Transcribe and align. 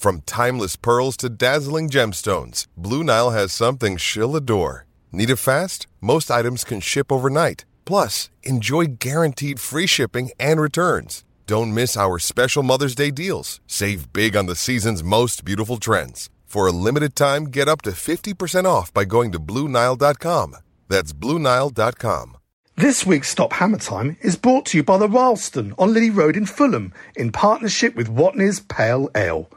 From 0.00 0.22
timeless 0.22 0.76
pearls 0.76 1.14
to 1.18 1.28
dazzling 1.28 1.90
gemstones, 1.90 2.66
Blue 2.74 3.04
Nile 3.04 3.32
has 3.32 3.52
something 3.52 3.98
she'll 3.98 4.34
adore. 4.34 4.86
Need 5.12 5.28
it 5.28 5.36
fast? 5.36 5.86
Most 6.00 6.30
items 6.30 6.64
can 6.64 6.80
ship 6.80 7.12
overnight. 7.12 7.66
Plus, 7.84 8.30
enjoy 8.42 8.86
guaranteed 8.98 9.60
free 9.60 9.86
shipping 9.86 10.30
and 10.40 10.58
returns. 10.58 11.22
Don't 11.46 11.74
miss 11.74 11.98
our 11.98 12.18
special 12.18 12.62
Mother's 12.62 12.94
Day 12.94 13.10
deals. 13.10 13.60
Save 13.66 14.10
big 14.14 14.34
on 14.36 14.46
the 14.46 14.56
season's 14.56 15.04
most 15.04 15.44
beautiful 15.44 15.76
trends. 15.76 16.30
For 16.46 16.66
a 16.66 16.72
limited 16.72 17.14
time, 17.14 17.48
get 17.48 17.68
up 17.68 17.82
to 17.82 17.90
50% 17.90 18.64
off 18.64 18.94
by 18.94 19.04
going 19.04 19.32
to 19.32 19.38
BlueNile.com. 19.38 20.56
That's 20.88 21.12
BlueNile.com. 21.12 22.38
This 22.74 23.04
week's 23.04 23.28
Stop 23.28 23.52
Hammer 23.52 23.76
Time 23.76 24.16
is 24.22 24.36
brought 24.36 24.64
to 24.66 24.78
you 24.78 24.82
by 24.82 24.96
the 24.96 25.10
Ralston 25.10 25.74
on 25.76 25.92
Lily 25.92 26.08
Road 26.08 26.38
in 26.38 26.46
Fulham 26.46 26.94
in 27.14 27.32
partnership 27.32 27.94
with 27.94 28.08
Watney's 28.08 28.60
Pale 28.60 29.10
Ale. 29.14 29.50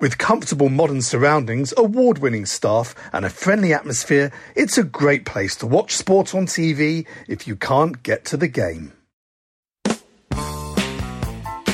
With 0.00 0.16
comfortable 0.16 0.70
modern 0.70 1.02
surroundings, 1.02 1.74
award 1.76 2.20
winning 2.20 2.46
staff, 2.46 2.94
and 3.12 3.26
a 3.26 3.28
friendly 3.28 3.74
atmosphere, 3.74 4.32
it's 4.56 4.78
a 4.78 4.82
great 4.82 5.26
place 5.26 5.54
to 5.56 5.66
watch 5.66 5.94
sport 5.94 6.34
on 6.34 6.46
TV 6.46 7.06
if 7.28 7.46
you 7.46 7.54
can't 7.54 8.02
get 8.02 8.24
to 8.26 8.38
the 8.38 8.48
game. 8.48 8.94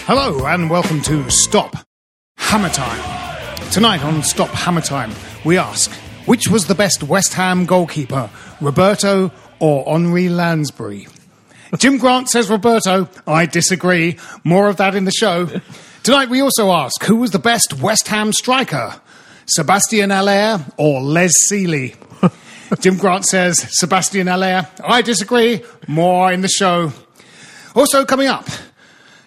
Hello 0.08 0.44
and 0.44 0.68
welcome 0.68 1.00
to 1.02 1.30
Stop 1.30 1.76
Hammer 2.36 2.68
Time. 2.68 3.70
Tonight 3.70 4.02
on 4.02 4.24
Stop 4.24 4.50
Hammer 4.50 4.80
Time, 4.80 5.12
we 5.44 5.56
ask 5.56 5.92
which 6.24 6.48
was 6.48 6.66
the 6.66 6.74
best 6.74 7.04
West 7.04 7.32
Ham 7.34 7.64
goalkeeper, 7.64 8.28
Roberto 8.60 9.30
or 9.60 9.88
Henri 9.88 10.28
Lansbury? 10.28 11.06
Jim 11.78 11.98
Grant 11.98 12.28
says 12.28 12.50
Roberto. 12.50 13.08
I 13.24 13.46
disagree. 13.46 14.18
More 14.42 14.68
of 14.68 14.78
that 14.78 14.96
in 14.96 15.04
the 15.04 15.12
show. 15.12 15.48
Tonight 16.06 16.28
we 16.28 16.40
also 16.40 16.70
ask 16.70 17.02
who 17.02 17.16
was 17.16 17.32
the 17.32 17.40
best 17.40 17.80
West 17.80 18.06
Ham 18.06 18.32
striker, 18.32 18.94
Sebastian 19.46 20.10
Haller 20.10 20.64
or 20.76 21.00
Les 21.00 21.32
Sealey? 21.50 21.96
Jim 22.80 22.96
Grant 22.96 23.24
says 23.24 23.66
Sebastian 23.70 24.28
Haller. 24.28 24.68
I 24.84 25.02
disagree. 25.02 25.64
More 25.88 26.30
in 26.30 26.42
the 26.42 26.48
show. 26.48 26.92
Also 27.74 28.04
coming 28.04 28.28
up, 28.28 28.46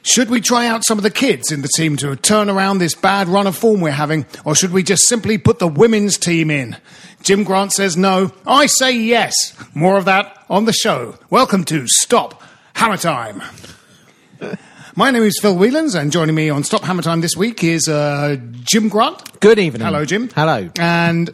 should 0.03 0.29
we 0.29 0.39
try 0.39 0.67
out 0.67 0.85
some 0.85 0.97
of 0.97 1.03
the 1.03 1.11
kids 1.11 1.51
in 1.51 1.63
the 1.63 1.69
team 1.75 1.97
to 1.97 2.15
turn 2.15 2.49
around 2.49 2.77
this 2.77 2.95
bad 2.95 3.27
run 3.27 3.45
of 3.45 3.57
form 3.57 3.81
we're 3.81 3.91
having, 3.91 4.25
or 4.45 4.55
should 4.55 4.71
we 4.71 4.81
just 4.81 5.05
simply 5.05 5.37
put 5.37 5.59
the 5.59 5.67
women's 5.67 6.17
team 6.17 6.49
in? 6.49 6.77
Jim 7.23 7.43
Grant 7.43 7.73
says 7.73 7.97
no. 7.97 8.31
I 8.47 8.67
say 8.67 8.95
yes. 8.95 9.33
More 9.73 9.97
of 9.97 10.05
that 10.05 10.45
on 10.49 10.63
the 10.63 10.71
show. 10.71 11.19
Welcome 11.29 11.65
to 11.65 11.89
Stop 11.89 12.41
Hammer 12.75 12.95
Time. 12.95 13.43
My 14.99 15.11
name 15.11 15.23
is 15.23 15.39
Phil 15.41 15.55
Whelans, 15.55 15.97
and 15.97 16.11
joining 16.11 16.35
me 16.35 16.49
on 16.49 16.65
Stop 16.65 16.81
Hammer 16.81 17.01
Time 17.01 17.21
this 17.21 17.33
week 17.37 17.63
is 17.63 17.87
uh, 17.87 18.35
Jim 18.63 18.89
Grant. 18.89 19.39
Good 19.39 19.57
evening. 19.57 19.85
Hello, 19.85 20.03
Jim. 20.03 20.27
Hello. 20.35 20.69
And 20.77 21.29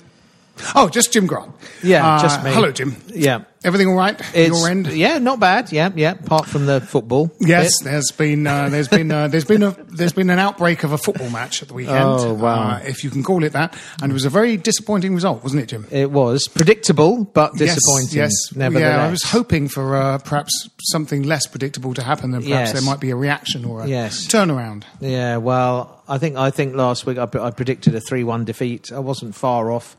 oh, 0.76 0.88
just 0.88 1.12
Jim 1.12 1.26
Grant. 1.26 1.52
Yeah, 1.82 2.08
Uh, 2.18 2.22
just 2.22 2.44
me. 2.44 2.52
Hello, 2.54 2.72
Jim. 2.72 2.96
Yeah. 3.08 3.46
Everything 3.66 3.88
all 3.88 3.96
right? 3.96 4.20
It's, 4.36 4.56
Your 4.56 4.70
end? 4.70 4.86
Yeah, 4.94 5.18
not 5.18 5.40
bad. 5.40 5.72
Yeah, 5.72 5.90
yeah. 5.96 6.12
Apart 6.12 6.46
from 6.46 6.68
the 6.68 6.80
football. 6.82 7.32
Yes, 7.40 7.82
bit. 7.82 7.90
there's 7.92 8.12
been 8.12 8.46
uh, 8.46 8.70
there's 8.70 8.88
been 8.88 9.12
uh, 9.12 9.28
there's 9.28 9.44
been 9.44 9.64
a 9.64 9.72
there's 9.90 10.14
been 10.14 10.30
an 10.30 10.38
outbreak 10.38 10.84
of 10.84 10.92
a 10.92 11.00
football 11.00 11.32
match 11.32 11.64
at 11.64 11.70
the 11.70 11.74
weekend. 11.74 11.98
Oh, 11.98 12.34
wow. 12.36 12.76
uh, 12.76 12.80
if 12.86 13.04
you 13.04 13.10
can 13.10 13.24
call 13.24 13.44
it 13.44 13.54
that, 13.54 13.76
and 14.04 14.12
it 14.12 14.14
was 14.14 14.24
a 14.24 14.30
very 14.30 14.56
disappointing 14.56 15.16
result, 15.16 15.42
wasn't 15.42 15.64
it, 15.64 15.66
Jim? 15.70 15.88
It 15.90 16.12
was 16.12 16.48
predictable, 16.48 17.24
but 17.26 17.54
disappointing. 17.56 18.16
Yes, 18.16 18.32
yes. 18.52 18.56
Nevertheless. 18.56 18.96
Yeah, 18.98 19.06
I 19.08 19.10
was 19.10 19.24
hoping 19.24 19.68
for 19.68 19.96
uh, 19.96 20.20
perhaps 20.20 20.70
something 20.84 21.24
less 21.24 21.48
predictable 21.48 21.96
to 21.96 22.04
happen, 22.04 22.36
and 22.36 22.44
perhaps 22.46 22.70
Yes. 22.70 22.74
there 22.74 22.84
might 22.84 23.00
be 23.00 23.10
a 23.10 23.16
reaction 23.16 23.66
or 23.66 23.82
a 23.82 23.88
Yes. 23.88 24.28
turnaround. 24.28 24.84
Yeah, 25.00 25.38
well, 25.38 26.04
I 26.08 26.20
think 26.20 26.38
I 26.38 26.52
think 26.52 26.76
last 26.76 27.08
week 27.08 27.18
I, 27.18 27.28
I 27.40 27.50
predicted 27.50 27.96
a 27.96 28.00
three-one 28.00 28.46
defeat. 28.46 28.92
I 28.92 29.00
wasn't 29.00 29.34
far 29.34 29.72
off. 29.72 29.98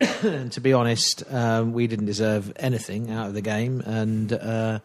and 0.22 0.52
to 0.52 0.60
be 0.60 0.72
honest, 0.72 1.24
um, 1.32 1.72
we 1.72 1.86
didn't 1.86 2.06
deserve 2.06 2.52
anything 2.56 3.10
out 3.10 3.28
of 3.28 3.34
the 3.34 3.40
game, 3.40 3.80
and 3.80 4.32
uh, 4.32 4.78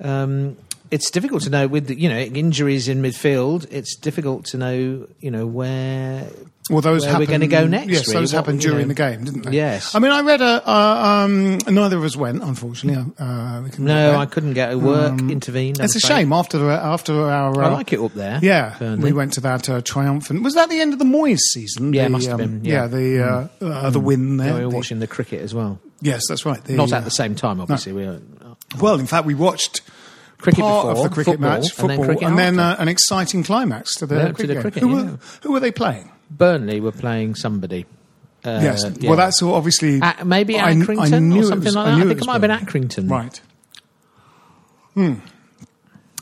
um, 0.00 0.56
it's 0.90 1.10
difficult 1.10 1.42
to 1.44 1.50
know 1.50 1.66
with 1.68 1.86
the, 1.86 1.98
you 2.00 2.08
know 2.08 2.18
injuries 2.18 2.88
in 2.88 3.02
midfield. 3.02 3.66
It's 3.70 3.94
difficult 3.96 4.44
to 4.46 4.58
know 4.58 5.06
you 5.20 5.30
know 5.30 5.46
where 5.46 6.26
Well, 6.68 6.80
those 6.82 7.04
where 7.06 7.18
we're 7.18 7.26
going 7.26 7.40
to 7.40 7.46
go 7.48 7.66
next. 7.66 7.88
Yes, 7.88 8.06
really. 8.08 8.20
those 8.20 8.32
What- 8.32 8.38
happened 8.38 8.60
during 8.60 8.82
know. 8.82 8.88
the 8.88 8.94
game, 8.94 9.24
didn't 9.24 9.42
they? 9.42 9.52
Yes. 9.52 9.94
I 9.94 9.98
mean, 9.98 10.12
I 10.12 10.20
read 10.22 10.40
a. 10.40 10.62
Uh, 10.68 11.24
um, 11.24 11.58
neither 11.68 11.96
of 11.98 12.04
us 12.04 12.16
went, 12.16 12.42
unfortunately. 12.42 13.12
Uh, 13.18 13.62
we 13.64 13.84
No. 13.84 14.16
I 14.16 14.26
couldn't 14.26 14.54
get 14.54 14.72
a 14.72 14.78
work 14.78 15.12
Um, 15.20 15.30
intervened. 15.30 15.78
I'm 15.80 15.84
It's 15.86 15.96
a 15.96 15.98
afraid. 15.98 16.18
shame 16.22 16.32
after 16.32 16.70
after 16.70 17.12
our. 17.30 17.60
I 17.62 17.66
uh, 17.66 17.70
like 17.72 17.92
it 17.92 18.00
up 18.00 18.14
there. 18.14 18.38
Yeah, 18.42 18.96
we 18.96 19.12
went 19.12 19.32
to 19.34 19.40
that 19.42 19.68
uh, 19.68 19.80
triumphant. 19.82 20.42
Was 20.42 20.54
that 20.54 20.70
the 20.70 20.80
end 20.80 20.92
of 20.92 20.98
the 20.98 21.04
Moyes 21.04 21.38
season? 21.38 21.92
Yeah, 21.92 22.02
the, 22.02 22.06
um, 22.06 22.12
must 22.12 22.26
have 22.28 22.38
been, 22.38 22.64
yeah. 22.64 22.86
Mm. 22.86 22.90
the 22.90 23.24
uh, 23.64 23.66
uh, 23.66 23.90
the 23.90 24.00
win 24.00 24.36
there. 24.36 24.48
Yeah, 24.48 24.54
we 24.58 24.64
were 24.64 24.70
The- 24.70 24.76
watching 24.76 24.98
the 25.00 25.06
cricket 25.06 25.40
as 25.42 25.52
well. 25.54 25.78
yes, 26.00 26.22
that's 26.28 26.44
right. 26.46 26.62
The, 26.64 26.74
Not 26.74 26.92
at 26.92 27.04
the 27.04 27.10
same 27.10 27.34
time, 27.34 27.60
obviously. 27.60 27.92
We 27.92 28.06
were, 28.06 28.20
Well, 28.80 29.00
in 29.00 29.06
fact, 29.06 29.26
we 29.26 29.34
watched 29.34 29.80
cricket 30.40 30.60
part 30.64 30.86
before 30.88 31.04
of 31.06 31.10
the 31.10 31.14
cricket 31.14 31.32
football, 31.34 31.50
match, 31.50 31.78
and 31.78 31.90
then 31.90 31.96
football, 31.98 32.04
cricket 32.06 32.28
and 32.28 32.38
then 32.38 32.58
uh, 32.58 32.76
an 32.78 32.88
exciting 32.88 33.42
climax 33.42 33.94
to 33.96 34.06
the 34.06 34.14
Yeah, 34.16 34.26
to 34.28 34.32
cricket. 34.34 34.54
the 34.56 34.60
cricket, 34.62 34.82
who, 34.82 34.88
yeah. 34.96 35.02
were, 35.10 35.18
who 35.42 35.52
were 35.52 35.60
they 35.60 35.72
playing? 35.72 36.10
Burnley 36.30 36.80
were 36.80 36.92
playing 36.92 37.34
somebody. 37.34 37.86
Uh, 38.44 38.58
yes, 38.62 38.84
yeah. 38.98 39.08
well, 39.10 39.18
that's 39.18 39.42
obviously 39.42 40.00
Uh, 40.00 40.24
maybe 40.24 40.58
I- 40.58 40.70
I 40.70 40.74
Accrington 40.74 41.22
knew 41.24 41.40
or 41.40 41.42
it 41.42 41.46
something 41.48 41.64
was- 41.66 41.76
like 41.76 41.86
I 41.86 41.90
that. 41.90 41.94
I, 41.94 41.98
knew 41.98 42.08
think 42.08 42.12
it 42.12 42.16
was 42.20 42.26
might 42.26 42.32
have 42.32 42.40
been. 42.42 42.66
Accrington. 42.88 43.10
Right. 43.10 43.40
Hmm. 44.94 45.14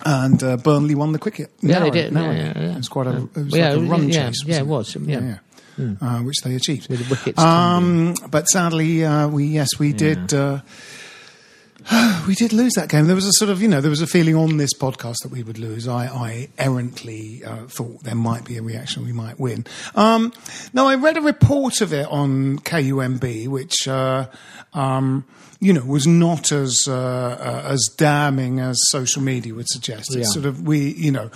And 0.04 0.42
uh, 0.42 0.56
Burnley 0.56 0.94
won 0.94 1.12
the 1.12 1.18
cricket. 1.18 1.50
Yeah, 1.60 1.80
they 1.80 1.90
did. 1.90 2.12
Yeah, 2.12 2.20
narrowly. 2.20 2.38
yeah, 2.38 2.52
yeah. 2.60 2.72
It 2.72 2.76
was 2.76 2.88
quite 2.88 3.06
a, 3.08 3.16
it 3.16 3.34
was 3.36 3.54
Yeah, 3.56 3.72
like 3.72 3.78
a 3.78 3.90
run 3.90 4.08
yeah, 4.08 4.26
chase. 4.28 4.42
yeah, 4.46 4.58
it 4.58 4.66
was, 4.66 4.96
yeah. 4.96 5.38
Hmm. 5.76 5.94
Uh, 6.00 6.18
which 6.22 6.36
they 6.42 6.54
achieved. 6.56 6.88
With 6.88 7.04
the 7.04 7.10
wickets 7.14 7.38
Um, 7.40 8.14
but 8.30 8.48
sadly, 8.48 9.04
uh, 9.04 9.28
we 9.28 9.44
yes, 9.46 9.68
we 9.78 9.92
did. 9.92 10.32
Uh, 10.34 10.60
we 12.26 12.34
did 12.34 12.52
lose 12.52 12.74
that 12.74 12.88
game. 12.88 13.06
There 13.06 13.14
was 13.14 13.26
a 13.26 13.32
sort 13.32 13.50
of, 13.50 13.62
you 13.62 13.68
know, 13.68 13.80
there 13.80 13.90
was 13.90 14.00
a 14.02 14.06
feeling 14.06 14.34
on 14.34 14.56
this 14.56 14.74
podcast 14.74 15.16
that 15.22 15.30
we 15.30 15.42
would 15.42 15.58
lose. 15.58 15.88
I, 15.88 16.06
I 16.06 16.48
errantly 16.58 17.42
uh, 17.44 17.66
thought 17.66 18.02
there 18.04 18.14
might 18.14 18.44
be 18.44 18.56
a 18.58 18.62
reaction, 18.62 19.04
we 19.04 19.12
might 19.12 19.38
win. 19.40 19.66
Um, 19.94 20.32
now, 20.72 20.86
I 20.86 20.96
read 20.96 21.16
a 21.16 21.22
report 21.22 21.80
of 21.80 21.92
it 21.92 22.06
on 22.08 22.58
KUMB, 22.60 23.48
which, 23.48 23.88
uh, 23.88 24.26
um, 24.74 25.24
you 25.60 25.72
know, 25.72 25.84
was 25.84 26.06
not 26.06 26.52
as 26.52 26.84
uh, 26.86 26.92
uh, 26.94 27.68
as 27.72 27.88
damning 27.96 28.60
as 28.60 28.78
social 28.90 29.22
media 29.22 29.54
would 29.54 29.68
suggest. 29.68 30.14
It's 30.14 30.28
Yeah. 30.28 30.32
sort 30.32 30.46
of 30.46 30.62
we, 30.66 30.92
you 30.92 31.10
know. 31.12 31.30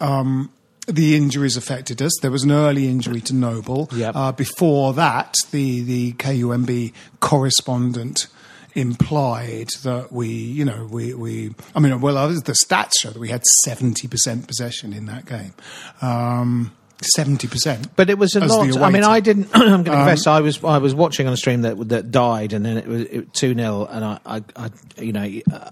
Um, 0.00 0.50
the 0.86 1.16
injuries 1.16 1.58
affected 1.58 2.00
us. 2.00 2.12
There 2.22 2.30
was 2.30 2.44
an 2.44 2.50
early 2.50 2.88
injury 2.88 3.20
to 3.22 3.34
Noble. 3.34 3.90
Yep. 3.92 4.16
Uh, 4.16 4.32
before 4.32 4.94
that, 4.94 5.34
the, 5.50 5.82
the 5.82 6.12
KUMB 6.14 6.94
correspondent 7.20 8.26
implied 8.74 9.68
that 9.82 10.12
we, 10.12 10.28
you 10.28 10.64
know, 10.64 10.86
we, 10.90 11.14
we 11.14 11.54
I 11.74 11.80
mean, 11.80 12.00
well, 12.00 12.28
the 12.28 12.52
stats 12.52 12.92
show 13.00 13.10
that 13.10 13.18
we 13.18 13.28
had 13.28 13.42
70% 13.66 14.46
possession 14.46 14.92
in 14.92 15.06
that 15.06 15.26
game. 15.26 15.54
Um, 16.00 16.72
seventy 17.14 17.46
percent. 17.46 17.94
But 17.96 18.10
it 18.10 18.18
was 18.18 18.34
a 18.34 18.40
lot. 18.40 18.76
I 18.78 18.90
mean. 18.90 19.04
I 19.04 19.20
didn't. 19.20 19.48
I'm 19.54 19.60
going 19.68 19.84
to 19.84 19.92
Um, 19.92 19.98
confess. 19.98 20.26
I 20.26 20.40
was 20.40 20.62
I 20.64 20.78
was 20.78 20.94
watching 20.94 21.26
on 21.26 21.32
a 21.32 21.36
stream 21.36 21.62
that 21.62 21.88
that 21.88 22.10
died, 22.10 22.52
and 22.52 22.64
then 22.64 22.76
it 22.76 22.86
was 22.88 23.06
two 23.32 23.54
0 23.54 23.86
and 23.90 24.04
I, 24.04 24.18
I, 24.26 24.42
I, 24.56 24.70
you 24.98 25.12
know, 25.12 25.40
uh, 25.52 25.70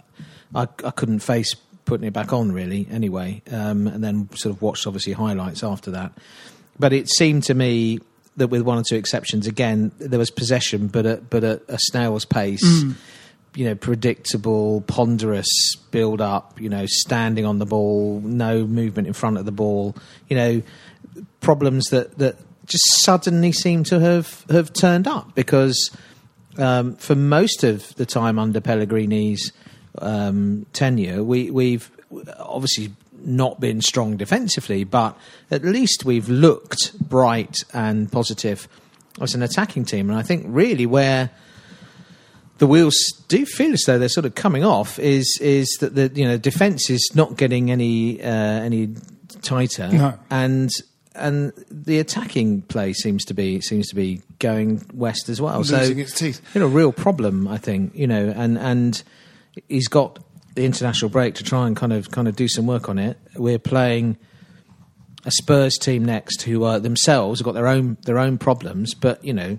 I, 0.54 0.62
I 0.84 0.90
couldn't 0.92 1.20
face 1.20 1.54
putting 1.84 2.06
it 2.06 2.12
back 2.12 2.32
on 2.32 2.52
really. 2.52 2.86
Anyway, 2.90 3.42
um, 3.50 3.86
and 3.88 4.02
then 4.04 4.28
sort 4.34 4.54
of 4.54 4.62
watched 4.62 4.86
obviously 4.86 5.14
highlights 5.14 5.64
after 5.64 5.90
that. 5.92 6.12
But 6.78 6.92
it 6.92 7.08
seemed 7.08 7.42
to 7.44 7.54
me 7.54 7.98
that 8.36 8.48
with 8.48 8.62
one 8.62 8.78
or 8.78 8.82
two 8.82 8.96
exceptions, 8.96 9.46
again 9.46 9.92
there 9.98 10.18
was 10.18 10.30
possession, 10.30 10.88
but 10.88 11.06
at, 11.06 11.30
but 11.30 11.44
at 11.44 11.62
a 11.68 11.78
snail's 11.78 12.24
pace. 12.24 12.64
Mm. 12.64 12.94
You 13.54 13.64
know, 13.64 13.74
predictable, 13.74 14.82
ponderous 14.82 15.48
build 15.90 16.20
up. 16.20 16.60
You 16.60 16.68
know, 16.68 16.84
standing 16.86 17.46
on 17.46 17.58
the 17.58 17.64
ball, 17.64 18.20
no 18.20 18.66
movement 18.66 19.08
in 19.08 19.14
front 19.14 19.38
of 19.38 19.46
the 19.46 19.52
ball. 19.52 19.96
You 20.28 20.36
know, 20.36 20.62
problems 21.40 21.86
that, 21.86 22.18
that 22.18 22.36
just 22.66 22.84
suddenly 23.02 23.52
seem 23.52 23.84
to 23.84 24.00
have, 24.00 24.44
have 24.50 24.72
turned 24.72 25.08
up 25.08 25.34
because 25.34 25.90
um, 26.58 26.96
for 26.96 27.14
most 27.14 27.64
of 27.64 27.94
the 27.94 28.06
time 28.06 28.38
under 28.38 28.60
Pellegrini's 28.60 29.52
um, 29.98 30.66
tenure, 30.72 31.22
we, 31.22 31.50
we've 31.50 31.90
obviously 32.38 32.92
not 33.26 33.60
been 33.60 33.80
strong 33.82 34.16
defensively, 34.16 34.84
but 34.84 35.18
at 35.50 35.64
least 35.64 36.04
we've 36.04 36.28
looked 36.28 36.98
bright 36.98 37.56
and 37.74 38.10
positive 38.10 38.68
as 39.20 39.34
an 39.34 39.42
attacking 39.42 39.84
team. 39.84 40.08
And 40.10 40.18
I 40.18 40.22
think 40.22 40.44
really 40.48 40.86
where 40.86 41.30
the 42.58 42.66
wheels 42.66 42.96
do 43.28 43.44
feel 43.44 43.72
as 43.74 43.82
though 43.86 43.98
they're 43.98 44.08
sort 44.08 44.24
of 44.26 44.34
coming 44.34 44.64
off 44.64 44.98
is 44.98 45.38
is 45.42 45.68
that 45.80 45.94
the 45.94 46.10
you 46.14 46.24
know 46.26 46.38
defense 46.38 46.88
is 46.88 47.10
not 47.14 47.36
getting 47.36 47.70
any 47.70 48.22
uh, 48.22 48.28
any 48.30 48.94
tighter 49.42 49.88
No. 49.92 50.18
and 50.30 50.70
and 51.14 51.52
the 51.70 51.98
attacking 51.98 52.62
play 52.62 52.92
seems 52.92 53.24
to 53.26 53.34
be 53.34 53.60
seems 53.60 53.88
to 53.88 53.94
be 53.94 54.22
going 54.38 54.82
west 54.94 55.28
as 55.28 55.40
well. 55.40 55.64
so 55.64 55.76
Losing 55.78 55.98
its 55.98 56.12
teeth. 56.18 56.40
you 56.54 56.60
know, 56.60 56.66
real 56.66 56.92
problem 56.92 57.46
I 57.48 57.58
think 57.58 57.94
you 57.94 58.06
know, 58.06 58.32
and 58.34 58.56
and 58.58 59.02
he's 59.68 59.88
got 59.88 60.18
the 60.56 60.64
international 60.64 61.08
break 61.10 61.34
to 61.36 61.44
try 61.44 61.66
and 61.66 61.76
kind 61.76 61.92
of 61.92 62.10
kind 62.10 62.26
of 62.26 62.34
do 62.36 62.48
some 62.48 62.66
work 62.66 62.88
on 62.88 62.98
it. 62.98 63.16
We're 63.36 63.58
playing 63.60 64.16
a 65.24 65.30
Spurs 65.30 65.76
team 65.78 66.04
next 66.04 66.42
who 66.42 66.64
are 66.64 66.78
themselves 66.80 67.40
have 67.40 67.44
got 67.44 67.52
their 67.54 67.66
own 67.68 67.96
their 68.04 68.18
own 68.18 68.38
problems, 68.38 68.94
but 68.94 69.24
you 69.24 69.32
know 69.32 69.58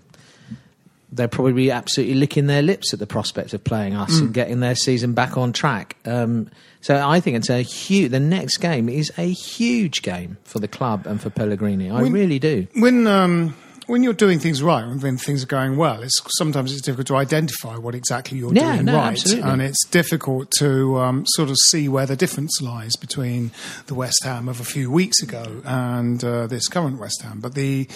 they're 1.11 1.27
probably 1.29 1.71
absolutely 1.71 2.15
licking 2.15 2.47
their 2.47 2.61
lips 2.61 2.93
at 2.93 2.99
the 2.99 3.07
prospect 3.07 3.53
of 3.53 3.63
playing 3.63 3.95
us 3.95 4.11
Mm. 4.17 4.19
and 4.19 4.33
getting 4.33 4.59
their 4.59 4.75
season 4.75 5.13
back 5.13 5.37
on 5.37 5.53
track. 5.53 5.95
Um, 6.05 6.49
so 6.81 7.01
I 7.07 7.21
think 7.21 7.37
it's 7.37 7.49
a 7.49 7.61
huge. 7.61 8.11
The 8.11 8.19
next 8.19 8.57
game 8.57 8.89
is 8.89 9.11
a 9.17 9.29
huge 9.31 10.01
game 10.01 10.35
for 10.43 10.59
the 10.59 10.67
club 10.67 11.07
and 11.07 11.21
for 11.21 11.29
Pellegrini. 11.29 11.89
I 11.89 12.01
When- 12.01 12.11
really 12.11 12.39
do. 12.39 12.67
when 12.75 13.07
um, 13.07 13.55
when 13.87 14.03
you're 14.03 14.13
doing 14.13 14.37
things 14.39 14.61
right, 14.61 14.85
when 14.85 15.17
things 15.17 15.43
are 15.43 15.47
going 15.47 15.77
well, 15.77 16.03
it's 16.03 16.21
sometimes 16.37 16.71
it's 16.73 16.81
difficult 16.81 17.07
to 17.07 17.15
identify 17.15 17.75
what 17.77 17.95
exactly 17.95 18.37
you're 18.37 18.53
Yeah, 18.53 18.73
doing 18.73 18.85
no, 18.85 18.95
right, 18.95 19.11
absolutely. 19.13 19.49
and 19.49 19.61
it's 19.61 19.85
difficult 19.87 20.51
to 20.59 20.97
um, 20.99 21.23
sort 21.27 21.49
of 21.49 21.55
see 21.69 21.87
where 21.89 22.05
the 22.05 22.15
difference 22.15 22.61
lies 22.61 22.95
between 22.97 23.51
the 23.87 23.95
West 23.95 24.23
Ham 24.23 24.47
of 24.47 24.59
a 24.59 24.63
few 24.65 24.91
weeks 24.91 25.21
ago 25.23 25.61
and 25.65 26.23
uh, 26.23 26.47
this 26.47 26.67
current 26.67 26.99
West 26.99 27.21
Ham. 27.23 27.39
But 27.39 27.55
the 27.55 27.87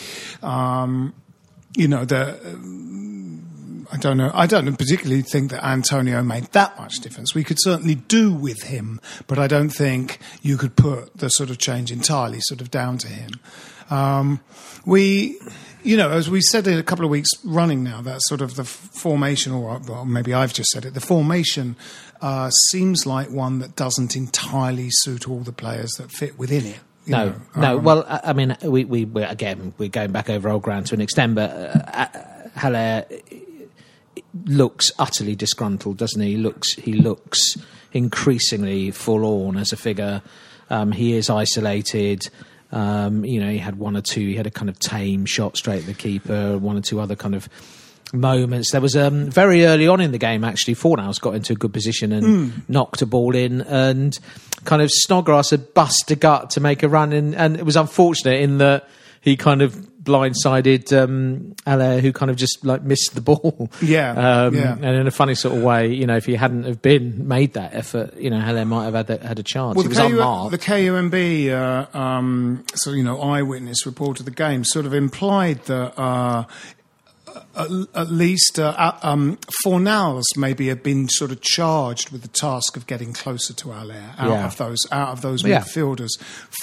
um, 0.42 1.14
you 1.76 1.88
know 1.88 2.06
the. 2.06 2.40
I 3.94 3.98
don't 3.98 4.16
know. 4.16 4.32
I 4.34 4.48
don't 4.48 4.74
particularly 4.78 5.22
think 5.22 5.52
that 5.52 5.66
Antonio 5.66 6.24
made 6.24 6.46
that 6.54 6.80
much 6.80 7.00
difference. 7.02 7.36
We 7.36 7.44
could 7.44 7.58
certainly 7.60 7.96
do 7.96 8.32
with 8.32 8.64
him, 8.64 9.02
but 9.28 9.38
I 9.38 9.48
don't 9.48 9.70
think 9.70 10.20
you 10.42 10.56
could 10.56 10.78
put 10.78 11.18
the 11.18 11.28
sort 11.28 11.50
of 11.50 11.58
change 11.58 11.92
entirely 11.92 12.40
sort 12.40 12.62
of 12.62 12.72
down 12.72 12.98
to 13.00 13.08
him. 13.10 13.32
Um, 13.90 14.40
we, 14.86 15.38
you 15.84 15.98
know, 15.98 16.10
as 16.12 16.30
we 16.30 16.42
said 16.42 16.68
it 16.68 16.78
a 16.80 16.84
couple 16.84 17.06
of 17.06 17.12
weeks 17.12 17.30
running 17.44 17.84
now, 17.84 18.02
that 18.02 18.22
sort 18.24 18.42
of 18.42 18.56
the 18.56 18.64
formation, 18.64 19.52
or 19.52 19.80
well, 19.88 20.06
maybe 20.06 20.34
I've 20.34 20.54
just 20.54 20.70
said 20.70 20.86
it, 20.86 20.94
the 20.94 21.02
formation 21.02 21.76
uh, 22.22 22.50
seems 22.70 23.06
like 23.06 23.30
one 23.30 23.60
that 23.60 23.76
doesn't 23.76 24.16
entirely 24.16 24.90
suit 24.92 25.28
all 25.28 25.40
the 25.40 25.52
players 25.52 25.92
that 25.94 26.12
fit 26.12 26.38
within 26.38 26.66
it. 26.66 26.80
you 27.06 27.12
No, 27.12 27.26
know. 27.30 27.36
no. 27.58 27.78
Um, 27.80 27.84
well, 27.84 28.06
I 28.08 28.20
I 28.26 28.34
mean, 28.34 28.56
we, 28.64 28.86
we 28.86 29.06
we 29.06 29.24
again 29.24 29.74
we're 29.78 29.90
going 29.90 30.12
back 30.12 30.30
over 30.30 30.50
old 30.50 30.62
ground 30.64 30.88
to 30.88 30.96
an 30.96 31.02
extent, 31.02 31.36
but 31.36 31.50
uh, 31.50 31.80
uh, 31.94 32.50
Haller 32.60 33.06
looks 34.46 34.92
utterly 35.00 35.36
disgruntled, 35.36 35.98
doesn't 35.98 36.22
he? 36.22 36.32
He 36.32 36.38
looks 36.38 36.74
he 36.74 36.94
looks 36.94 37.58
increasingly 37.94 38.92
forlorn 38.92 39.58
as 39.58 39.72
a 39.74 39.78
figure. 39.78 40.22
Um, 40.70 40.92
he 40.94 41.14
is 41.14 41.30
isolated. 41.30 42.30
Um, 42.72 43.26
you 43.26 43.40
know, 43.40 43.50
he 43.50 43.58
had 43.58 43.78
one 43.78 43.98
or 43.98 44.02
two. 44.02 44.22
He 44.22 44.36
had 44.36 44.48
a 44.48 44.52
kind 44.52 44.70
of 44.70 44.80
tame 44.80 45.26
shot 45.26 45.58
straight 45.58 45.82
at 45.82 45.86
the 45.86 45.94
keeper. 45.94 46.58
One 46.58 46.78
or 46.78 46.82
two 46.82 47.00
other 47.00 47.16
kind 47.16 47.36
of 47.36 47.50
moments. 48.14 48.72
There 48.72 48.82
was 48.82 48.96
um, 48.96 49.30
very 49.30 49.66
early 49.66 49.88
on 49.88 50.02
in 50.02 50.12
the 50.12 50.18
game 50.18 50.44
actually. 50.44 50.76
Fornals 50.76 51.20
got 51.20 51.36
into 51.36 51.54
a 51.54 51.56
good 51.56 51.74
position 51.74 52.12
and 52.12 52.68
knocked 52.70 53.02
a 53.02 53.06
ball 53.06 53.36
in, 53.36 53.62
and 53.62 54.18
kind 54.66 54.82
of 54.82 54.90
Snodgrass 54.92 55.52
had 55.52 55.74
bust 55.74 56.12
a 56.12 56.16
gut 56.16 56.52
to 56.52 56.60
make 56.60 56.84
a 56.84 56.90
run, 56.90 57.14
and, 57.14 57.36
and 57.36 57.58
it 57.58 57.66
was 57.66 57.76
unfortunate 57.76 58.42
in 58.42 58.58
that 58.60 58.88
he 59.22 59.38
kind 59.38 59.62
of 59.62 59.76
blindsided 60.02 60.92
um, 61.00 61.56
Haller, 61.66 62.00
who 62.00 62.12
kind 62.12 62.32
of 62.32 62.36
just 62.38 62.66
like 62.66 62.82
missed 62.82 63.14
the 63.14 63.22
ball. 63.22 63.70
Yeah, 63.82 64.12
um, 64.46 64.56
yeah. 64.56 64.74
and 64.74 64.84
in 64.84 65.08
a 65.08 65.12
funny 65.12 65.36
sort 65.36 65.56
of 65.56 65.64
way, 65.64 65.94
you 65.94 66.08
know, 66.08 66.18
if 66.18 66.26
he 66.26 66.36
hadn't 66.36 66.64
have 66.64 66.82
been 66.82 67.28
made 67.28 67.54
that 67.54 67.74
effort, 67.74 68.18
you 68.18 68.30
know, 68.30 68.40
Haller 68.40 68.66
might 68.66 68.86
have 68.86 68.96
had 68.96 69.10
a, 69.10 69.28
had 69.28 69.40
a 69.40 69.44
chance. 69.44 69.76
Well, 69.76 69.88
he 69.88 69.94
the, 69.94 70.04
was 70.04 70.50
KU, 70.50 70.50
the 70.50 70.58
KUMB, 70.58 71.50
uh, 71.94 71.98
um, 71.98 72.66
so 72.74 72.92
you 72.92 73.04
know, 73.04 73.22
eyewitness 73.22 73.86
report 73.86 74.20
of 74.20 74.26
the 74.26 74.32
game, 74.32 74.64
sort 74.64 74.86
of 74.86 74.94
implied 74.94 75.64
that 75.66 76.00
uh, 76.00 76.46
at, 77.56 77.70
at 77.96 78.12
least 78.12 78.60
uh, 78.60 78.94
um, 79.04 79.38
Fornals 79.66 80.24
maybe 80.38 80.68
have 80.68 80.84
been 80.84 81.08
sort 81.10 81.32
of 81.32 81.42
charged 81.42 82.10
with 82.12 82.22
the 82.22 82.28
task 82.28 82.76
of 82.78 82.88
getting 82.88 83.14
closer 83.14 83.54
to 83.54 83.72
Haller 83.72 83.96
out 84.18 84.30
Yeah. 84.30 84.46
of 84.46 84.58
those 84.58 84.80
out 84.92 85.10
of 85.10 85.22
those 85.22 85.44
Yeah. 85.44 85.62
midfielders. 85.62 86.10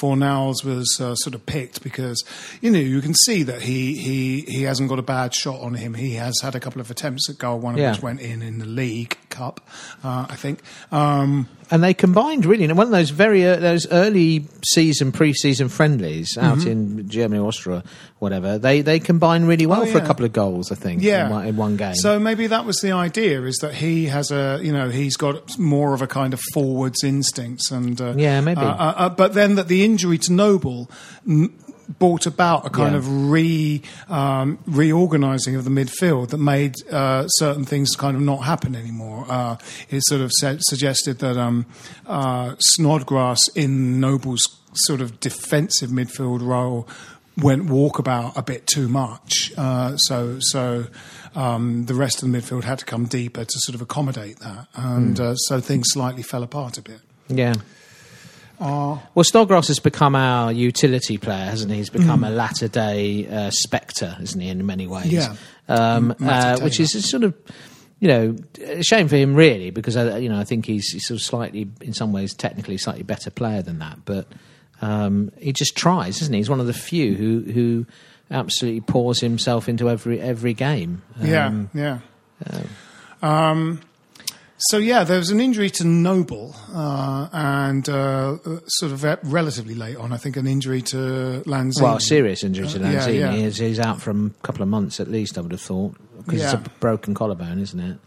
Fornals 0.01 0.65
was 0.65 0.99
uh, 1.01 1.15
sort 1.17 1.35
of 1.35 1.45
picked 1.47 1.83
because 1.83 2.25
you 2.61 2.71
know 2.71 2.79
you 2.79 3.01
can 3.01 3.15
see 3.15 3.43
that 3.45 3.63
he 3.63 3.97
he 3.97 4.41
he 4.49 4.63
hasn't 4.63 4.89
got 4.89 4.99
a 4.99 5.03
bad 5.03 5.35
shot 5.35 5.61
on 5.61 5.75
him. 5.75 5.95
He 5.95 6.15
has 6.15 6.35
had 6.43 6.55
a 6.55 6.61
couple 6.61 6.81
of 6.81 6.91
attempts 6.91 7.29
at 7.31 7.39
goal, 7.39 7.59
one 7.59 7.75
of 7.75 7.81
Yeah. 7.81 7.93
which 7.93 8.03
went 8.03 8.21
in 8.21 8.43
in 8.43 8.59
the 8.59 8.67
League 8.67 9.17
Cup, 9.31 9.61
uh, 10.05 10.27
I 10.29 10.37
think. 10.37 10.61
Um, 10.93 11.49
and 11.71 11.83
they 11.85 11.95
combined 11.95 12.47
really 12.47 12.65
in 12.65 12.75
one 12.77 12.87
of 12.87 12.93
those 12.93 13.11
very 13.11 13.47
uh, 13.47 13.57
those 13.57 13.87
early 13.91 14.47
season 14.65 15.13
pre-season 15.13 15.69
friendlies 15.69 16.37
out 16.39 16.59
Mm-hmm. 16.59 16.69
in 16.71 17.09
Germany, 17.09 17.41
Austria, 17.43 17.83
whatever. 18.19 18.59
They 18.59 18.81
they 18.83 19.01
combined 19.01 19.47
really 19.49 19.67
well 19.67 19.83
Oh, 19.83 19.87
for 19.87 19.99
a 19.99 20.07
couple 20.07 20.25
of 20.25 20.33
goals, 20.33 20.73
I 20.73 20.75
think. 20.75 21.03
yeah. 21.03 21.27
in 21.27 21.31
one, 21.33 21.47
in 21.47 21.57
one 21.57 21.77
game. 21.77 21.95
So 21.97 22.19
maybe 22.19 22.47
that 22.49 22.65
was 22.65 22.81
the 22.81 22.93
idea: 22.93 23.43
is 23.43 23.57
that 23.59 23.75
he 23.75 24.07
has 24.07 24.31
a, 24.31 24.61
you 24.63 24.73
know, 24.73 24.89
he's 24.91 25.17
got 25.17 25.59
more 25.59 25.95
of 25.95 26.03
a 26.03 26.07
kind 26.07 26.33
of 26.35 26.41
forwards 26.55 27.05
instincts, 27.05 27.71
and 27.71 28.01
uh, 28.01 28.15
Yeah, 28.17 28.41
maybe. 28.41 28.61
Uh, 28.61 28.65
uh, 28.73 28.95
uh, 28.97 29.09
but 29.11 29.35
then 29.35 29.55
that 29.57 29.69
the 29.69 29.85
injury 29.85 30.19
to 30.19 30.33
Noble. 30.33 30.91
m- 31.27 31.53
Brought 31.99 32.27
about 32.27 32.67
a 32.67 32.71
kind 32.71 32.93
Yeah. 32.93 32.99
of 32.99 33.31
re 33.31 33.81
um, 34.11 34.59
reorganising 34.67 35.57
of 35.57 35.65
the 35.65 35.71
midfield 35.71 36.29
that 36.29 36.39
made 36.39 36.75
uh, 36.91 37.27
certain 37.29 37.65
things 37.65 37.97
kind 37.97 38.15
of 38.15 38.23
not 38.23 38.45
happen 38.45 38.77
anymore. 38.77 39.25
Uh, 39.29 39.57
it 39.89 40.03
sort 40.05 40.21
of 40.21 40.31
said, 40.33 40.59
suggested 40.63 41.19
that 41.21 41.39
um, 41.39 41.65
uh, 42.07 42.57
Snodgrass 42.59 43.39
in 43.55 44.01
Noble's 44.01 44.47
sort 44.75 45.01
of 45.01 45.19
defensive 45.21 45.89
midfield 45.89 46.43
role 46.43 46.87
went 47.39 47.67
walkabout 47.69 48.37
a 48.37 48.43
bit 48.43 48.67
too 48.67 48.87
much. 48.89 49.51
Uh, 49.57 49.97
so 49.97 50.37
so 50.41 50.87
um, 51.35 51.87
the 51.87 51.95
rest 51.95 52.23
of 52.23 52.31
the 52.31 52.39
midfield 52.39 52.65
had 52.65 52.81
to 52.81 52.85
come 52.85 53.07
deeper 53.07 53.45
to 53.47 53.59
sort 53.61 53.75
of 53.75 53.81
accommodate 53.81 54.41
that, 54.41 54.67
and 54.75 55.19
uh, 55.19 55.35
so 55.37 55.59
things 55.61 55.87
slightly 55.91 56.23
fell 56.23 56.43
apart 56.43 56.77
a 56.77 56.83
bit. 56.83 57.01
yeah. 57.29 57.55
Uh, 58.61 58.99
Well, 59.15 59.25
Snodgrass 59.25 59.69
has 59.69 59.79
become 59.79 60.15
our 60.17 60.53
utility 60.53 61.17
player, 61.19 61.45
hasn't 61.47 61.71
he? 61.71 61.79
He's 61.79 61.91
become 61.91 62.21
Mm. 62.23 62.29
a 62.29 62.31
latter 62.31 62.69
day 62.69 63.27
uh, 63.27 63.51
Spector, 63.67 64.21
isn't 64.21 64.41
he, 64.41 64.49
in 64.49 64.65
many 64.67 64.87
ways? 64.87 65.13
Yeah. 65.13 65.35
Um, 65.69 66.15
uh, 66.21 66.59
which 66.61 66.81
is 66.81 66.95
a 66.95 67.03
sort 67.03 67.23
of, 67.25 67.35
you 68.01 68.09
know, 68.09 68.37
a 68.65 68.83
shame 68.83 69.07
for 69.09 69.17
him, 69.17 69.35
really, 69.35 69.71
because, 69.71 69.97
uh, 69.97 70.17
you 70.17 70.29
know, 70.29 70.39
I 70.39 70.45
think 70.45 70.67
he's, 70.67 70.91
he's 70.91 71.07
sort 71.07 71.21
of 71.21 71.25
slightly, 71.25 71.69
in 71.83 71.93
some 71.93 72.13
ways, 72.13 72.35
technically 72.35 72.79
slightly 72.79 73.03
better 73.05 73.31
player 73.31 73.63
than 73.63 73.79
that. 73.81 73.99
But 74.05 74.27
um, 74.83 75.31
he 75.39 75.53
just 75.53 75.77
tries, 75.77 76.21
isn't 76.23 76.33
he? 76.33 76.39
He's 76.41 76.51
one 76.51 76.61
of 76.61 76.67
the 76.67 76.73
few 76.73 77.15
who, 77.15 77.53
who 77.53 77.87
absolutely 78.31 78.81
pours 78.81 79.21
himself 79.21 79.69
into 79.69 79.89
every, 79.89 80.21
every 80.21 80.55
game. 80.55 81.03
yeah, 81.23 81.47
Um, 81.47 81.71
yeah. 81.75 81.99
Um, 83.23 83.81
so 84.59 84.77
yeah, 84.79 85.05
there 85.05 85.19
was 85.19 85.31
an 85.31 85.41
injury 85.41 85.71
to 85.71 85.85
Noble, 85.85 86.55
uh, 86.75 87.29
and 87.33 87.89
uh, 87.89 88.37
sort 88.67 88.93
of 88.93 89.05
uh, 89.05 89.17
relatively 89.23 89.75
late 89.75 89.97
on, 89.97 90.13
I 90.13 90.17
think, 90.17 90.37
an 90.37 90.47
injury 90.47 90.83
to 90.83 91.43
Lanzini. 91.47 91.83
Well, 91.83 91.97
a 91.97 92.01
serious 92.01 92.43
injury 92.45 92.67
to 92.69 92.85
Uh, 92.85 92.91
yeah, 92.91 93.01
Lanzini. 93.07 93.19
yeah. 93.21 93.33
He's, 93.33 93.59
he's 93.59 93.79
out 93.81 94.01
for 94.01 94.11
a 94.11 94.31
couple 94.43 94.63
of 94.63 94.69
months 94.69 95.01
at 95.01 95.09
least, 95.09 95.39
I 95.39 95.43
would 95.43 95.53
have 95.53 95.61
thought, 95.61 95.95
because 96.19 96.41
Yeah. 96.41 96.55
it's 96.55 96.67
a 96.67 96.71
broken 96.81 97.15
collarbone, 97.15 97.59
isn't 97.61 97.79
it? 97.81 97.99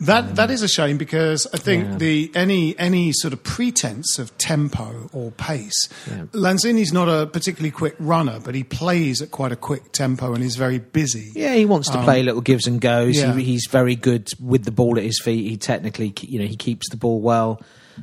That 0.00 0.36
that 0.36 0.50
is 0.50 0.62
a 0.62 0.68
shame 0.68 0.98
because 0.98 1.46
I 1.54 1.56
think 1.56 1.84
Yeah. 1.86 1.96
the 1.96 2.30
any 2.34 2.78
any 2.78 3.12
sort 3.12 3.32
of 3.32 3.42
pretense 3.42 4.18
of 4.18 4.36
tempo 4.36 5.08
or 5.12 5.30
pace. 5.30 5.88
Yeah. 6.06 6.24
Lanzini's 6.32 6.92
not 6.92 7.08
a 7.08 7.26
particularly 7.26 7.70
quick 7.70 7.94
runner, 7.98 8.38
but 8.38 8.54
he 8.54 8.62
plays 8.62 9.22
at 9.22 9.30
quite 9.30 9.52
a 9.52 9.56
quick 9.56 9.92
tempo 9.92 10.34
and 10.34 10.42
he's 10.42 10.56
very 10.56 10.78
busy. 10.80 11.32
Yeah, 11.34 11.54
he 11.54 11.64
wants 11.64 11.88
to 11.90 12.02
play 12.02 12.22
little 12.22 12.42
gives 12.42 12.66
and 12.66 12.78
goes. 12.78 13.16
yeah. 13.16 13.34
He, 13.36 13.44
he's 13.44 13.66
very 13.70 13.96
good 13.96 14.28
with 14.38 14.64
the 14.64 14.70
ball 14.70 14.98
at 14.98 15.04
his 15.04 15.18
feet. 15.18 15.48
He 15.48 15.56
technically, 15.56 16.12
you 16.20 16.40
know, 16.40 16.46
he 16.46 16.56
keeps 16.56 16.90
the 16.90 16.98
ball 16.98 17.20
well. 17.22 17.62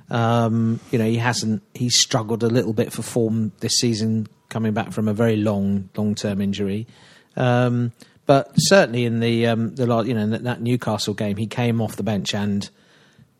Um, 0.09 0.79
you 0.91 0.97
know, 0.97 1.05
he 1.05 1.17
hasn't. 1.17 1.61
He's 1.75 1.99
struggled 2.01 2.41
a 2.41 2.47
little 2.47 2.73
bit 2.73 2.91
for 2.91 3.03
form 3.03 3.51
this 3.59 3.73
season, 3.73 4.25
coming 4.49 4.73
back 4.73 4.91
from 4.93 5.07
a 5.07 5.13
very 5.13 5.35
long, 5.35 5.89
long-term 5.95 6.41
injury. 6.41 6.87
Um, 7.35 7.91
but 8.25 8.51
certainly 8.57 9.05
in 9.05 9.19
the 9.19 9.47
um, 9.47 9.75
the 9.75 9.85
you 10.03 10.13
know 10.13 10.27
that, 10.27 10.43
that 10.43 10.61
Newcastle 10.61 11.13
game, 11.13 11.37
he 11.37 11.47
came 11.47 11.81
off 11.81 11.95
the 11.95 12.03
bench 12.03 12.33
and 12.33 12.69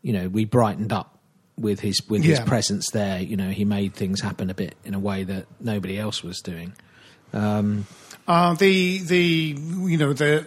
you 0.02 0.12
know 0.12 0.28
we 0.28 0.44
brightened 0.44 0.92
up 0.92 1.18
with 1.58 1.80
his 1.80 2.00
with 2.08 2.22
his 2.24 2.40
presence 2.40 2.90
there. 2.90 3.20
You 3.20 3.36
know, 3.36 3.50
he 3.50 3.64
made 3.64 3.94
things 3.94 4.20
happen 4.20 4.50
a 4.50 4.54
bit 4.54 4.74
in 4.84 4.94
a 4.94 4.98
way 4.98 5.24
that 5.24 5.46
nobody 5.60 5.98
else 5.98 6.22
was 6.22 6.40
doing. 6.40 6.74
Um, 7.32 7.86
Uh, 8.26 8.54
the 8.54 8.98
the 8.98 9.56
you 9.58 9.96
know 9.98 10.12
the 10.12 10.46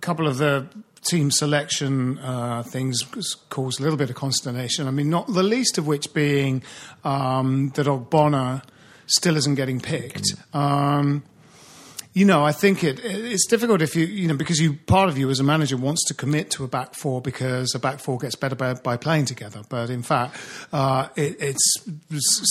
couple 0.00 0.26
of 0.26 0.38
the 0.38 0.66
team 1.02 1.30
selection 1.30 2.18
uh, 2.18 2.62
things 2.62 3.02
caused 3.50 3.78
a 3.78 3.82
little 3.82 3.98
bit 3.98 4.10
of 4.10 4.16
consternation. 4.16 4.88
I 4.88 4.90
mean, 4.90 5.10
not 5.10 5.26
the 5.26 5.42
least 5.42 5.76
of 5.78 5.86
which 5.86 6.14
being 6.14 6.62
um, 7.04 7.70
that 7.74 7.86
Ogbonna 7.86 8.62
still 9.06 9.36
isn't 9.36 9.54
getting 9.54 9.80
picked. 9.80 10.34
Um, 10.54 11.22
you 12.14 12.24
know, 12.24 12.44
I 12.44 12.52
think 12.52 12.84
it 12.84 13.00
it's 13.02 13.44
difficult 13.44 13.82
if 13.82 13.96
you 13.96 14.06
you 14.06 14.28
know 14.28 14.36
because 14.36 14.60
you 14.60 14.74
part 14.74 15.08
of 15.08 15.18
you 15.18 15.30
as 15.30 15.40
a 15.40 15.42
manager 15.42 15.76
wants 15.76 16.04
to 16.06 16.14
commit 16.14 16.48
to 16.52 16.62
a 16.62 16.68
back 16.68 16.94
four 16.94 17.20
because 17.20 17.74
a 17.74 17.80
back 17.80 17.98
four 17.98 18.18
gets 18.18 18.36
better 18.36 18.54
by, 18.54 18.74
by 18.74 18.96
playing 18.96 19.24
together. 19.24 19.62
But 19.68 19.90
in 19.90 20.02
fact, 20.02 20.36
uh, 20.72 21.08
it, 21.16 21.36
it's 21.40 21.88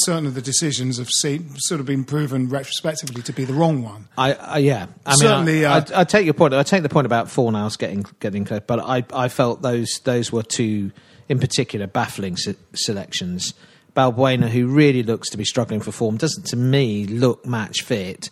certain 0.03 0.25
of 0.25 0.36
the 0.36 0.41
decisions 0.41 0.98
have 0.98 1.10
seen, 1.10 1.55
sort 1.55 1.79
of 1.79 1.86
been 1.86 2.03
proven 2.03 2.50
retrospectively 2.50 3.22
to 3.22 3.32
be 3.32 3.46
the 3.46 3.53
wrong 3.53 3.84
one. 3.84 4.10
I, 4.17 4.34
I 4.34 4.58
yeah, 4.58 4.88
I 5.05 5.12
mean, 5.12 5.17
Certainly, 5.20 5.65
I, 5.65 5.77
uh, 5.77 5.86
I, 5.96 6.01
I 6.01 6.03
take 6.03 6.25
your 6.25 6.34
point. 6.34 6.53
I 6.53 6.63
take 6.63 6.84
the 6.84 6.89
point 6.89 7.05
about 7.05 7.27
Fornals 7.27 7.77
getting 7.77 8.05
getting 8.20 8.43
close, 8.43 8.62
but 8.67 8.82
I, 8.82 9.05
I 9.13 9.29
felt 9.29 9.62
those 9.62 10.01
those 10.03 10.29
were 10.29 10.43
two, 10.43 10.91
in 11.29 11.39
particular, 11.39 11.88
baffling 11.88 12.36
se- 12.36 12.58
selections. 12.75 13.53
Balbuena, 13.96 14.50
who 14.50 14.67
really 14.67 15.03
looks 15.03 15.29
to 15.29 15.38
be 15.38 15.46
struggling 15.46 15.79
for 15.79 15.91
form, 15.93 16.17
doesn't 16.17 16.48
to 16.48 16.58
me 16.58 17.05
look 17.05 17.46
match 17.46 17.84
fit. 17.84 18.29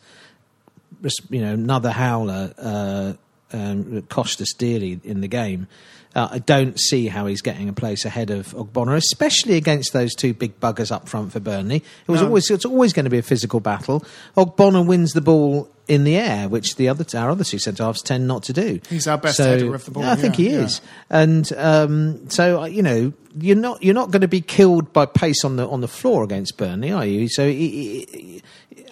You 1.30 1.42
know, 1.42 1.54
another 1.54 1.92
howler 1.92 2.54
uh, 2.58 3.14
um, 3.54 4.02
cost 4.04 4.42
us 4.42 4.54
dearly 4.54 5.00
in 5.04 5.22
the 5.22 5.28
game. 5.28 5.68
Uh, 6.14 6.28
I 6.32 6.40
don't 6.40 6.78
see 6.78 7.08
how 7.08 7.26
he's 7.26 7.42
getting 7.42 7.70
a 7.70 7.74
place 7.74 8.04
ahead 8.04 8.32
of 8.32 8.48
Ogbonna, 8.54 8.98
especially 8.98 9.56
against 9.56 9.94
those 9.94 10.14
two 10.14 10.34
big 10.34 10.60
buggers 10.60 10.92
up 10.92 11.08
front 11.08 11.32
for 11.32 11.40
Burnley. 11.40 11.78
It 11.78 12.12
was 12.12 12.20
No. 12.22 12.28
always 12.28 12.52
it's 12.52 12.66
always 12.66 12.92
going 12.92 13.06
to 13.06 13.10
be 13.10 13.18
a 13.18 13.22
physical 13.24 13.62
battle. 13.62 14.04
Ogbonna 14.36 14.86
wins 14.86 15.14
the 15.14 15.22
ball 15.22 15.70
in 15.88 16.04
the 16.04 16.16
air, 16.18 16.50
which 16.50 16.76
the 16.76 16.90
other 16.90 17.06
our 17.18 17.30
other 17.30 17.44
two 17.46 17.60
centre 17.60 17.84
halves 17.84 18.02
tend 18.02 18.28
not 18.28 18.44
to 18.44 18.54
do. 18.54 18.80
He's 18.90 19.08
our 19.08 19.18
best 19.18 19.38
So- 19.38 19.46
header 19.46 19.74
of 19.74 19.86
the 19.86 19.92
ball, 19.92 20.04
I 20.04 20.16
think 20.16 20.38
yeah, 20.38 20.46
he 20.50 20.52
yeah. 20.56 20.62
is, 20.64 20.82
and 21.10 21.54
um, 21.54 22.30
so 22.30 22.62
uh, 22.64 22.66
you 22.66 22.82
know 22.82 23.14
you're 23.40 23.56
not 23.56 23.82
you're 23.82 23.96
not 23.96 24.12
going 24.12 24.22
to 24.22 24.28
be 24.28 24.42
killed 24.42 24.92
by 24.92 25.06
pace 25.06 25.46
on 25.46 25.56
the 25.56 25.68
on 25.68 25.80
the 25.80 25.88
floor 25.88 26.24
against 26.24 26.58
Burnley, 26.58 26.92
are 26.92 27.06
you? 27.06 27.30
So 27.30 27.48
he, 27.48 28.06
he, 28.12 28.42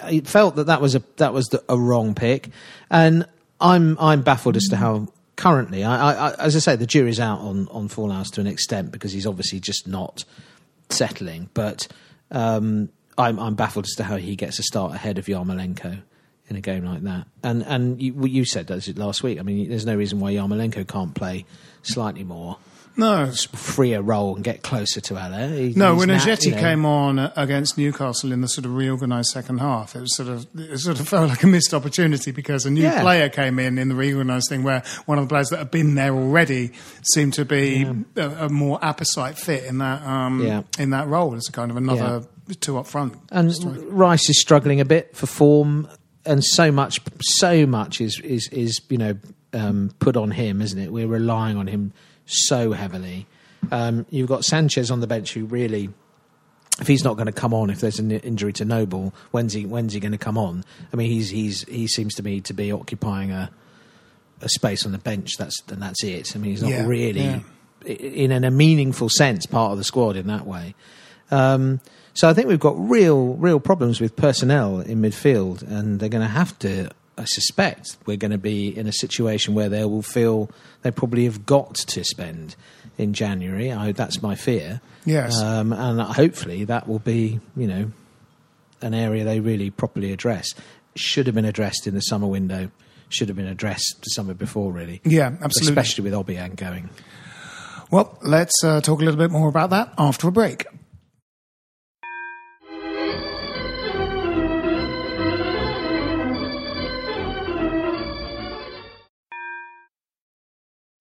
he 0.07 0.21
felt 0.21 0.55
that 0.55 0.67
that 0.67 0.79
was 0.79 0.95
a 0.95 1.03
that 1.17 1.33
was 1.33 1.47
the, 1.47 1.61
a 1.67 1.77
wrong 1.77 2.15
pick, 2.15 2.49
and 2.89 3.25
I'm 3.59 3.97
I'm 3.99 4.21
baffled 4.21 4.55
as 4.55 4.67
to 4.69 4.77
how 4.77 5.07
currently. 5.39 5.83
I, 5.83 6.29
I, 6.29 6.33
as 6.35 6.55
I 6.55 6.59
say, 6.59 6.75
the 6.75 6.85
jury's 6.85 7.19
out 7.19 7.39
on 7.39 7.67
on 7.69 7.87
Fornals 7.87 8.31
to 8.33 8.41
an 8.41 8.47
extent 8.47 8.91
because 8.91 9.11
he's 9.11 9.25
obviously 9.25 9.59
just 9.59 9.87
not 9.87 10.25
settling. 10.89 11.49
But 11.53 11.87
um, 12.29 12.89
I'm 13.17 13.39
I'm 13.39 13.55
baffled 13.55 13.85
as 13.85 13.95
to 13.95 14.03
how 14.03 14.17
he 14.17 14.35
gets 14.35 14.59
a 14.59 14.63
start 14.63 14.93
ahead 14.93 15.17
of 15.17 15.25
Yarmolenko 15.25 16.01
in 16.49 16.55
a 16.55 16.61
game 16.61 16.83
like 16.83 17.01
that. 17.03 17.25
And 17.41 17.63
and 17.63 18.01
you, 18.01 18.25
you 18.25 18.45
said 18.45 18.67
that 18.67 18.97
last 18.97 19.23
week. 19.23 19.39
I 19.39 19.43
mean, 19.43 19.69
there's 19.69 19.85
no 19.85 19.95
reason 19.95 20.19
why 20.19 20.33
Yarmolenko 20.33 20.87
can't 20.87 21.15
play 21.15 21.45
slightly 21.81 22.23
more 22.23 22.57
No, 22.97 23.31
freer 23.53 24.01
role 24.01 24.35
and 24.35 24.43
get 24.43 24.61
closer 24.61 24.99
to 24.99 25.15
Haller. 25.15 25.47
He- 25.47 25.73
No, 25.75 25.95
when 25.95 26.09
Ajeti 26.09 26.47
you 26.47 26.51
know. 26.51 26.57
came 26.59 26.85
on 26.85 27.17
uh, 27.19 27.31
against 27.37 27.77
Newcastle 27.77 28.31
in 28.33 28.41
the 28.41 28.47
sort 28.47 28.65
of 28.65 28.75
reorganised 28.75 29.29
second 29.31 29.59
half, 29.59 29.95
it 29.95 30.01
was 30.01 30.15
sort 30.15 30.27
of 30.29 30.45
it 30.57 30.77
sort 30.79 30.99
of 30.99 31.07
felt 31.09 31.29
like 31.29 31.43
a 31.43 31.47
missed 31.47 31.73
opportunity 31.73 32.31
because 32.31 32.65
a 32.65 32.69
new 32.71 32.81
Yeah. 32.81 33.01
player 33.01 33.29
came 33.29 33.57
in 33.59 33.77
in 33.77 33.87
the 33.89 33.95
reorganised 33.95 34.49
thing 34.49 34.63
where 34.63 34.83
one 35.05 35.17
of 35.17 35.23
the 35.25 35.29
players 35.29 35.49
that 35.49 35.59
had 35.59 35.71
been 35.71 35.95
there 35.95 36.13
already 36.13 36.71
seemed 37.13 37.33
to 37.35 37.45
be 37.45 37.87
a, 38.17 38.45
a 38.45 38.49
more 38.49 38.79
apposite 38.81 39.37
fit 39.37 39.63
in 39.63 39.77
that 39.77 40.01
um, 40.03 40.43
Yeah. 40.45 40.63
in 40.77 40.89
that 40.89 41.07
role 41.07 41.35
as 41.35 41.47
a 41.47 41.51
kind 41.51 41.71
of 41.71 41.77
another 41.77 42.25
two 42.59 42.77
up 42.77 42.87
front. 42.87 43.13
And 43.31 43.53
Rice 43.91 44.29
is 44.29 44.41
struggling 44.41 44.81
a 44.81 44.85
bit 44.85 45.15
for 45.15 45.25
form, 45.27 45.87
and 46.25 46.43
so 46.43 46.71
much, 46.71 46.99
so 47.21 47.65
much 47.65 48.01
is 48.01 48.19
is 48.23 48.49
is 48.51 48.81
you 48.89 48.97
know 48.97 49.15
um, 49.53 49.91
put 49.99 50.17
on 50.17 50.31
him, 50.31 50.61
isn't 50.61 50.77
it? 50.79 50.91
We're 50.91 51.07
relying 51.07 51.55
on 51.57 51.67
him 51.67 51.93
so 52.29 52.71
heavily. 52.71 53.27
Um, 53.71 54.05
you've 54.09 54.29
got 54.29 54.45
Sanchez 54.45 54.89
on 54.91 54.99
the 55.01 55.07
bench 55.07 55.33
who 55.33 55.45
really. 55.45 55.89
If 56.79 56.87
he's 56.87 57.03
not 57.03 57.15
going 57.17 57.25
to 57.25 57.33
come 57.33 57.53
on, 57.53 57.69
if 57.69 57.81
there's 57.81 57.99
an 57.99 58.09
injury 58.09 58.53
to 58.53 58.63
Noble, 58.63 59.13
when's 59.31 59.51
he 59.51 59.65
when's 59.65 59.91
he 59.91 59.99
going 59.99 60.13
to 60.13 60.17
come 60.17 60.37
on? 60.37 60.63
I 60.93 60.95
mean, 60.95 61.11
he's 61.11 61.29
he's 61.29 61.63
he 61.63 61.87
seems 61.87 62.15
to 62.15 62.23
me 62.23 62.39
to 62.41 62.53
be 62.53 62.71
occupying 62.71 63.31
a 63.31 63.51
a 64.41 64.47
space 64.47 64.85
on 64.85 64.93
the 64.93 64.97
bench. 64.97 65.35
That's 65.37 65.61
and 65.67 65.81
that's 65.81 66.01
it. 66.05 66.33
I 66.35 66.39
mean, 66.39 66.51
he's 66.51 66.61
not 66.61 66.71
Yeah, 66.71 66.85
really, 66.85 67.19
yeah. 67.21 67.39
in, 67.85 68.31
in 68.31 68.45
a 68.45 68.51
meaningful 68.51 69.09
sense, 69.09 69.45
part 69.45 69.73
of 69.73 69.77
the 69.77 69.83
squad 69.83 70.15
in 70.15 70.27
that 70.27 70.47
way. 70.47 70.73
Um, 71.31 71.81
so 72.13 72.29
I 72.29 72.33
think 72.33 72.47
we've 72.47 72.59
got 72.59 72.79
real, 72.79 73.33
real 73.35 73.59
problems 73.59 73.99
with 73.99 74.15
personnel 74.15 74.79
in 74.79 75.01
midfield, 75.01 75.61
and 75.61 75.99
they're 75.99 76.07
going 76.07 76.25
to 76.25 76.31
have 76.33 76.57
to. 76.59 76.91
I 77.19 77.25
suspect 77.25 77.97
we're 78.05 78.17
going 78.17 78.31
to 78.31 78.37
be 78.37 78.75
in 78.75 78.87
a 78.87 78.93
situation 78.93 79.53
where 79.53 79.67
they 79.67 79.83
will 79.83 80.01
feel 80.01 80.49
they 80.83 80.91
probably 80.91 81.25
have 81.25 81.45
got 81.45 81.75
to 81.75 82.03
spend 82.03 82.55
in 82.97 83.13
January. 83.13 83.71
I, 83.71 83.91
that's 83.91 84.21
my 84.21 84.35
fear. 84.35 84.81
Yes. 85.05 85.39
um, 85.41 85.73
and 85.73 85.99
hopefully 85.99 86.63
that 86.65 86.87
will 86.87 86.99
be, 86.99 87.39
you 87.55 87.67
know, 87.67 87.91
an 88.81 88.93
area 88.93 89.23
they 89.23 89.39
really 89.39 89.69
properly 89.69 90.13
address. 90.13 90.53
Should 90.95 91.25
have 91.27 91.35
been 91.35 91.45
addressed 91.45 91.87
in 91.87 91.93
the 91.93 92.01
summer 92.01 92.27
window. 92.27 92.71
Should 93.09 93.27
have 93.27 93.37
been 93.37 93.47
addressed 93.47 93.97
the 94.01 94.09
summer 94.09 94.33
before, 94.33 94.71
really. 94.71 95.01
Yeah, 95.03 95.35
absolutely. 95.41 95.81
Especially 95.81 96.03
with 96.03 96.13
Obiang 96.13 96.55
going. 96.55 96.89
Well, 97.91 98.17
let's 98.21 98.63
uh, 98.63 98.81
talk 98.81 99.01
a 99.01 99.03
little 99.03 99.19
bit 99.19 99.31
more 99.31 99.49
about 99.49 99.71
that 99.71 99.93
after 99.97 100.27
a 100.27 100.31
break. 100.31 100.65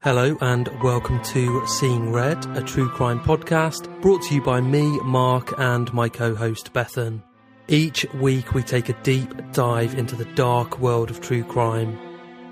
Hello 0.03 0.37
and 0.41 0.69
welcome 0.81 1.21
to 1.25 1.67
Seeing 1.67 2.13
Red, 2.13 2.47
a 2.57 2.63
true 2.63 2.89
crime 2.89 3.19
podcast 3.19 4.01
brought 4.01 4.23
to 4.23 4.35
you 4.37 4.41
by 4.41 4.61
me, 4.61 5.01
Mark, 5.01 5.53
and 5.59 5.93
my 5.93 6.09
co 6.09 6.37
host 6.37 6.73
Bethan. 6.73 7.21
Each 7.67 8.07
week 8.15 8.55
we 8.55 8.63
take 8.63 8.89
a 8.89 9.03
deep 9.03 9.35
dive 9.51 9.99
into 9.99 10.15
the 10.15 10.33
dark 10.37 10.79
world 10.79 11.11
of 11.11 11.21
true 11.21 11.43
crime. 11.43 11.99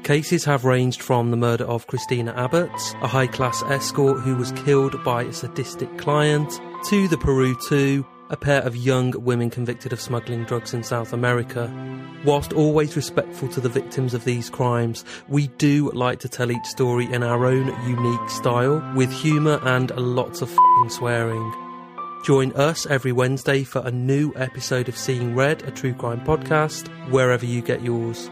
Cases 0.03 0.45
have 0.45 0.65
ranged 0.65 1.01
from 1.01 1.31
the 1.31 1.37
murder 1.37 1.63
of 1.67 1.87
Christina 1.87 2.35
Abbott, 2.37 2.73
a 3.01 3.07
high 3.07 3.29
class 3.29 3.63
escort 3.69 4.23
who 4.23 4.35
was 4.35 4.51
killed 4.51 5.05
by 5.05 5.23
a 5.23 5.33
sadistic 5.33 5.97
client, 5.99 6.61
to 6.89 7.07
the 7.07 7.17
Peru 7.17 7.57
2, 7.69 8.05
a 8.31 8.37
pair 8.37 8.63
of 8.63 8.77
young 8.77 9.13
women 9.25 9.51
convicted 9.51 9.93
of 9.93 10.01
smuggling 10.01 10.45
drugs 10.45 10.75
in 10.75 10.83
South 10.83 11.13
America. 11.13 11.71
Whilst 12.25 12.53
always 12.53 12.97
respectful 12.97 13.49
to 13.49 13.61
the 13.61 13.69
victims 13.69 14.15
of 14.15 14.25
these 14.25 14.51
crimes, 14.51 15.05
we 15.29 15.49
do 15.59 15.91
like 15.93 16.19
to 16.21 16.29
tell 16.29 16.51
each 16.51 16.65
story 16.65 17.13
in 17.13 17.23
our 17.23 17.47
own 17.47 17.67
unique 17.89 18.31
style, 18.31 18.83
with 18.97 19.13
humour 19.13 19.61
and 19.63 19.91
lots 19.97 20.43
of 20.43 20.57
swearing. 20.89 21.53
Join 22.25 22.53
us 22.53 22.87
every 22.87 23.13
Wednesday 23.13 23.63
for 23.63 23.87
a 23.87 23.91
new 23.93 24.33
episode 24.35 24.89
of 24.89 24.97
Seeing 24.97 25.37
Red, 25.37 25.63
a 25.63 25.71
true 25.71 25.95
crime 25.95 26.21
podcast, 26.23 26.89
wherever 27.11 27.47
you 27.47 27.63
get 27.63 27.83
yours. 27.83 28.29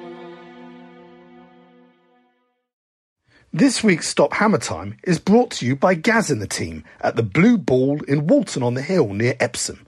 This 3.56 3.84
week's 3.84 4.08
Stop 4.08 4.32
Hammer 4.32 4.58
Time 4.58 4.98
is 5.04 5.20
brought 5.20 5.52
to 5.52 5.64
you 5.64 5.76
by 5.76 5.94
Gaz 5.94 6.28
and 6.28 6.42
the 6.42 6.46
team 6.48 6.82
at 7.00 7.14
the 7.14 7.22
Blue 7.22 7.56
Ball 7.56 8.02
in 8.08 8.26
Walton 8.26 8.64
on 8.64 8.74
the 8.74 8.82
Hill 8.82 9.12
near 9.12 9.36
Epsom. 9.38 9.86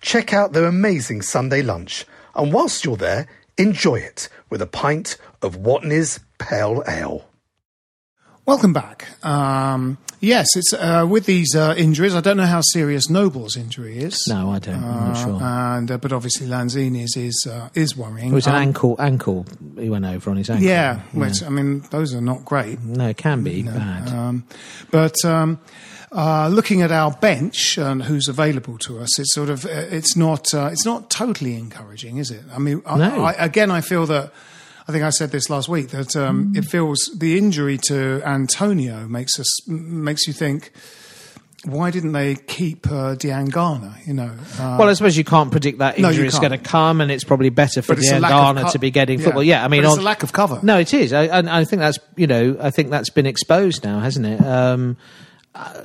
Check 0.00 0.32
out 0.32 0.54
their 0.54 0.64
amazing 0.64 1.20
Sunday 1.20 1.60
lunch, 1.60 2.06
and 2.34 2.54
whilst 2.54 2.86
you're 2.86 2.96
there, 2.96 3.28
enjoy 3.58 3.96
it 3.96 4.30
with 4.48 4.62
a 4.62 4.66
pint 4.66 5.18
of 5.42 5.56
Watney's 5.58 6.20
Pale 6.38 6.84
Ale. 6.88 7.28
Welcome 8.44 8.72
back. 8.72 9.06
Um, 9.24 9.98
yes, 10.18 10.56
it's 10.56 10.72
uh, 10.72 11.06
with 11.08 11.26
these 11.26 11.54
uh, 11.54 11.74
injuries. 11.78 12.12
I 12.16 12.20
don't 12.20 12.36
know 12.36 12.44
how 12.46 12.60
serious 12.60 13.08
Noble's 13.08 13.56
injury 13.56 13.98
is. 13.98 14.26
No, 14.28 14.50
I 14.50 14.58
don't. 14.58 14.82
I'm 14.82 14.82
not 14.82 15.16
Uh, 15.16 15.24
sure. 15.24 15.42
And 15.42 15.90
uh, 15.92 15.98
but 15.98 16.12
obviously 16.12 16.48
Lanzini's 16.48 17.16
is 17.16 17.46
uh, 17.48 17.68
is 17.74 17.96
worrying. 17.96 18.32
it 18.32 18.34
was 18.34 18.48
an 18.48 18.56
Um, 18.56 18.62
ankle. 18.62 18.96
Ankle. 18.98 19.46
He 19.78 19.88
went 19.88 20.04
over 20.04 20.28
on 20.30 20.38
his 20.38 20.50
ankle. 20.50 20.66
Yeah, 20.66 21.02
which 21.12 21.40
I 21.44 21.50
mean, 21.50 21.82
those 21.90 22.14
are 22.14 22.20
not 22.20 22.44
great. 22.44 22.80
No, 22.82 23.08
it 23.10 23.16
can 23.16 23.44
be 23.44 23.62
bad. 23.62 24.08
Um, 24.08 24.44
but 24.90 25.14
um, 25.24 25.60
uh, 26.10 26.48
looking 26.48 26.82
at 26.82 26.90
our 26.90 27.12
bench 27.12 27.78
and 27.78 28.02
who's 28.02 28.26
available 28.26 28.76
to 28.78 28.98
us, 28.98 29.20
it's 29.20 29.32
sort 29.32 29.50
of 29.50 29.64
it's 29.66 30.16
not 30.16 30.52
uh, 30.52 30.68
it's 30.72 30.84
not 30.84 31.10
totally 31.10 31.54
encouraging, 31.54 32.16
is 32.16 32.32
it? 32.32 32.42
I 32.52 32.58
mean, 32.58 32.82
I, 32.86 32.98
No. 32.98 33.22
I, 33.22 33.32
again, 33.34 33.70
I 33.70 33.82
feel 33.82 34.04
that. 34.06 34.32
I 34.92 34.94
think 34.96 35.04
I 35.04 35.10
said 35.10 35.30
this 35.30 35.48
last 35.48 35.70
week 35.70 35.88
that 35.88 36.14
um, 36.16 36.52
it 36.54 36.66
feels 36.66 36.98
the 37.16 37.38
injury 37.38 37.78
to 37.84 38.20
Antonio 38.26 39.08
makes 39.08 39.40
us 39.40 39.66
makes 39.66 40.26
you 40.26 40.34
think. 40.34 40.70
Why 41.64 41.90
didn't 41.90 42.12
they 42.12 42.34
keep 42.34 42.86
uh, 42.88 43.14
Diangana? 43.14 44.06
You 44.06 44.12
know, 44.12 44.36
uh, 44.58 44.76
well, 44.78 44.90
I 44.90 44.92
suppose 44.92 45.16
you 45.16 45.24
can't 45.24 45.50
predict 45.50 45.78
that 45.78 45.98
No, 45.98 46.10
injury 46.10 46.26
is 46.26 46.38
going 46.38 46.50
to 46.52 46.58
come, 46.58 47.00
and 47.00 47.10
it's 47.10 47.24
probably 47.24 47.48
better 47.48 47.80
for 47.80 47.94
But 47.94 48.00
it's 48.00 48.10
a 48.12 48.20
lack 48.20 48.32
of 48.32 48.56
Diangana 48.56 48.62
co- 48.64 48.72
to 48.72 48.78
be 48.80 48.90
getting 48.90 49.18
yeah. 49.18 49.24
football. 49.24 49.42
Yeah, 49.44 49.64
I 49.64 49.68
mean, 49.68 49.80
But 49.80 49.86
it's 49.86 49.96
on- 49.96 50.00
a 50.00 50.04
lack 50.04 50.22
of 50.24 50.32
cover. 50.34 50.60
No, 50.62 50.78
it 50.78 50.92
is, 50.92 51.14
I, 51.14 51.22
and 51.26 51.48
I 51.48 51.64
think 51.64 51.80
that's 51.80 51.98
you 52.16 52.26
know, 52.26 52.58
I 52.60 52.70
think 52.70 52.90
that's 52.90 53.08
been 53.08 53.24
exposed 53.26 53.82
now, 53.84 54.00
hasn't 54.00 54.26
it? 54.26 54.44
Um, 54.44 54.98
uh, 55.54 55.82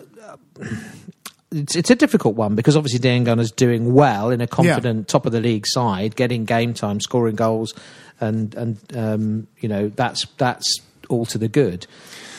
it's, 1.51 1.75
it's 1.75 1.89
a 1.89 1.95
difficult 1.95 2.35
one 2.35 2.55
because 2.55 2.75
obviously 2.75 2.99
Diangana's 2.99 3.51
doing 3.51 3.93
well 3.93 4.31
in 4.31 4.41
a 4.41 4.47
confident 4.47 5.07
top 5.07 5.25
of 5.25 5.31
the 5.31 5.39
league 5.39 5.65
side, 5.65 6.15
getting 6.15 6.43
game 6.45 6.73
time, 6.73 6.99
scoring 6.99 7.35
goals, 7.35 7.73
and 8.19 8.53
and 8.55 8.77
um, 8.95 9.47
you 9.59 9.69
know 9.69 9.89
that's 9.95 10.25
that's 10.37 10.79
all 11.09 11.25
to 11.25 11.37
the 11.37 11.47
good. 11.47 11.87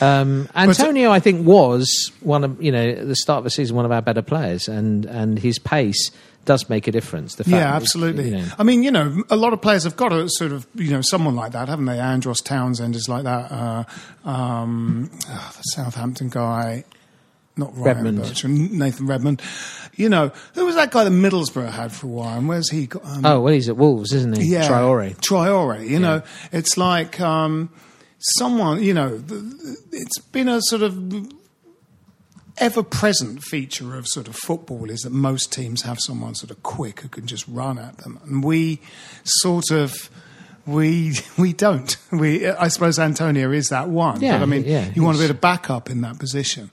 Um, 0.00 0.48
Antonio, 0.54 1.10
I 1.10 1.18
think, 1.18 1.46
was 1.46 2.12
one 2.20 2.44
of 2.44 2.62
you 2.62 2.72
know 2.72 2.88
at 2.88 3.08
the 3.08 3.16
start 3.16 3.38
of 3.38 3.44
the 3.44 3.50
season 3.50 3.76
one 3.76 3.84
of 3.84 3.92
our 3.92 4.02
better 4.02 4.22
players, 4.22 4.68
and 4.68 5.04
and 5.06 5.38
his 5.38 5.58
pace 5.58 6.10
does 6.48 6.68
make 6.70 6.88
a 6.88 6.92
difference. 6.92 7.36
Yeah, 7.44 7.58
that, 7.58 7.74
absolutely. 7.82 8.30
You 8.30 8.38
know, 8.38 8.46
I 8.58 8.62
mean, 8.62 8.82
you 8.82 8.90
know, 8.90 9.22
a 9.28 9.36
lot 9.36 9.52
of 9.52 9.60
players 9.60 9.84
have 9.84 9.96
got 9.96 10.14
a 10.14 10.28
sort 10.30 10.52
of, 10.52 10.66
you 10.74 10.90
know, 10.90 11.02
someone 11.02 11.36
like 11.36 11.52
that, 11.52 11.68
haven't 11.68 11.84
they? 11.84 11.98
Andros 11.98 12.40
Townsend 12.40 12.96
is 12.96 13.06
like 13.06 13.24
that. 13.24 13.52
Uh, 13.52 13.84
um, 14.24 15.10
oh, 15.28 15.52
the 15.54 15.62
Southampton 15.62 16.30
guy, 16.30 16.84
not 17.58 17.76
Ryan 17.76 17.96
Redmond. 17.96 18.18
Bertrand, 18.22 18.72
Nathan 18.72 19.06
Redmond. 19.06 19.42
You 19.96 20.08
know, 20.08 20.30
who 20.54 20.64
was 20.64 20.76
that 20.76 20.92
guy 20.92 21.04
that 21.04 21.10
Middlesbrough 21.10 21.70
had 21.70 21.92
for 21.92 22.06
a 22.06 22.10
while? 22.10 22.38
And 22.38 22.48
where's 22.48 22.70
he 22.70 22.86
got? 22.86 23.04
Um, 23.04 23.26
oh 23.26 23.40
well, 23.40 23.52
he's 23.52 23.68
at 23.68 23.76
Wolves, 23.76 24.12
isn't 24.12 24.36
he? 24.38 24.52
yeah, 24.52 24.68
Traore. 24.68 25.16
Traore. 25.16 25.86
You 25.86 25.98
know, 25.98 26.22
it's 26.52 26.76
like 26.76 27.20
um, 27.20 27.70
someone. 28.18 28.82
You 28.82 28.94
know, 28.94 29.22
it's 29.92 30.18
been 30.18 30.48
a 30.48 30.60
sort 30.62 30.82
of 30.82 31.32
ever-present 32.58 33.42
feature 33.42 33.96
of 33.96 34.06
sort 34.08 34.26
of 34.26 34.34
football 34.34 34.90
is 34.90 35.00
that 35.00 35.10
most 35.10 35.52
teams 35.52 35.82
have 35.82 35.98
someone 36.00 36.34
sort 36.34 36.50
of 36.50 36.60
quick 36.62 37.00
who 37.00 37.08
can 37.08 37.26
just 37.26 37.46
run 37.48 37.78
at 37.78 37.98
them, 37.98 38.20
and 38.24 38.44
we 38.44 38.80
sort 39.24 39.70
of. 39.70 40.10
We 40.68 41.14
we 41.38 41.52
don't. 41.54 41.96
We 42.12 42.46
I 42.46 42.68
suppose 42.68 42.98
Antonio 42.98 43.50
is 43.50 43.68
that 43.68 43.88
one. 43.88 44.20
Yeah, 44.20 44.36
but 44.36 44.42
I 44.42 44.46
mean, 44.46 44.64
yeah, 44.64 44.90
you 44.94 45.02
want 45.02 45.16
a 45.16 45.20
bit 45.20 45.30
of 45.30 45.40
backup 45.40 45.90
in 45.90 46.02
that 46.02 46.18
position. 46.18 46.70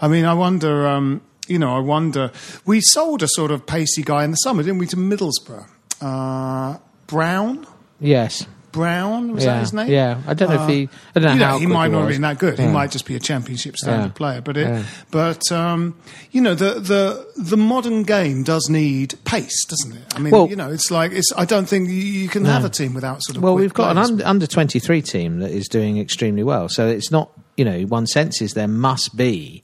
I 0.00 0.08
mean, 0.08 0.24
I 0.24 0.34
wonder. 0.34 0.86
Um, 0.86 1.22
you 1.48 1.58
know, 1.58 1.74
I 1.74 1.80
wonder. 1.80 2.30
We 2.66 2.80
sold 2.82 3.22
a 3.22 3.28
sort 3.28 3.50
of 3.50 3.64
pacey 3.66 4.02
guy 4.02 4.24
in 4.24 4.32
the 4.32 4.36
summer, 4.36 4.62
didn't 4.62 4.78
we, 4.78 4.86
to 4.88 4.96
Middlesbrough? 4.96 5.66
Uh, 6.00 6.76
Brown. 7.06 7.66
Yes. 7.98 8.46
Brown 8.72 9.32
was 9.32 9.44
Yeah, 9.44 9.54
that 9.54 9.60
his 9.60 9.72
name? 9.72 9.88
yeah. 9.90 10.18
I 10.26 10.34
don't 10.34 10.50
know 10.50 10.62
if 10.64 10.68
he- 10.68 10.88
I 11.16 11.20
don't 11.20 11.24
know 11.24 11.32
you 11.34 11.44
how 11.44 11.58
he 11.58 11.66
might 11.66 11.90
not 11.90 12.00
have 12.00 12.08
been 12.08 12.20
that 12.22 12.38
good. 12.38 12.58
He 12.58 12.66
might 12.66 12.90
just 12.90 13.06
be 13.06 13.14
a 13.14 13.20
championship 13.20 13.76
standard 13.76 14.08
Yeah. 14.08 14.12
player. 14.12 14.40
But 14.40 14.56
it, 14.56 14.66
Yeah. 14.68 14.82
but 15.10 15.50
um, 15.52 15.94
you 16.32 16.40
know, 16.40 16.54
the 16.54 16.74
the 16.80 17.26
the 17.36 17.56
modern 17.56 18.02
game 18.02 18.42
does 18.42 18.68
need 18.68 19.14
pace, 19.24 19.64
doesn't 19.66 19.96
it? 19.96 20.14
I 20.14 20.18
mean, 20.18 20.30
Well- 20.32 20.48
you 20.48 20.56
know, 20.56 20.70
it's 20.70 20.90
like 20.90 21.12
it's. 21.12 21.32
I 21.36 21.44
don't 21.44 21.66
think 21.68 21.88
you, 21.88 22.28
can 22.28 22.42
No. 22.42 22.50
have 22.50 22.64
a 22.64 22.68
team 22.68 22.94
without 22.94 23.22
sort 23.22 23.36
of. 23.38 23.42
Well, 23.42 23.54
we've 23.54 23.72
got 23.74 23.90
an 23.90 23.98
under, 23.98 24.26
under 24.26 24.46
23 24.46 25.00
team 25.02 25.38
that 25.40 25.50
is 25.50 25.66
doing 25.68 25.98
extremely 25.98 26.42
well. 26.42 26.68
So 26.68 26.86
it's 26.86 27.10
not, 27.10 27.30
you 27.56 27.64
know, 27.64 27.80
one 27.82 28.06
senses 28.06 28.52
there 28.54 28.68
must 28.68 29.16
be 29.16 29.62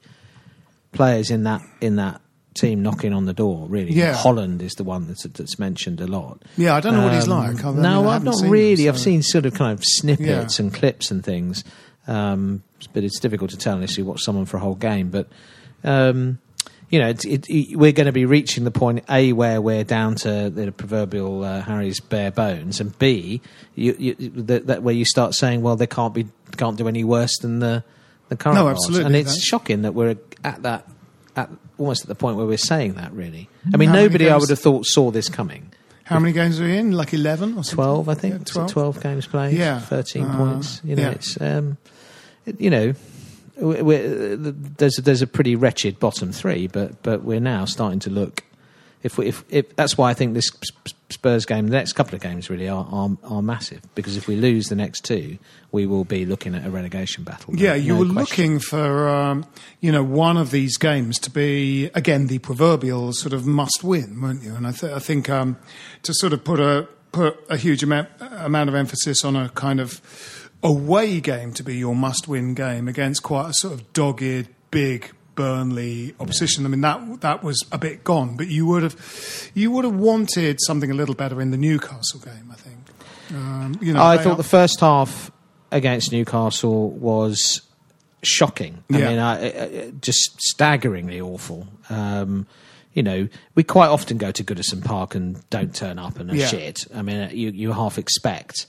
players 0.92 1.30
in 1.30 1.42
that 1.44 1.60
in 1.80 1.96
that 1.96 2.20
team 2.54 2.82
knocking 2.82 3.12
on 3.12 3.24
the 3.26 3.32
door. 3.32 3.66
Really, 3.68 3.92
Yeah. 3.92 4.14
Holland 4.14 4.62
is 4.62 4.72
the 4.74 4.84
one 4.84 5.06
that's, 5.08 5.24
that's 5.24 5.58
mentioned 5.58 6.00
a 6.00 6.06
lot. 6.06 6.42
Yeah, 6.56 6.74
I 6.76 6.80
don't 6.80 6.94
know 6.94 7.02
what 7.04 7.12
he's 7.14 7.24
Um, 7.28 7.30
like. 7.30 7.64
I 7.64 7.70
mean, 7.72 7.82
no, 7.82 8.04
I 8.04 8.06
I've 8.06 8.12
haven't 8.12 8.24
not 8.26 8.34
seen 8.36 8.44
him, 8.46 8.50
really. 8.52 8.88
I've 8.88 8.98
seen 8.98 9.22
sort 9.22 9.44
of 9.46 9.54
kind 9.54 9.72
of 9.76 9.84
snippets 9.84 10.58
Yeah. 10.58 10.64
and 10.64 10.72
clips 10.72 11.10
and 11.10 11.24
things, 11.24 11.64
um, 12.06 12.62
but 12.92 13.02
it's 13.04 13.18
difficult 13.18 13.50
to 13.50 13.56
tell 13.56 13.74
unless 13.74 13.96
you 13.98 14.04
watch 14.04 14.22
someone 14.22 14.44
for 14.46 14.56
a 14.56 14.60
whole 14.60 14.74
game. 14.76 15.10
But 15.10 15.28
um, 15.82 16.38
you 16.90 17.00
know, 17.00 17.08
it, 17.08 17.24
it, 17.24 17.46
it, 17.48 17.76
we're 17.76 17.92
going 17.92 18.06
to 18.06 18.12
be 18.12 18.24
reaching 18.24 18.64
the 18.64 18.70
point 18.70 19.04
a 19.10 19.32
where 19.32 19.60
we're 19.60 19.84
down 19.84 20.14
to 20.16 20.48
the 20.50 20.70
proverbial 20.70 21.42
uh, 21.42 21.60
Harry's 21.62 21.98
bare 22.00 22.30
bones, 22.30 22.78
and 22.80 22.96
b 22.98 23.40
you, 23.74 23.96
you, 23.98 24.14
that, 24.42 24.66
that 24.68 24.82
where 24.82 24.94
you 24.94 25.04
start 25.04 25.34
saying, 25.34 25.62
well, 25.62 25.76
they 25.76 25.86
can't 25.86 26.14
be 26.14 26.26
can't 26.56 26.76
do 26.78 26.86
any 26.86 27.02
worse 27.02 27.36
than 27.38 27.58
the 27.58 27.82
the 28.28 28.36
current. 28.36 28.56
No, 28.58 28.68
absolutely, 28.68 29.06
and 29.06 29.16
it's 29.16 29.34
that- 29.34 29.40
shocking 29.40 29.82
that 29.82 29.94
we're 29.94 30.16
at 30.44 30.62
that 30.62 30.86
at 31.36 31.50
almost 31.78 32.02
at 32.02 32.08
the 32.08 32.14
point 32.14 32.36
where 32.36 32.46
we're 32.46 32.56
saying 32.58 32.94
that. 32.94 33.12
Really, 33.12 33.48
I 33.72 33.76
mean, 33.76 33.88
How 33.90 33.94
nobody 33.96 34.28
I 34.30 34.36
would 34.36 34.48
have 34.50 34.58
thought 34.58 34.86
saw 34.86 35.10
this 35.10 35.28
coming. 35.28 35.72
How 36.04 36.18
many 36.18 36.32
games 36.34 36.60
are 36.60 36.64
we 36.64 36.76
in? 36.76 36.92
Like 36.92 37.14
eleven 37.14 37.52
or 37.56 37.64
something? 37.64 37.76
12, 37.76 38.08
I 38.10 38.14
think. 38.14 38.34
Yeah, 38.34 38.64
Is 38.64 38.70
it 38.70 38.72
12 38.74 39.02
games 39.02 39.26
played. 39.26 39.56
Yeah. 39.56 39.80
13 39.80 40.22
Uh, 40.24 40.36
points. 40.36 40.80
You 40.84 40.96
know, 40.96 41.02
yeah. 41.02 41.10
it's, 41.12 41.40
um, 41.40 41.78
it- 42.44 42.60
you 42.60 42.68
know, 42.68 42.92
we're, 43.56 44.36
there's, 44.36 44.96
there's 44.96 45.22
a 45.22 45.26
pretty 45.26 45.56
wretched 45.56 45.98
bottom 45.98 46.30
three, 46.32 46.66
but, 46.66 47.02
but 47.02 47.22
we're 47.24 47.40
now 47.40 47.64
starting 47.64 48.00
to 48.00 48.10
look. 48.10 48.42
If, 49.04 49.16
we, 49.18 49.26
if, 49.28 49.44
if 49.50 49.76
that's 49.76 49.96
why 49.96 50.10
I 50.10 50.14
think 50.14 50.34
this 50.34 50.50
Spurs 51.10 51.44
game, 51.44 51.66
the 51.68 51.76
next 51.76 51.92
couple 51.92 52.14
of 52.16 52.22
games 52.22 52.48
really 52.50 52.68
are, 52.68 52.86
are, 52.90 53.10
are 53.22 53.42
massive 53.42 53.82
because 53.94 54.16
if 54.16 54.26
we 54.26 54.34
lose 54.34 54.68
the 54.68 54.74
next 54.74 55.04
two, 55.04 55.38
we 55.70 55.86
will 55.86 56.04
be 56.04 56.24
looking 56.24 56.54
at 56.54 56.66
a 56.66 56.70
relegation 56.70 57.22
battle. 57.22 57.52
No- 57.54 57.62
Yeah, 57.62 57.74
you 57.74 57.92
no 57.92 57.98
were 58.00 58.12
question. 58.12 58.16
looking 58.54 58.58
for 58.60 59.08
um, 59.08 59.44
you 59.80 59.92
know 59.92 60.02
one 60.02 60.36
of 60.38 60.50
these 60.50 60.76
games 60.78 61.18
to 61.20 61.30
be 61.30 61.90
again 61.94 62.26
the 62.28 62.38
proverbial 62.38 63.12
sort 63.12 63.32
of 63.34 63.46
must 63.46 63.84
win, 63.84 64.20
weren't 64.20 64.42
you? 64.42 64.54
And 64.54 64.66
I, 64.66 64.72
th- 64.72 64.92
I 64.92 64.98
think 64.98 65.28
um, 65.28 65.58
to 66.02 66.12
sort 66.14 66.32
of 66.32 66.42
put 66.42 66.58
a 66.58 66.88
put 67.12 67.38
a 67.50 67.56
huge 67.58 67.82
amount 67.82 68.08
amount 68.20 68.68
of 68.70 68.74
emphasis 68.74 69.22
on 69.24 69.36
a 69.36 69.50
kind 69.50 69.80
of 69.80 70.00
away 70.62 71.20
game 71.20 71.52
to 71.52 71.62
be 71.62 71.76
your 71.76 71.94
must 71.94 72.26
win 72.26 72.54
game 72.54 72.88
against 72.88 73.22
quite 73.22 73.50
a 73.50 73.52
sort 73.52 73.74
of 73.74 73.92
dogged 73.92 74.48
big. 74.70 75.12
Burnley 75.34 76.14
opposition. 76.20 76.64
I 76.64 76.68
mean 76.68 76.80
that 76.82 77.20
that 77.20 77.42
was 77.42 77.64
a 77.72 77.78
bit 77.78 78.04
gone, 78.04 78.36
but 78.36 78.48
you 78.48 78.66
would 78.66 78.82
have 78.82 79.50
you 79.54 79.70
would 79.70 79.84
have 79.84 79.94
wanted 79.96 80.58
something 80.60 80.90
a 80.90 80.94
little 80.94 81.14
better 81.14 81.40
in 81.40 81.50
the 81.50 81.56
Newcastle 81.58 82.20
game. 82.20 82.48
I 82.50 82.54
think. 82.54 82.76
Um, 83.30 83.78
you 83.80 83.92
know, 83.92 84.02
I 84.02 84.18
thought 84.18 84.34
are- 84.34 84.36
the 84.36 84.42
first 84.42 84.80
half 84.80 85.30
against 85.72 86.12
Newcastle 86.12 86.90
was 86.90 87.62
shocking. 88.22 88.84
I 88.92 88.98
Yeah. 88.98 89.08
mean, 89.08 89.18
I, 89.18 89.32
I, 89.88 89.90
just 90.00 90.40
staggeringly 90.40 91.20
awful. 91.20 91.66
Um, 91.90 92.46
you 92.92 93.02
know, 93.02 93.28
we 93.54 93.64
quite 93.64 93.88
often 93.88 94.18
go 94.18 94.30
to 94.30 94.44
Goodison 94.44 94.84
Park 94.84 95.14
and 95.16 95.42
don't 95.50 95.74
turn 95.74 95.98
up 95.98 96.20
and 96.20 96.32
Yeah. 96.32 96.46
shit. 96.46 96.86
I 96.94 97.02
mean, 97.02 97.16
uh, 97.20 97.30
you, 97.32 97.50
you 97.50 97.72
half 97.72 97.98
expect 97.98 98.66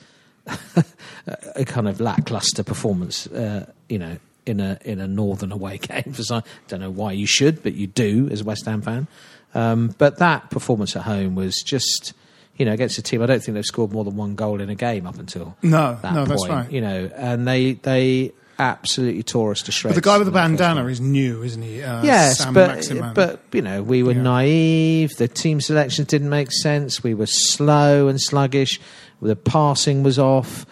a 1.56 1.66
kind 1.66 1.88
of 1.88 2.00
lackluster 2.00 2.64
performance. 2.64 3.28
Uh, 3.28 3.72
you 3.90 4.00
know, 4.00 4.18
in 4.46 4.60
a 4.60 4.78
in 4.86 5.00
a 5.00 5.08
northern 5.08 5.52
away 5.52 5.78
game. 5.80 6.14
For 6.14 6.24
some, 6.24 6.44
don't 6.68 6.80
know 6.80 6.90
why 6.92 7.12
you 7.14 7.26
should, 7.28 7.64
but 7.64 7.74
you 7.76 7.88
do 7.88 8.28
as 8.32 8.42
a 8.42 8.44
West 8.44 8.66
Ham 8.66 8.82
fan. 8.82 9.08
Um, 9.54 9.96
but 9.98 10.18
that 10.20 10.50
performance 10.50 10.96
at 10.96 11.04
home 11.04 11.36
was 11.36 11.58
just. 11.62 12.14
You 12.58 12.64
know, 12.66 12.72
against 12.72 12.98
a 12.98 13.02
team, 13.02 13.22
I 13.22 13.26
don't 13.26 13.44
think 13.44 13.56
they've 13.56 13.66
scored 13.66 13.92
more 13.92 14.06
than 14.06 14.16
one 14.16 14.36
goal 14.36 14.62
in 14.62 14.70
a 14.70 14.76
game 14.76 15.06
up 15.06 15.20
until 15.20 15.58
No, 15.62 16.00
that 16.02 16.14
no, 16.14 16.20
point. 16.26 16.30
that's 16.30 16.48
right. 16.48 16.72
You 16.72 16.80
know, 16.80 17.12
and 17.14 17.46
they 17.46 17.74
they 17.74 18.32
absolutely 18.58 19.24
tore 19.24 19.52
us 19.52 19.62
to 19.64 19.74
shreds. 19.74 19.94
But 19.94 20.02
the 20.02 20.08
guy 20.10 20.18
with 20.18 20.28
the 20.28 20.32
in 20.32 20.34
that 20.36 20.50
first 20.52 20.60
bandana 20.62 20.88
is 20.90 21.02
new, 21.02 21.44
isn't 21.44 21.62
he? 21.62 21.84
Uh, 21.84 22.02
Yes, 22.02 22.38
Sam 22.38 22.54
but 22.54 22.76
Maximin. 22.76 23.14
but 23.14 23.42
you 23.52 23.62
know 23.62 23.84
we 23.84 24.04
were 24.04 24.14
Yeah. 24.14 24.22
naive. 24.22 25.18
The 25.18 25.28
team 25.28 25.60
selections 25.60 26.08
didn't 26.08 26.30
make 26.30 26.50
sense. 26.54 27.04
We 27.04 27.14
were 27.14 27.26
slow 27.26 28.08
and 28.08 28.22
sluggish. 28.22 28.80
The 29.22 29.36
passing 29.36 30.04
was 30.04 30.18
off. 30.18 30.66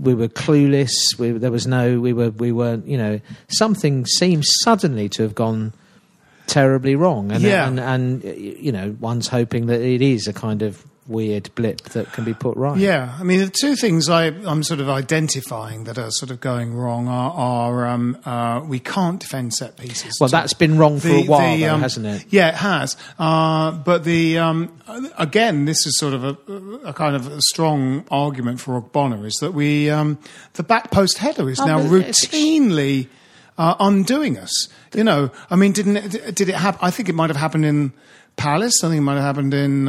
We 0.00 0.14
were 0.14 0.28
clueless. 0.28 1.18
We, 1.18 1.30
there 1.32 1.50
was 1.50 1.66
no. 1.66 2.00
We 2.00 2.12
were. 2.12 2.30
We 2.30 2.52
weren't. 2.52 2.86
You 2.86 2.98
know, 2.98 3.20
something 3.48 4.06
seems 4.06 4.48
suddenly 4.62 5.08
to 5.10 5.22
have 5.22 5.34
gone 5.34 5.72
terribly 6.46 6.96
wrong. 6.96 7.30
And 7.32 7.42
Yeah. 7.42 7.68
and, 7.68 7.78
and 7.78 8.24
you 8.24 8.72
know, 8.72 8.96
one's 9.00 9.28
hoping 9.28 9.66
that 9.66 9.80
it 9.80 10.02
is 10.02 10.26
a 10.26 10.32
kind 10.32 10.62
of 10.62 10.84
weird 11.06 11.52
blip 11.54 11.80
that 11.90 12.12
can 12.12 12.24
be 12.24 12.34
put 12.34 12.56
right. 12.56 12.78
Yeah, 12.78 13.16
I 13.18 13.24
mean, 13.24 13.40
the 13.40 13.50
two 13.50 13.74
things 13.74 14.08
I, 14.08 14.26
I'm 14.26 14.62
sort 14.62 14.80
of 14.80 14.88
identifying 14.88 15.84
that 15.84 15.98
are 15.98 16.10
sort 16.10 16.30
of 16.30 16.40
going 16.40 16.74
wrong 16.74 17.08
are, 17.08 17.32
are 17.32 17.86
um, 17.86 18.18
uh, 18.24 18.62
we 18.66 18.78
can't 18.78 19.18
defend 19.18 19.52
set 19.54 19.76
pieces. 19.76 20.18
Well, 20.20 20.26
at 20.28 20.30
that's 20.30 20.54
been 20.54 20.78
wrong 20.78 21.00
for 21.00 21.08
a 21.08 21.22
while, 21.22 21.58
though, 21.58 21.74
um, 21.74 21.80
hasn't 21.80 22.06
it? 22.06 22.26
Yeah, 22.28 22.48
it 22.50 22.54
has. 22.54 22.96
Uh, 23.18 23.72
but 23.72 24.04
the 24.04 24.38
um, 24.38 24.72
again, 25.18 25.64
this 25.64 25.84
is 25.86 25.98
sort 25.98 26.14
of 26.14 26.24
a, 26.24 26.88
a 26.88 26.92
kind 26.92 27.16
of 27.16 27.26
a 27.26 27.40
strong 27.40 28.04
argument 28.10 28.60
for 28.60 28.80
Ogbonna 28.80 29.24
is 29.24 29.34
that 29.40 29.52
we 29.52 29.90
um, 29.90 30.18
the 30.54 30.62
back 30.62 30.90
post 30.90 31.18
header 31.18 31.50
is 31.50 31.58
Oh, 31.60 31.66
now 31.66 31.80
routinely 31.80 33.08
uh, 33.58 33.74
undoing 33.80 34.38
us. 34.38 34.68
You 34.94 35.04
know, 35.04 35.30
I 35.50 35.56
mean, 35.56 35.72
didn't 35.72 35.96
it, 35.96 36.34
did 36.34 36.48
it 36.48 36.54
happen? 36.54 36.80
I 36.82 36.90
think 36.90 37.08
it 37.08 37.14
might 37.14 37.30
have 37.30 37.36
happened 37.36 37.64
in 37.64 37.92
Palace. 38.36 38.84
I 38.84 38.88
think 38.88 38.98
it 38.98 39.02
might 39.02 39.14
have 39.14 39.24
happened 39.24 39.54
in. 39.54 39.88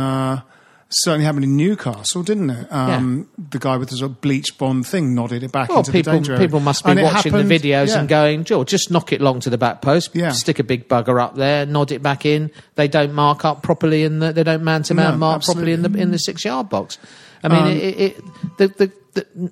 Certainly 0.93 1.25
happened 1.25 1.45
in 1.45 1.55
Newcastle, 1.55 2.21
didn't 2.21 2.49
it? 2.49 2.67
Um, 2.71 3.29
The 3.49 3.59
guy 3.59 3.77
with 3.77 3.89
the 3.89 3.95
sort 3.95 4.11
of 4.11 4.19
bleach 4.21 4.57
bond 4.57 4.85
thing 4.85 5.15
nodded 5.15 5.41
it 5.41 5.51
back 5.51 5.69
Well, 5.69 5.79
into 5.79 5.91
people 5.93 6.11
the 6.11 6.17
danger 6.19 6.33
area. 6.33 6.45
people 6.45 6.59
must 6.59 6.83
be 6.83 6.91
And 6.91 7.01
watching 7.01 7.31
happened- 7.31 7.49
the 7.49 7.59
videos 7.59 7.87
yeah. 7.87 7.99
and 7.99 8.09
going, 8.09 8.43
Joe, 8.43 8.65
just 8.65 8.91
knock 8.91 9.13
it 9.13 9.21
long 9.21 9.39
to 9.39 9.49
the 9.49 9.57
back 9.57 9.81
post, 9.81 10.11
Yeah. 10.13 10.31
stick 10.31 10.59
a 10.59 10.63
big 10.63 10.89
bugger 10.89 11.21
up 11.21 11.35
there, 11.35 11.65
nod 11.65 11.91
it 11.93 12.03
back 12.03 12.25
in. 12.25 12.51
They 12.75 12.89
don't 12.89 13.13
mark 13.13 13.45
up 13.45 13.63
properly 13.63 14.03
and 14.03 14.21
the, 14.21 14.33
they 14.33 14.43
don't 14.43 14.63
man 14.63 14.83
to 14.83 14.93
man 14.93 15.17
mark 15.17 15.43
properly 15.43 15.71
in 15.71 15.81
the 15.81 15.97
in 15.97 16.11
the 16.11 16.17
six 16.19 16.43
yard 16.43 16.67
box. 16.69 16.97
I 17.43 17.47
mean, 17.47 17.61
Um, 17.61 17.67
it, 17.69 17.99
it, 17.99 18.23
the, 18.57 18.67
the 18.67 18.91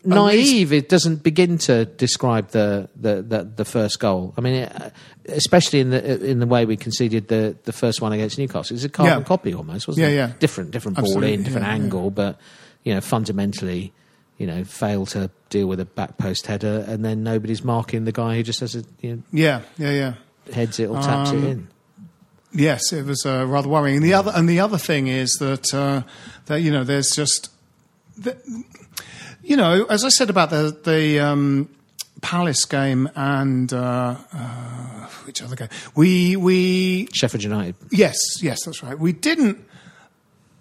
naive 0.06 0.72
it 0.74 0.90
doesn't 0.90 1.24
begin 1.24 1.58
to 1.58 1.86
describe 1.86 2.50
the, 2.50 2.90
the, 2.96 3.22
the, 3.22 3.44
the 3.44 3.66
first 3.66 4.00
goal. 4.00 4.34
I 4.38 4.42
mean, 4.42 4.54
it, 4.54 4.72
uh, 4.82 4.90
especially 5.28 5.80
in 5.80 5.90
the 5.90 6.26
in 6.26 6.40
the 6.40 6.48
way 6.48 6.66
we 6.66 6.78
conceded 6.78 7.28
the, 7.28 7.56
the 7.66 7.74
first 7.74 8.02
one 8.02 8.14
against 8.14 8.38
Newcastle, 8.38 8.76
it's 8.76 8.86
a 8.86 8.90
carbon 8.90 9.20
Yeah. 9.20 9.24
copy 9.26 9.54
almost, 9.54 9.88
wasn't 9.88 10.04
Yeah, 10.08 10.12
it? 10.12 10.16
yeah. 10.16 10.32
Different 10.40 10.72
different 10.72 10.98
ball 10.98 11.24
in, 11.24 11.44
different 11.44 11.66
yeah, 11.68 11.74
angle, 11.74 12.10
but 12.12 12.40
you 12.84 12.94
know, 12.94 13.02
fundamentally, 13.02 13.92
you 14.38 14.48
know, 14.48 14.64
fail 14.64 15.06
to 15.08 15.30
deal 15.50 15.68
with 15.68 15.80
a 15.80 15.86
back 15.86 16.18
post 16.18 16.48
header, 16.48 16.86
and 16.88 17.04
then 17.04 17.24
nobody's 17.24 17.64
marking 17.64 18.06
the 18.06 18.12
guy 18.14 18.36
who 18.38 18.44
just 18.44 18.62
has 18.62 18.76
a 18.76 18.84
you 19.02 19.18
know, 19.18 19.24
Yeah, 19.32 19.62
yeah, 19.78 19.92
yeah. 19.92 20.14
heads 20.54 20.80
it 20.80 20.86
or 20.88 20.96
taps 21.02 21.32
Um, 21.32 21.44
it 21.44 21.48
in. 21.50 21.68
Yes, 22.52 22.92
it 22.94 23.06
was 23.06 23.26
uh, 23.26 23.46
rather 23.48 23.68
worrying. 23.70 23.98
And 23.98 24.06
the 24.06 24.14
other 24.14 24.32
and 24.34 24.50
the 24.50 24.60
other 24.60 24.78
thing 24.80 25.08
is 25.08 25.34
that 25.40 25.72
uh, 25.74 26.02
that 26.48 26.62
you 26.62 26.72
know 26.72 26.84
there's 26.84 27.12
just 27.12 27.52
the, 28.18 28.36
you 29.44 29.56
know 29.56 29.86
as 29.86 30.04
I 30.04 30.10
said 30.10 30.30
about 30.30 30.50
the 30.50 30.78
the 30.84 31.20
um, 31.20 31.70
Palace 32.22 32.66
game 32.66 33.10
and 33.16 33.72
uh, 33.72 34.16
uh, 34.34 35.06
which 35.26 35.42
other 35.42 35.56
game 35.56 35.70
we 35.96 36.36
we 36.36 37.08
Sheffield 37.14 37.44
United. 37.44 37.76
yes 37.92 38.18
yes 38.42 38.60
that's 38.66 38.84
right 38.84 38.98
we 38.98 39.14
didn't 39.14 39.64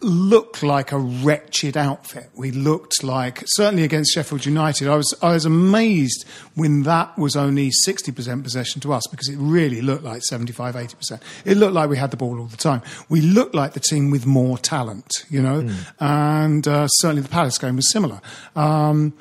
look 0.00 0.62
like 0.62 0.92
a 0.92 0.98
wretched 0.98 1.76
outfit. 1.76 2.30
We 2.34 2.50
looked 2.50 3.02
like 3.02 3.42
certainly 3.46 3.82
against 3.82 4.12
Sheffield 4.12 4.46
United. 4.46 4.88
I 4.88 4.96
was 4.96 5.14
I 5.22 5.32
was 5.32 5.44
amazed 5.44 6.24
when 6.54 6.84
that 6.84 7.18
was 7.18 7.36
only 7.36 7.70
sixty 7.70 8.12
percent 8.12 8.44
possession 8.44 8.80
to 8.82 8.92
us 8.92 9.06
because 9.10 9.28
it 9.28 9.36
really 9.36 9.80
looked 9.80 10.04
like 10.04 10.22
75 10.22 10.76
80 10.76 10.96
percent. 10.96 11.22
It 11.44 11.56
looked 11.56 11.74
like 11.74 11.90
we 11.90 11.96
had 11.96 12.10
the 12.10 12.16
ball 12.16 12.38
all 12.38 12.46
the 12.46 12.56
time. 12.56 12.82
We 13.08 13.20
looked 13.20 13.54
like 13.54 13.72
the 13.72 13.80
team 13.80 14.10
with 14.10 14.26
more 14.26 14.58
talent, 14.58 15.24
you 15.28 15.42
know, 15.42 15.68
and 15.98 16.66
uh, 16.66 16.86
certainly 16.88 17.22
the 17.22 17.28
Palace 17.28 17.58
game 17.58 17.76
was 17.76 17.90
similar. 17.90 18.20
Um, 18.54 19.14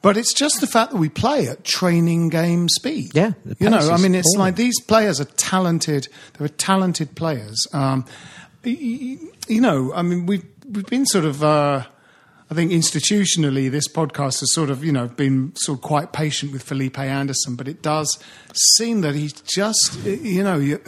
but 0.00 0.18
it's 0.18 0.34
just 0.34 0.60
the 0.60 0.66
fact 0.66 0.92
that 0.92 0.98
we 0.98 1.08
play 1.08 1.48
at 1.48 1.64
training 1.64 2.28
game 2.28 2.68
speed. 2.68 3.12
Yeah, 3.14 3.32
you 3.58 3.70
know, 3.70 3.90
I 3.90 3.96
mean, 3.96 4.14
it's 4.14 4.34
appalling. 4.34 4.48
like 4.48 4.56
these 4.56 4.78
players 4.80 5.18
are 5.18 5.24
talented. 5.24 6.08
They're 6.38 6.48
talented 6.48 7.14
players. 7.14 7.66
Um, 7.72 8.04
you 8.70 9.60
know, 9.60 9.92
I 9.94 10.02
mean, 10.02 10.26
we've 10.26 10.46
we've 10.68 10.86
been 10.86 11.06
sort 11.06 11.24
of. 11.24 11.42
Uh, 11.42 11.84
I 12.50 12.54
think 12.54 12.72
institutionally, 12.72 13.70
this 13.70 13.88
podcast 13.88 14.40
has 14.40 14.52
sort 14.52 14.68
of, 14.68 14.84
you 14.84 14.92
know, 14.92 15.08
been 15.08 15.56
sort 15.56 15.78
of 15.78 15.82
quite 15.82 16.12
patient 16.12 16.52
with 16.52 16.62
Felipe 16.62 16.98
Anderson, 16.98 17.56
but 17.56 17.66
it 17.66 17.80
does 17.80 18.18
seem 18.76 19.00
that 19.00 19.14
he's 19.14 19.32
just, 19.32 19.98
you 20.04 20.42
know, 20.42 20.58
you, 20.58 20.78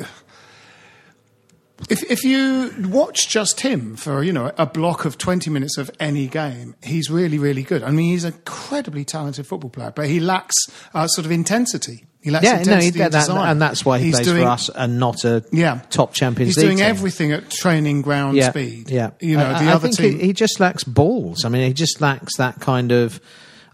if 1.88 2.02
if 2.10 2.24
you 2.24 2.72
watch 2.88 3.28
just 3.28 3.60
him 3.60 3.96
for 3.96 4.22
you 4.22 4.32
know 4.32 4.50
a 4.56 4.66
block 4.66 5.04
of 5.04 5.18
twenty 5.18 5.50
minutes 5.50 5.76
of 5.76 5.90
any 6.00 6.26
game, 6.26 6.74
he's 6.82 7.10
really 7.10 7.38
really 7.38 7.62
good. 7.62 7.82
I 7.82 7.90
mean, 7.90 8.10
he's 8.10 8.24
an 8.24 8.34
incredibly 8.34 9.04
talented 9.04 9.46
football 9.46 9.70
player, 9.70 9.92
but 9.94 10.06
he 10.06 10.20
lacks 10.20 10.54
uh, 10.94 11.06
sort 11.06 11.26
of 11.26 11.32
intensity. 11.32 12.04
He 12.26 12.32
lacks 12.32 12.44
Yeah, 12.44 12.54
no, 12.54 12.56
he 12.56 12.62
intensity 12.62 12.90
did 12.90 13.02
and 13.02 13.12
that, 13.14 13.20
design. 13.20 13.48
and 13.50 13.62
that's 13.62 13.84
why 13.84 13.98
he 14.00 14.06
He's 14.06 14.14
plays 14.16 14.26
doing- 14.26 14.42
for 14.42 14.48
us 14.48 14.68
and 14.74 14.98
not 14.98 15.24
a 15.24 15.44
Yeah, 15.52 15.80
top 15.90 16.12
Champions 16.12 16.48
He's 16.48 16.56
League 16.56 16.66
doing 16.66 16.78
team. 16.78 16.86
everything 16.86 17.30
at 17.30 17.48
training 17.50 18.02
ground 18.02 18.36
yeah, 18.36 18.50
speed. 18.50 18.90
Yeah, 18.90 19.10
you 19.20 19.36
know 19.36 19.46
I, 19.46 19.62
the 19.64 19.70
I 19.70 19.72
other 19.74 19.88
team. 19.90 20.18
He, 20.18 20.26
he 20.26 20.32
just 20.32 20.58
lacks 20.58 20.82
balls. 20.82 21.44
I 21.44 21.48
mean, 21.50 21.64
he 21.64 21.72
just 21.72 22.00
lacks 22.00 22.36
that 22.38 22.58
kind 22.58 22.90
of. 22.90 23.20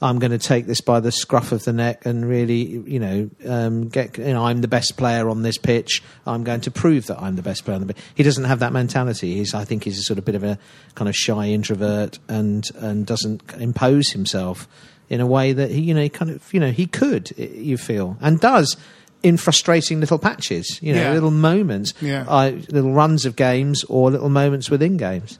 I'm 0.03 0.19
going 0.19 0.33
to 0.33 0.39
take 0.39 0.67
this 0.67 0.81
by 0.81 0.99
the 0.99 1.13
scruff 1.13 1.53
of 1.53 1.63
the 1.65 1.73
neck 1.73 2.07
and 2.07 2.29
really, 2.29 2.57
you 2.87 2.99
know, 2.99 3.31
um, 3.49 3.89
get. 3.89 4.19
You 4.19 4.33
know, 4.35 4.45
I'm 4.45 4.61
the 4.61 4.67
best 4.69 4.97
player 4.97 5.31
on 5.31 5.43
this 5.43 5.59
pitch. 5.59 6.03
I'm 6.27 6.43
going 6.43 6.61
to 6.63 6.73
prove 6.73 7.07
that 7.07 7.23
I'm 7.23 7.37
the 7.37 7.43
best 7.43 7.65
player 7.65 7.77
on 7.77 7.87
the 7.87 7.95
pitch. 7.95 8.03
He 8.17 8.25
doesn't 8.25 8.43
have 8.45 8.59
that 8.59 8.73
mentality. 8.73 9.37
He's, 9.37 9.55
I 9.55 9.65
think, 9.65 9.85
he's 9.85 9.99
a 9.99 10.03
sort 10.03 10.19
of 10.19 10.25
bit 10.25 10.35
of 10.35 10.43
a 10.43 10.59
kind 10.97 11.09
of 11.09 11.15
shy 11.15 11.47
introvert 11.51 12.19
and 12.29 12.69
and 12.81 13.07
doesn't 13.07 13.43
impose 13.59 14.11
himself 14.11 14.67
in 15.13 15.21
a 15.21 15.27
way 15.27 15.53
that 15.53 15.71
he, 15.71 15.81
you 15.83 15.93
know, 15.95 16.01
he 16.01 16.09
kind 16.09 16.31
of, 16.31 16.55
you 16.55 16.59
know, 16.61 16.71
he 16.73 16.87
could. 16.87 17.31
You 17.39 17.77
feel 17.77 18.17
and 18.21 18.41
does 18.41 18.77
in 19.23 19.37
frustrating 19.37 20.01
little 20.01 20.19
patches. 20.19 20.79
You 20.83 20.95
know, 20.95 21.03
Yeah. 21.03 21.13
little 21.13 21.31
moments 21.31 21.93
Yeah. 22.01 22.25
uh, 22.27 22.53
little 22.71 22.93
runs 22.93 23.25
of 23.27 23.37
games 23.37 23.85
or 23.85 24.11
little 24.11 24.31
moments 24.31 24.71
within 24.71 24.97
games. 24.97 25.39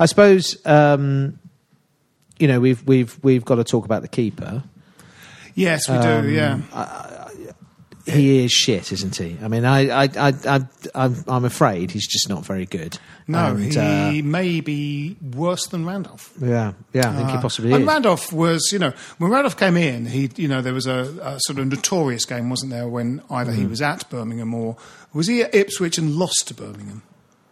I 0.00 0.06
suppose 0.06 0.56
um, 0.66 1.38
you 2.38 2.48
know 2.48 2.58
we've 2.60 2.82
we've 2.86 3.16
we've 3.22 3.44
got 3.44 3.56
to 3.56 3.64
talk 3.64 3.84
about 3.84 4.02
the 4.02 4.08
keeper. 4.08 4.62
yes, 5.54 5.88
we 5.88 5.94
um, 5.96 6.24
do. 6.24 6.30
Yeah, 6.32 6.58
He 8.06 8.44
is 8.44 8.52
shit, 8.52 8.92
isn't 8.92 9.16
he? 9.16 9.38
I 9.42 9.48
mean, 9.48 9.64
I 9.64 9.88
I 9.88 10.08
I, 10.16 10.32
I 10.46 10.60
I'm, 10.94 11.24
I'm 11.26 11.44
afraid 11.46 11.90
he's 11.90 12.06
just 12.06 12.28
not 12.28 12.44
very 12.44 12.66
good. 12.66 12.98
no, 13.26 13.46
And, 13.56 13.72
he 13.72 14.20
uh, 14.20 14.24
may 14.24 14.60
be 14.60 15.16
worse 15.34 15.66
than 15.68 15.86
Randolph. 15.86 16.30
yeah, 16.38 16.74
yeah, 16.92 17.10
I 17.10 17.16
think 17.16 17.30
he 17.30 17.36
Uh, 17.36 17.40
possibly 17.40 17.72
and 17.72 17.82
is. 17.82 17.88
Randolph 17.88 18.30
was, 18.32 18.68
you 18.72 18.78
know, 18.78 18.92
when 19.16 19.30
Randolph 19.30 19.56
came 19.56 19.78
in, 19.78 20.04
he, 20.04 20.30
you 20.36 20.48
know, 20.48 20.60
there 20.60 20.74
was 20.74 20.86
a, 20.86 21.16
a 21.22 21.40
sort 21.40 21.58
of 21.58 21.66
notorious 21.66 22.26
game, 22.26 22.50
wasn't 22.50 22.72
there, 22.72 22.86
when 22.88 23.22
either 23.30 23.52
Mm-hmm. 23.52 23.60
he 23.62 23.66
was 23.66 23.80
at 23.80 24.08
Birmingham 24.10 24.52
or 24.52 24.76
was 25.14 25.26
he 25.26 25.42
at 25.42 25.54
Ipswich 25.54 25.96
and 25.96 26.16
lost 26.16 26.48
to 26.48 26.54
Birmingham? 26.54 27.02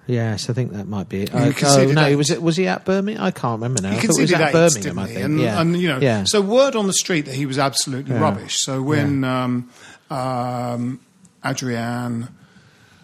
Yes, 0.04 0.50
I 0.50 0.52
think 0.52 0.72
that 0.72 0.88
might 0.88 1.08
be 1.08 1.22
it. 1.22 1.28
He 1.30 1.36
Oh, 1.64 1.84
no, 1.92 2.16
was 2.16 2.28
it 2.28 2.42
was 2.42 2.56
he 2.56 2.66
at 2.66 2.84
Birmingham? 2.84 3.22
I 3.22 3.30
can't 3.30 3.60
remember 3.62 3.80
now. 3.82 3.90
He 3.92 3.98
I 3.98 4.00
thought 4.00 4.18
it 4.18 4.22
was 4.22 4.32
at 4.32 4.52
Birmingham. 4.52 4.98
I 4.98 5.06
think. 5.06 5.20
And, 5.20 5.40
yeah, 5.40 5.60
and 5.60 5.80
you 5.80 5.88
know, 5.88 5.98
yeah. 6.00 6.24
so 6.26 6.40
word 6.40 6.74
on 6.74 6.88
the 6.88 6.92
street 6.92 7.26
that 7.26 7.36
he 7.36 7.46
was 7.46 7.56
absolutely 7.56 8.12
Yeah. 8.16 8.20
rubbish. 8.20 8.56
So 8.58 8.82
when 8.82 9.22
um, 9.22 9.70
um, 10.12 11.00
Adrian 11.44 12.28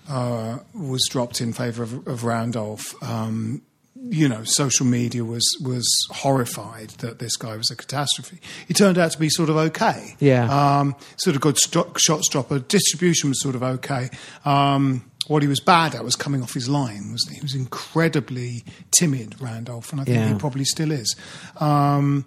uh, 0.08 0.58
was 0.74 1.06
dropped 1.10 1.40
in 1.40 1.52
favour 1.52 1.82
of, 1.82 2.06
of 2.06 2.24
Randolph, 2.24 2.94
um, 3.02 3.62
you 4.10 4.28
know, 4.28 4.44
social 4.44 4.86
media 4.86 5.24
was 5.24 5.44
was 5.62 5.84
horrified 6.12 6.90
that 7.00 7.18
this 7.18 7.36
guy 7.36 7.56
was 7.56 7.68
a 7.70 7.76
catastrophe. 7.76 8.38
He 8.68 8.72
turned 8.72 8.96
out 8.96 9.10
to 9.12 9.18
be 9.18 9.28
sort 9.28 9.48
of 9.50 9.56
okay. 9.56 10.14
Yeah. 10.20 10.44
Um, 10.78 10.94
sort 11.16 11.34
of 11.34 11.42
good 11.42 11.58
sto- 11.58 11.92
shot 11.96 12.22
stopper. 12.22 12.60
Distribution 12.60 13.28
was 13.30 13.40
sort 13.42 13.56
of 13.56 13.62
okay. 13.64 14.08
Um, 14.44 15.10
what 15.26 15.42
he 15.42 15.48
was 15.48 15.58
bad 15.60 15.94
at 15.96 16.04
was 16.04 16.14
coming 16.16 16.42
off 16.42 16.54
his 16.54 16.68
line, 16.68 17.10
wasn't 17.10 17.32
he? 17.32 17.34
He 17.36 17.42
was 17.42 17.54
incredibly 17.56 18.64
timid, 18.92 19.34
Randolph, 19.42 19.90
and 19.92 20.00
I 20.00 20.04
think 20.04 20.16
Yeah. 20.16 20.32
he 20.32 20.38
probably 20.38 20.64
still 20.64 20.92
is. 20.92 21.16
Um, 21.58 22.24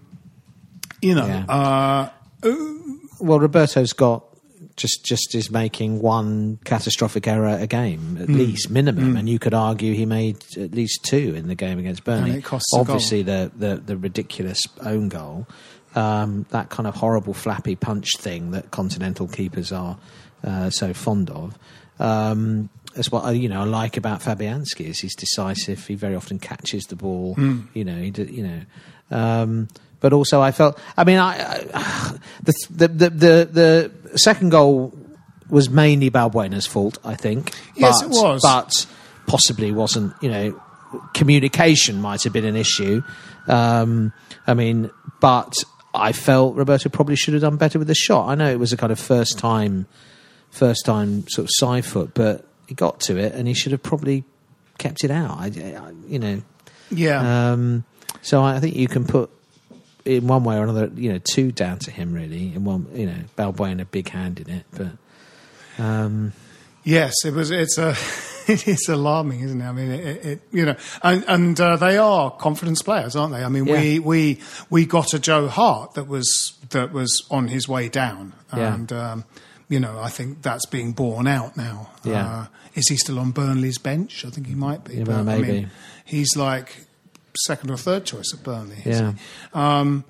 you 1.01 1.15
know, 1.15 1.25
Yeah. 1.25 1.45
uh, 1.45 2.09
well, 3.21 3.39
Roberto's 3.39 3.93
got 3.93 4.25
just 4.81 5.05
just 5.05 5.35
is 5.35 5.51
making 5.51 6.01
one 6.01 6.57
catastrophic 6.63 7.27
error 7.27 7.57
a 7.59 7.67
game 7.67 8.17
at 8.19 8.27
least 8.29 8.69
minimum, 8.69 9.15
and 9.15 9.29
you 9.29 9.39
could 9.39 9.53
argue 9.53 9.93
he 9.93 10.05
made 10.05 10.37
at 10.57 10.71
least 10.71 11.03
two 11.03 11.33
in 11.35 11.47
the 11.47 11.55
game 11.55 11.79
against 11.79 12.03
Burnley. 12.03 12.31
And 12.31 12.39
it 12.39 12.43
costs 12.43 12.73
a 12.73 12.77
goal. 12.77 12.81
Obviously, 12.81 13.21
the, 13.21 13.51
the 13.55 13.75
the 13.77 13.97
ridiculous 13.97 14.61
own 14.81 15.09
goal, 15.09 15.47
um, 15.95 16.45
that 16.49 16.69
kind 16.69 16.87
of 16.87 16.95
horrible 16.95 17.33
flappy 17.33 17.75
punch 17.75 18.09
thing 18.17 18.51
that 18.51 18.71
continental 18.71 19.27
keepers 19.27 19.71
are 19.71 19.97
uh, 20.43 20.69
so 20.69 20.93
fond 20.93 21.29
of. 21.29 21.57
Um, 21.99 22.69
that's 22.95 23.11
what 23.11 23.23
I, 23.23 23.31
you 23.31 23.47
know 23.47 23.61
I 23.61 23.65
like 23.65 23.95
about 23.95 24.21
Fabianski 24.21 24.87
is 24.87 24.99
he's 24.99 25.15
decisive. 25.15 25.85
He 25.85 25.95
very 25.95 26.15
often 26.15 26.39
catches 26.39 26.85
the 26.85 26.95
ball. 26.95 27.35
Hmm. 27.35 27.61
You 27.73 27.85
know, 27.85 27.97
he 27.97 28.11
you 28.23 28.43
know. 28.43 28.61
Um, 29.11 29.67
but 30.01 30.13
also, 30.13 30.41
I 30.41 30.51
felt. 30.51 30.79
I 30.97 31.03
mean, 31.03 31.19
I, 31.19 31.67
I 31.73 32.17
the, 32.43 32.53
the 32.69 32.87
the 32.87 33.09
the 33.09 33.49
the 33.51 33.91
second 34.15 34.49
goal 34.49 34.93
was 35.49 35.69
mainly 35.69 36.09
Balbuena's 36.09 36.65
fault. 36.67 36.97
I 37.03 37.15
think. 37.15 37.51
Yes, 37.75 38.01
but, 38.01 38.11
it 38.11 38.21
was. 38.21 38.41
But 38.43 38.85
possibly 39.27 39.71
wasn't. 39.71 40.13
You 40.21 40.29
know, 40.29 40.61
communication 41.13 42.01
might 42.01 42.23
have 42.23 42.33
been 42.33 42.45
an 42.45 42.55
issue. 42.55 43.01
Um, 43.47 44.13
I 44.47 44.53
mean, 44.53 44.89
but 45.19 45.53
I 45.93 46.11
felt 46.11 46.55
Roberto 46.55 46.89
probably 46.89 47.15
should 47.15 47.33
have 47.33 47.41
done 47.41 47.57
better 47.57 47.79
with 47.79 47.87
the 47.87 47.95
shot. 47.95 48.29
I 48.29 48.35
know 48.35 48.49
it 48.51 48.59
was 48.59 48.71
a 48.73 48.77
kind 48.77 48.91
of 48.91 48.99
first 48.99 49.37
time, 49.39 49.87
first 50.51 50.85
time 50.85 51.27
sort 51.27 51.45
of 51.45 51.49
side 51.53 51.85
foot, 51.85 52.13
but 52.13 52.45
he 52.67 52.75
got 52.75 52.99
to 53.01 53.17
it 53.17 53.33
and 53.33 53.47
he 53.47 53.53
should 53.53 53.71
have 53.71 53.83
probably 53.83 54.23
kept 54.77 55.03
it 55.03 55.11
out. 55.11 55.37
I, 55.37 55.45
I- 55.47 55.91
you 56.07 56.19
know. 56.19 56.41
yeah. 56.89 57.51
Um, 57.51 57.83
so 58.21 58.43
I 58.43 58.59
think 58.59 58.75
you 58.75 58.87
can 58.87 59.05
put 59.05 59.29
in 60.05 60.27
one 60.27 60.43
way 60.43 60.57
or 60.57 60.63
another, 60.63 60.91
you 60.95 61.11
know, 61.11 61.19
two 61.19 61.51
down 61.51 61.79
to 61.79 61.91
him 61.91 62.13
really. 62.13 62.53
In 62.53 62.63
one, 62.63 62.87
you 62.93 63.05
know, 63.05 63.15
Balbuena 63.37 63.81
a 63.81 63.85
big 63.85 64.09
hand 64.09 64.39
in 64.39 64.49
it, 64.49 64.65
but 64.71 65.83
um, 65.83 66.33
Yes, 66.83 67.13
it 67.25 67.33
was. 67.33 67.51
It's 67.51 67.77
a. 67.77 67.95
It 68.47 68.67
is 68.67 68.89
alarming, 68.89 69.41
isn't 69.41 69.61
it? 69.61 69.65
I 69.65 69.71
mean, 69.71 69.91
it, 69.91 70.25
it, 70.25 70.41
you 70.51 70.65
know, 70.65 70.75
and, 71.03 71.23
and 71.27 71.61
uh, 71.61 71.75
they 71.77 71.99
are 71.99 72.31
confidence 72.31 72.81
players, 72.81 73.15
aren't 73.15 73.33
they? 73.33 73.43
I 73.43 73.49
mean, 73.49 73.65
we, 73.65 73.93
Yeah. 73.93 73.99
we 73.99 74.39
we 74.71 74.85
got 74.87 75.13
a 75.13 75.19
Joe 75.19 75.47
Hart 75.47 75.93
that 75.93 76.07
was 76.07 76.57
that 76.71 76.91
was 76.91 77.23
on 77.29 77.49
his 77.49 77.69
way 77.69 77.87
down, 77.87 78.33
Yeah. 78.53 78.73
and 78.73 78.91
um, 78.91 79.25
you 79.69 79.79
know, 79.79 79.99
I 79.99 80.09
think 80.09 80.41
that's 80.41 80.65
being 80.65 80.91
borne 80.93 81.27
out 81.27 81.55
now. 81.55 81.91
Yeah. 82.03 82.27
Uh, 82.27 82.45
is 82.73 82.89
he 82.89 82.97
still 82.97 83.19
on 83.19 83.29
Burnley's 83.31 83.77
bench? 83.77 84.25
I 84.25 84.31
think 84.31 84.47
he 84.47 84.55
might 84.55 84.83
be. 84.85 84.95
Yeah, 84.95 85.03
but, 85.03 85.09
well, 85.09 85.19
I 85.29 85.37
maybe. 85.37 85.47
mean, 85.51 85.71
he's 86.03 86.35
like 86.35 86.87
second 87.37 87.71
or 87.71 87.77
third 87.77 88.05
choice 88.05 88.33
at 88.33 88.43
Burnley. 88.43 88.81
Yeah. 88.85 89.13
Um, 89.53 90.03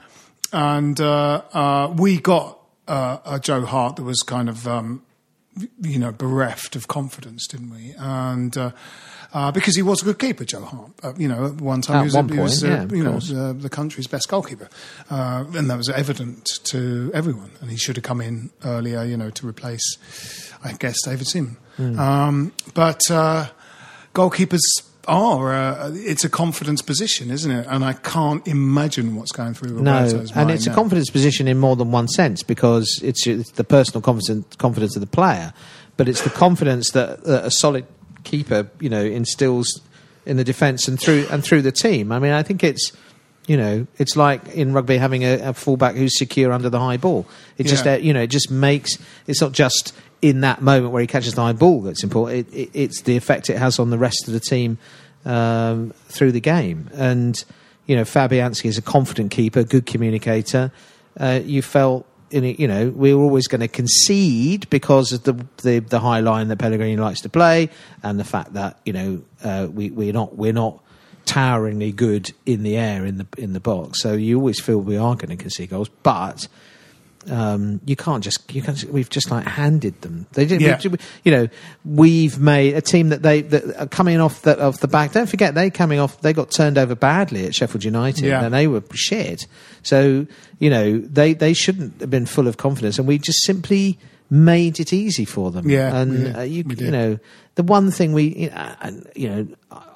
and 0.54 1.00
uh, 1.00 1.42
uh, 1.54 1.94
we 1.98 2.20
got 2.20 2.60
uh, 2.88 3.18
a 3.26 3.40
Joe 3.40 3.66
Hart 3.66 3.96
that 3.96 4.04
was 4.04 4.22
kind 4.22 4.50
of, 4.50 4.68
um, 4.68 5.04
you 5.82 6.00
know, 6.00 6.12
bereft 6.12 6.76
of 6.76 6.88
confidence, 6.88 7.48
didn't 7.48 7.72
we? 7.72 7.94
And 7.98 8.58
uh, 8.58 8.72
uh, 9.34 9.52
because 9.52 9.76
he 9.78 9.82
was 9.82 10.02
a 10.02 10.06
good 10.06 10.20
keeper, 10.20 10.44
Joe 10.44 10.64
Hart. 10.64 10.92
Uh, 11.02 11.14
you 11.18 11.28
know, 11.28 11.46
at 11.46 11.62
one 11.62 11.82
time 11.82 11.98
At 11.98 12.02
he 12.02 12.06
was, 12.06 12.16
one 12.16 12.30
he 12.30 12.40
was 12.40 12.64
yeah, 12.64 12.86
you 12.92 13.04
know, 13.04 13.16
uh, 13.18 13.54
the 13.54 13.70
country's 13.70 14.08
best 14.08 14.28
goalkeeper, 14.28 14.70
uh, 15.10 15.46
and 15.54 15.70
that 15.70 15.78
was 15.78 15.90
evident 15.90 16.46
to 16.66 17.12
everyone. 17.14 17.52
And 17.62 17.72
he 17.72 17.78
should 17.78 17.96
have 17.96 18.04
come 18.04 18.20
in 18.20 18.50
earlier, 18.66 19.04
you 19.04 19.16
know, 19.16 19.30
to 19.30 19.48
replace, 19.48 19.98
I 20.64 20.74
guess, 20.74 21.02
David 21.06 21.28
Seaman. 21.28 21.58
Hmm. 21.78 22.00
Um, 22.00 22.54
but 22.74 23.00
uh, 23.10 23.48
goalkeepers 24.14 24.60
are 25.12 25.54
uh, 25.54 25.92
it's 25.94 26.24
a 26.24 26.30
confidence 26.30 26.82
position, 26.82 27.30
isn't 27.30 27.52
it? 27.52 27.68
And 27.70 27.84
I 27.84 27.94
can't 27.94 28.48
imagine 28.48 29.18
what's 29.18 29.34
going 29.34 29.54
through 29.54 29.78
Roberto's 29.78 30.34
No, 30.34 30.42
and 30.42 30.50
it's 30.50 30.68
a 30.68 30.74
confidence 30.74 31.10
position 31.10 31.50
in 31.50 31.60
more 31.60 31.76
than 31.76 31.92
one 31.92 32.08
sense 32.08 32.44
because 32.44 33.02
it's, 33.04 33.28
it's 33.28 33.52
the 33.52 33.66
personal 33.66 34.02
confidence 34.02 34.56
confidence 34.56 34.96
of 34.96 35.02
the 35.02 35.08
player, 35.08 35.54
but 35.98 36.08
it's 36.08 36.22
the 36.22 36.30
confidence 36.30 36.92
that, 36.92 37.26
that 37.26 37.44
a 37.44 37.52
solid 37.52 37.86
keeper, 38.24 38.70
you 38.80 38.90
know, 38.90 39.04
instills 39.04 39.82
in 40.26 40.38
the 40.38 40.46
defence 40.46 40.88
and 40.88 40.98
through 40.98 41.28
and 41.30 41.44
through 41.44 41.62
the 41.62 41.74
team. 41.74 42.12
I 42.12 42.20
mean, 42.20 42.32
I 42.32 42.42
think 42.42 42.64
it's. 42.64 42.94
You 43.48 43.58
know, 43.58 43.88
it's 43.98 44.16
like 44.16 44.50
in 44.50 44.72
rugby 44.72 44.98
having 44.98 45.24
a, 45.24 45.50
a 45.50 45.54
fullback 45.54 45.96
who's 45.96 46.18
secure 46.18 46.54
under 46.54 46.70
the 46.70 46.80
high 46.80 46.98
ball. 46.98 47.26
It 47.58 47.64
just, 47.64 47.88
uh, 47.88 47.94
you 47.94 48.14
know, 48.14 48.22
it 48.22 48.28
just 48.28 48.52
makes. 48.52 49.00
It's 49.26 49.42
not 49.42 49.52
just 49.52 49.94
in 50.22 50.42
that 50.42 50.62
moment 50.62 50.94
where 50.94 51.02
he 51.02 51.08
catches 51.08 51.34
the 51.34 51.42
high 51.42 51.54
ball 51.54 51.82
that's 51.82 52.04
important. 52.04 52.48
It, 52.48 52.56
it, 52.56 52.70
it's 52.74 53.02
the 53.02 53.18
effect 53.18 53.50
it 53.50 53.58
has 53.58 53.80
on 53.80 53.90
the 53.90 53.98
rest 53.98 54.28
of 54.28 54.34
the 54.34 54.40
team 54.40 54.78
um, 55.26 55.92
through 56.08 56.32
the 56.32 56.40
game. 56.40 56.90
And 56.94 57.42
you 57.86 57.96
know, 57.96 58.04
Fabianski 58.04 58.66
is 58.66 58.78
a 58.78 58.82
confident 58.82 59.32
keeper, 59.32 59.64
good 59.64 59.86
communicator. 59.86 60.72
Uh, 61.20 61.42
you 61.44 61.62
felt. 61.62 62.08
You 62.34 62.66
know, 62.66 62.88
we 62.92 63.14
were 63.14 63.24
always 63.24 63.48
going 63.48 63.60
to 63.60 63.68
concede 63.68 64.70
because 64.70 65.12
of 65.12 65.24
the, 65.24 65.34
the 65.64 65.80
the 65.80 66.00
high 66.00 66.22
line 66.22 66.48
that 66.48 66.60
Pellegrini 66.60 66.96
likes 66.96 67.20
to 67.22 67.30
play, 67.30 67.70
and 68.04 68.18
the 68.18 68.24
fact 68.24 68.54
that 68.54 68.80
you 68.86 68.94
know 68.94 69.22
uh, 69.44 69.68
we 69.70 69.90
we're 69.90 70.14
not 70.14 70.38
we're 70.38 70.54
not 70.54 70.82
toweringly 71.26 71.92
good 71.92 72.32
in 72.46 72.64
the 72.64 72.78
air 72.78 73.06
in 73.06 73.18
the 73.18 73.28
in 73.38 73.52
the 73.52 73.60
box. 73.60 74.02
So 74.02 74.14
you 74.14 74.38
always 74.38 74.62
feel 74.62 74.78
we 74.78 74.96
are 74.96 75.16
going 75.16 75.30
to 75.30 75.36
concede 75.36 75.72
goals, 75.72 75.90
but 76.04 76.48
um, 77.30 77.80
you 77.86 77.96
can't 77.96 78.24
just 78.24 78.54
you 78.54 78.62
can't. 78.62 78.84
We've 78.86 79.10
just 79.10 79.30
like 79.30 79.46
handed 79.46 80.02
them. 80.02 80.26
They 80.34 80.46
did. 80.46 80.60
Yeah. 80.62 80.80
we- 80.90 80.98
you 81.24 81.32
know, 81.32 81.48
we've 81.86 82.40
made 82.40 82.74
a 82.76 82.82
team 82.82 83.10
that 83.10 83.22
they 83.22 83.42
that 83.42 83.76
are 83.82 83.88
coming 83.88 84.20
off 84.20 84.42
the 84.42 84.60
off 84.64 84.80
the 84.80 84.88
back. 84.88 85.12
Don't 85.12 85.30
forget 85.30 85.54
they 85.54 85.70
coming 85.70 86.00
off. 86.00 86.20
They 86.22 86.34
got 86.34 86.50
turned 86.52 86.78
over 86.78 86.96
badly 86.96 87.46
at 87.46 87.54
Sheffield 87.54 87.84
United, 87.84 88.26
Yeah. 88.26 88.44
and 88.44 88.54
they 88.54 88.68
were 88.68 88.82
shit. 88.94 89.46
So 89.84 90.26
you 90.60 90.70
know 90.70 90.98
they 91.00 91.34
they 91.34 91.54
shouldn't 91.54 92.02
have 92.02 92.10
been 92.10 92.26
full 92.26 92.48
of 92.48 92.58
confidence, 92.58 92.98
and 92.98 93.08
we 93.08 93.18
just 93.20 93.44
simply 93.44 94.00
made 94.32 94.80
it 94.80 94.94
easy 94.94 95.26
for 95.26 95.52
them. 95.52 95.70
Yeah, 95.70 95.96
and 95.96 96.12
did. 96.12 96.36
uh, 96.36 96.42
you 96.42 96.64
you 96.78 96.90
know 96.90 97.20
the 97.56 97.64
one 97.64 97.92
thing 97.92 98.14
we 98.14 98.36
you 98.36 98.50
know, 98.50 98.76
and, 98.82 99.12
you 99.16 99.30
know 99.30 99.48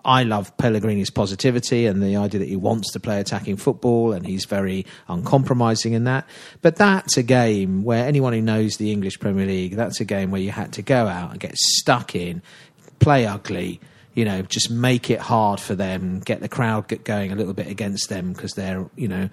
I 0.04 0.24
love 0.24 0.56
Pellegrini's 0.58 1.10
positivity 1.10 1.88
and 1.88 2.04
the 2.04 2.18
idea 2.18 2.40
that 2.40 2.50
he 2.50 2.56
wants 2.56 2.92
to 2.92 3.00
play 3.00 3.20
attacking 3.20 3.58
football 3.58 4.12
and 4.14 4.28
he's 4.28 4.46
very 4.46 4.86
uncompromising 5.08 5.94
in 5.94 6.04
that. 6.04 6.28
But 6.62 6.76
that's 6.76 7.18
a 7.18 7.24
game 7.24 7.84
where 7.84 8.06
anyone 8.06 8.34
who 8.34 8.42
knows 8.42 8.78
the 8.78 8.92
English 8.92 9.20
Premier 9.20 9.48
League, 9.48 9.76
that's 9.76 10.00
a 10.02 10.06
game 10.06 10.30
where 10.30 10.42
you 10.42 10.52
had 10.52 10.74
to 10.74 10.84
go 10.84 11.08
out 11.08 11.32
and 11.32 11.40
get 11.40 11.56
stuck 11.58 12.14
in, 12.14 12.44
play 13.00 13.26
ugly. 13.26 13.80
You 14.16 14.26
know, 14.26 14.42
just 14.44 14.72
make 14.72 15.12
it 15.12 15.20
hard 15.20 15.60
for 15.60 15.76
them, 15.76 16.22
get 16.22 16.40
the 16.40 16.48
crowd 16.50 16.88
get 16.88 17.04
going 17.04 17.32
a 17.32 17.36
little 17.36 17.54
bit 17.54 17.68
against 17.68 18.08
them 18.10 18.32
because 18.34 18.54
they're, 18.54 18.86
you 18.96 19.08
know, 19.10 19.30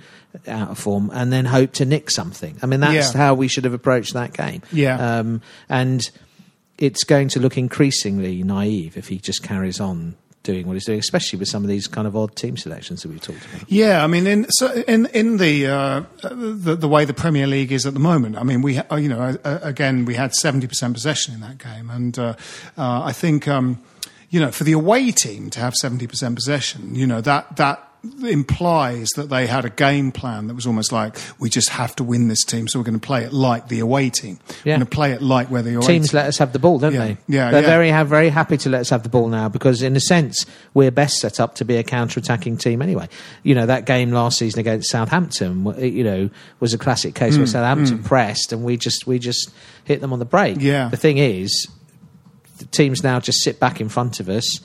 out 0.48 0.70
of 0.70 0.78
form, 0.78 1.08
and 1.14 1.32
then 1.32 1.44
hope 1.44 1.72
to 1.74 1.84
nick 1.84 2.10
something. 2.10 2.56
I 2.62 2.66
mean, 2.66 2.80
that's 2.80 3.14
Yeah. 3.14 3.18
how 3.20 3.34
we 3.34 3.46
should 3.48 3.62
have 3.64 3.74
approached 3.74 4.12
that 4.14 4.32
game. 4.32 4.60
Yeah. 4.72 5.18
Um, 5.18 5.40
and 5.68 6.02
it's 6.78 7.04
going 7.04 7.28
to 7.28 7.38
look 7.40 7.56
increasingly 7.56 8.42
naive 8.42 8.96
if 8.96 9.06
he 9.08 9.18
just 9.18 9.42
carries 9.44 9.78
on 9.80 10.16
doing 10.42 10.66
what 10.66 10.72
he's 10.72 10.84
doing, 10.86 10.98
especially 10.98 11.38
with 11.38 11.46
some 11.46 11.62
of 11.62 11.68
these 11.68 11.86
kind 11.86 12.08
of 12.08 12.16
odd 12.16 12.34
team 12.34 12.56
selections 12.56 13.02
that 13.02 13.08
we've 13.08 13.20
talked 13.20 13.44
about. 13.54 13.70
Yeah, 13.70 14.02
I 14.02 14.08
mean, 14.08 14.26
in 14.26 14.46
so 14.50 14.72
in 14.88 15.06
in 15.14 15.36
the, 15.36 15.66
uh, 15.68 16.02
the 16.22 16.74
the 16.74 16.88
way 16.88 17.04
the 17.04 17.14
Premier 17.14 17.46
League 17.46 17.70
is 17.70 17.86
at 17.86 17.94
the 17.94 18.00
moment, 18.00 18.36
I 18.36 18.42
mean, 18.42 18.60
we 18.62 18.74
ha- 18.74 18.96
you 18.96 19.08
know 19.08 19.36
uh, 19.44 19.58
again 19.62 20.04
we 20.04 20.14
had 20.16 20.34
seventy 20.34 20.66
percent 20.66 20.94
possession 20.94 21.34
in 21.34 21.40
that 21.42 21.58
game, 21.58 21.88
and 21.88 22.18
uh, 22.18 22.34
uh, 22.76 23.02
I 23.04 23.12
think 23.12 23.46
um, 23.46 23.78
you 24.32 24.40
know 24.40 24.50
for 24.50 24.64
the 24.64 24.72
away 24.72 25.12
team 25.12 25.48
to 25.50 25.60
have 25.60 25.74
seventy 25.74 26.08
percent 26.08 26.34
possession, 26.34 26.96
you 26.96 27.06
know 27.06 27.20
that 27.20 27.54
that 27.56 27.88
implies 28.24 29.08
that 29.10 29.28
they 29.28 29.46
had 29.46 29.64
a 29.64 29.70
game 29.70 30.10
plan 30.10 30.48
that 30.48 30.54
was 30.54 30.66
almost 30.66 30.90
like 30.90 31.16
we 31.38 31.48
just 31.48 31.68
have 31.68 31.94
to 31.94 32.02
win 32.02 32.26
this 32.26 32.44
team, 32.44 32.66
so 32.66 32.78
we're 32.78 32.84
going 32.84 32.98
to 32.98 33.06
play 33.06 33.22
it 33.22 33.32
like 33.32 33.68
the 33.68 33.78
away 33.78 34.10
team. 34.10 34.40
Yeah. 34.64 34.72
We're 34.74 34.78
going 34.78 34.80
to 34.80 34.86
play 34.96 35.12
it 35.12 35.22
like 35.22 35.48
where 35.52 35.62
the 35.62 35.74
away 35.76 35.86
Teams 35.86 36.10
team. 36.10 36.16
let 36.16 36.26
us 36.26 36.38
have 36.38 36.52
the 36.52 36.58
ball, 36.58 36.80
don't 36.80 36.92
Yeah. 36.94 37.04
they? 37.04 37.16
Yeah, 37.28 37.50
they're 37.52 37.62
yeah. 37.62 37.68
very 37.68 37.90
ha- 37.90 38.02
very 38.04 38.28
happy 38.28 38.56
to 38.58 38.68
let 38.70 38.80
us 38.80 38.90
have 38.90 39.04
the 39.04 39.08
ball 39.08 39.28
now 39.28 39.48
because, 39.48 39.82
in 39.82 39.94
a 39.94 40.00
sense, 40.00 40.46
we're 40.74 40.90
best 40.90 41.18
set 41.18 41.38
up 41.38 41.54
to 41.56 41.64
be 41.64 41.76
a 41.76 41.84
counter-attacking 41.84 42.56
team 42.56 42.82
anyway. 42.82 43.08
You 43.44 43.54
know 43.54 43.66
that 43.66 43.86
game 43.86 44.10
last 44.10 44.38
season 44.38 44.58
against 44.60 44.90
Southampton, 44.90 45.64
you 45.78 46.02
know, 46.02 46.30
was 46.58 46.74
a 46.74 46.78
classic 46.78 47.14
case 47.14 47.34
Mm, 47.34 47.38
where 47.38 47.46
Southampton 47.46 48.02
pressed 48.02 48.52
and 48.52 48.64
we 48.64 48.76
just 48.76 49.06
we 49.06 49.20
just 49.20 49.50
hit 49.84 50.00
them 50.00 50.12
on 50.12 50.18
the 50.18 50.24
break. 50.24 50.56
Yeah. 50.60 50.88
The 50.88 50.96
thing 50.96 51.18
is, 51.18 51.68
the 52.62 52.68
teams 52.68 53.02
now 53.02 53.20
just 53.20 53.42
sit 53.42 53.60
back 53.60 53.80
in 53.80 53.88
front 53.88 54.20
of 54.20 54.28
us. 54.28 54.60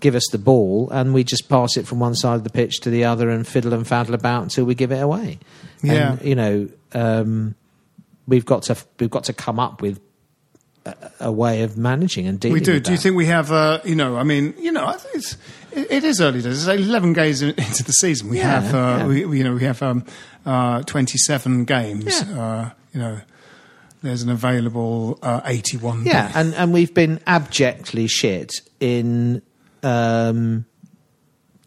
Give 0.00 0.14
us 0.16 0.26
the 0.32 0.38
ball, 0.38 0.90
and 0.90 1.14
we 1.14 1.24
just 1.24 1.48
pass 1.48 1.78
it 1.78 1.86
from 1.86 1.98
one 1.98 2.14
side 2.14 2.34
of 2.34 2.44
the 2.44 2.50
pitch 2.50 2.80
to 2.80 2.90
the 2.90 3.04
other, 3.04 3.30
and 3.30 3.46
fiddle 3.46 3.72
and 3.72 3.86
faddle 3.86 4.12
about 4.12 4.42
until 4.42 4.66
we 4.66 4.74
give 4.74 4.92
it 4.92 5.00
away. 5.02 5.38
Yeah. 5.82 6.12
And, 6.12 6.22
you 6.22 6.34
know, 6.34 6.68
um, 6.92 7.54
we've 8.26 8.44
got 8.44 8.64
to 8.64 8.76
we've 9.00 9.08
got 9.08 9.24
to 9.24 9.32
come 9.32 9.58
up 9.58 9.80
with 9.80 10.00
a, 10.84 10.94
a 11.20 11.32
way 11.32 11.62
of 11.62 11.78
managing 11.78 12.26
and 12.26 12.38
dealing. 12.38 12.54
We 12.54 12.60
do. 12.60 12.80
Do 12.80 12.92
you 12.92 12.98
think 12.98 13.16
we 13.16 13.26
have? 13.26 13.50
Uh, 13.50 13.80
you 13.84 13.94
know, 13.94 14.18
I 14.18 14.24
mean, 14.24 14.52
you 14.58 14.72
know, 14.72 14.84
I 14.84 14.96
think 14.98 15.14
it's 15.14 15.38
it, 15.72 15.90
it 15.90 16.04
is 16.04 16.20
early 16.20 16.42
days. 16.42 16.66
It's 16.68 16.86
eleven 16.86 17.14
games 17.14 17.40
in- 17.40 17.50
into 17.56 17.82
the 17.84 17.92
season. 17.92 18.28
We 18.28 18.38
Yeah, 18.38 18.60
have, 18.60 18.74
uh, 18.74 19.06
yeah. 19.08 19.26
we, 19.26 19.38
you 19.38 19.44
know, 19.44 19.54
we 19.54 19.64
have 19.64 19.80
um, 19.82 20.04
uh, 20.44 20.82
twenty-seven 20.82 21.64
games. 21.64 22.22
Yeah. 22.28 22.42
Uh, 22.42 22.70
you 22.92 23.00
know, 23.00 23.20
there's 24.04 24.22
an 24.22 24.28
available 24.28 25.18
uh, 25.22 25.40
eighty-one. 25.44 26.04
Yeah, 26.04 26.30
and 26.34 26.54
and 26.54 26.72
we've 26.72 26.92
been 26.94 27.20
abjectly 27.26 28.06
shit 28.06 28.60
in 28.78 29.42
um, 29.82 30.66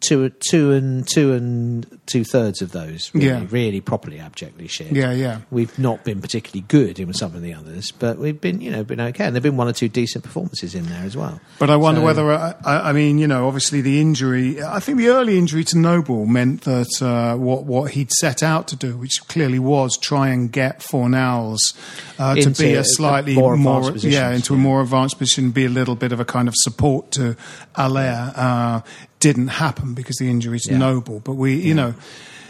two 0.00 0.28
two 0.50 0.72
and 0.72 1.06
two 1.06 1.32
and 1.32 1.86
two 2.06 2.24
thirds 2.24 2.62
of 2.62 2.72
those. 2.72 3.10
Really, 3.14 3.26
Yeah. 3.26 3.44
really 3.50 3.80
properly 3.80 4.18
abjectly 4.18 4.66
shit. 4.68 4.92
Yeah, 4.92 5.12
yeah. 5.12 5.40
We've 5.50 5.76
not 5.78 6.04
been 6.04 6.20
particularly 6.20 6.64
good 6.68 6.98
in 6.98 7.12
some 7.14 7.34
of 7.34 7.42
the 7.42 7.54
others, 7.54 7.90
but 7.90 8.18
we've 8.18 8.40
been 8.40 8.60
you 8.60 8.70
know 8.70 8.84
been 8.84 9.00
okay, 9.00 9.24
and 9.26 9.34
there've 9.34 9.42
been 9.42 9.56
one 9.56 9.68
or 9.68 9.72
two 9.72 9.88
decent 9.88 10.24
performances 10.24 10.74
in 10.74 10.86
there 10.86 11.02
as 11.04 11.16
well. 11.16 11.40
But 11.58 11.70
I 11.70 11.76
wonder 11.76 12.00
So- 12.00 12.04
whether, 12.04 12.30
uh, 12.32 12.52
I, 12.64 12.90
I 12.90 12.92
mean, 12.92 13.18
you 13.18 13.26
know, 13.26 13.46
obviously 13.46 13.80
the 13.80 14.00
injury, 14.00 14.62
I 14.62 14.80
think 14.80 14.98
the 14.98 15.08
early 15.08 15.38
injury 15.38 15.64
to 15.64 15.78
Noble 15.78 16.26
meant 16.26 16.62
that 16.62 16.88
uh, 17.02 17.36
what, 17.36 17.64
what 17.64 17.92
he'd 17.92 18.10
set 18.12 18.42
out 18.42 18.68
to 18.68 18.76
do, 18.76 18.96
which 18.96 19.20
clearly 19.28 19.58
was 19.58 19.96
try 19.98 20.28
and 20.28 20.50
get 20.52 20.80
Fornals 20.80 21.58
uh, 22.18 22.34
to 22.36 22.50
be 22.50 22.74
a- 22.74 22.80
a 22.80 22.84
slightly 22.84 23.34
more 23.34 23.56
more, 23.56 23.78
advanced 23.78 23.92
positions, 23.94 24.14
yeah, 24.14 24.30
into 24.32 24.54
a 24.54 24.56
more 24.56 24.82
advanced 24.82 25.18
position, 25.18 25.50
be 25.50 25.64
a 25.64 25.68
little 25.68 25.94
bit 25.96 26.12
of 26.12 26.20
a 26.20 26.24
kind 26.24 26.48
of 26.48 26.54
support 26.56 27.10
to 27.12 27.36
Haller, 27.74 28.32
uh, 28.36 28.80
didn't 29.20 29.48
happen 29.48 29.94
because 29.94 30.16
the 30.16 30.28
injury 30.30 30.58
to 30.60 30.72
Yeah. 30.72 30.78
Noble. 30.78 31.20
But 31.20 31.34
we, 31.34 31.54
you 31.56 31.74
know, 31.74 31.94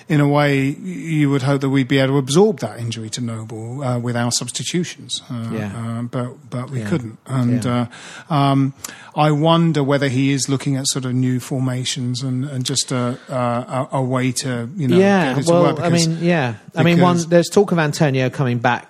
in 0.08 0.20
a 0.20 0.28
way, 0.28 0.64
you 0.70 1.28
would 1.28 1.42
hope 1.42 1.60
that 1.60 1.68
we'd 1.68 1.86
be 1.88 1.98
able 1.98 2.14
to 2.14 2.18
absorb 2.18 2.60
that 2.60 2.78
injury 2.80 3.10
to 3.10 3.20
Noble 3.20 3.82
uh, 3.82 3.98
with 3.98 4.16
our 4.16 4.30
substitutions. 4.32 5.22
Uh, 5.30 5.50
Yeah. 5.52 5.72
uh, 5.76 6.02
but 6.02 6.50
but 6.50 6.70
we 6.70 6.80
Yeah. 6.80 6.88
couldn't. 6.88 7.18
And 7.26 7.64
Yeah. 7.64 7.86
uh, 8.30 8.34
um, 8.34 8.72
I 9.14 9.30
wonder 9.32 9.82
whether 9.82 10.08
he 10.08 10.32
is 10.32 10.48
looking 10.48 10.76
at 10.76 10.86
sort 10.88 11.04
of 11.04 11.12
new 11.14 11.40
formations 11.40 12.22
and, 12.22 12.44
and 12.46 12.64
just 12.64 12.90
a, 12.92 13.18
a, 13.28 13.88
a 13.98 14.02
way 14.02 14.32
to 14.32 14.70
you 14.76 14.88
know 14.88 14.98
yeah, 14.98 15.34
get 15.34 15.38
it 15.40 15.46
to 15.46 15.52
well, 15.52 15.62
work. 15.74 15.80
I 15.80 15.90
mean, 15.90 16.18
yeah, 16.22 16.54
I 16.74 16.82
mean, 16.82 17.00
one 17.00 17.18
there's 17.28 17.48
talk 17.48 17.72
of 17.72 17.78
Antonio 17.78 18.30
coming 18.30 18.58
back 18.58 18.86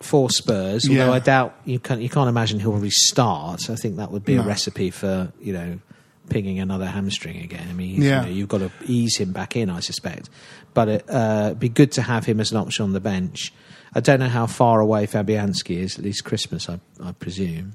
for 0.00 0.28
Spurs, 0.30 0.86
although 0.88 1.06
Yeah. 1.06 1.12
I 1.12 1.18
doubt 1.20 1.54
you 1.64 1.78
can 1.78 2.02
you 2.02 2.08
can't 2.10 2.28
imagine 2.28 2.58
he'll 2.60 2.72
restart. 2.72 3.70
I 3.70 3.76
think 3.76 3.96
that 3.96 4.10
would 4.10 4.24
be 4.24 4.34
a 4.36 4.42
recipe 4.42 4.90
for 4.90 5.32
you 5.40 5.52
know 5.54 5.78
pinging 6.28 6.58
another 6.60 6.86
hamstring 6.86 7.42
again. 7.42 7.66
I 7.68 7.72
mean, 7.72 8.00
Yeah. 8.02 8.22
you 8.22 8.28
know, 8.28 8.34
you've 8.34 8.48
got 8.48 8.58
to 8.58 8.70
ease 8.86 9.16
him 9.18 9.32
back 9.32 9.56
in, 9.56 9.68
I 9.70 9.80
suspect. 9.80 10.30
But 10.74 10.88
it, 10.88 11.04
uh, 11.10 11.42
it'd 11.46 11.60
be 11.60 11.68
good 11.68 11.92
to 11.92 12.02
have 12.02 12.24
him 12.24 12.40
as 12.40 12.50
an 12.52 12.58
option 12.58 12.84
on 12.84 12.92
the 12.92 13.00
bench. 13.00 13.52
I 13.94 14.00
don't 14.00 14.20
know 14.20 14.28
how 14.28 14.46
far 14.46 14.80
away 14.80 15.06
Fabianski 15.06 15.76
is. 15.76 15.98
At 15.98 16.04
least 16.04 16.24
Christmas, 16.24 16.68
I, 16.68 16.80
I 17.02 17.12
presume. 17.12 17.74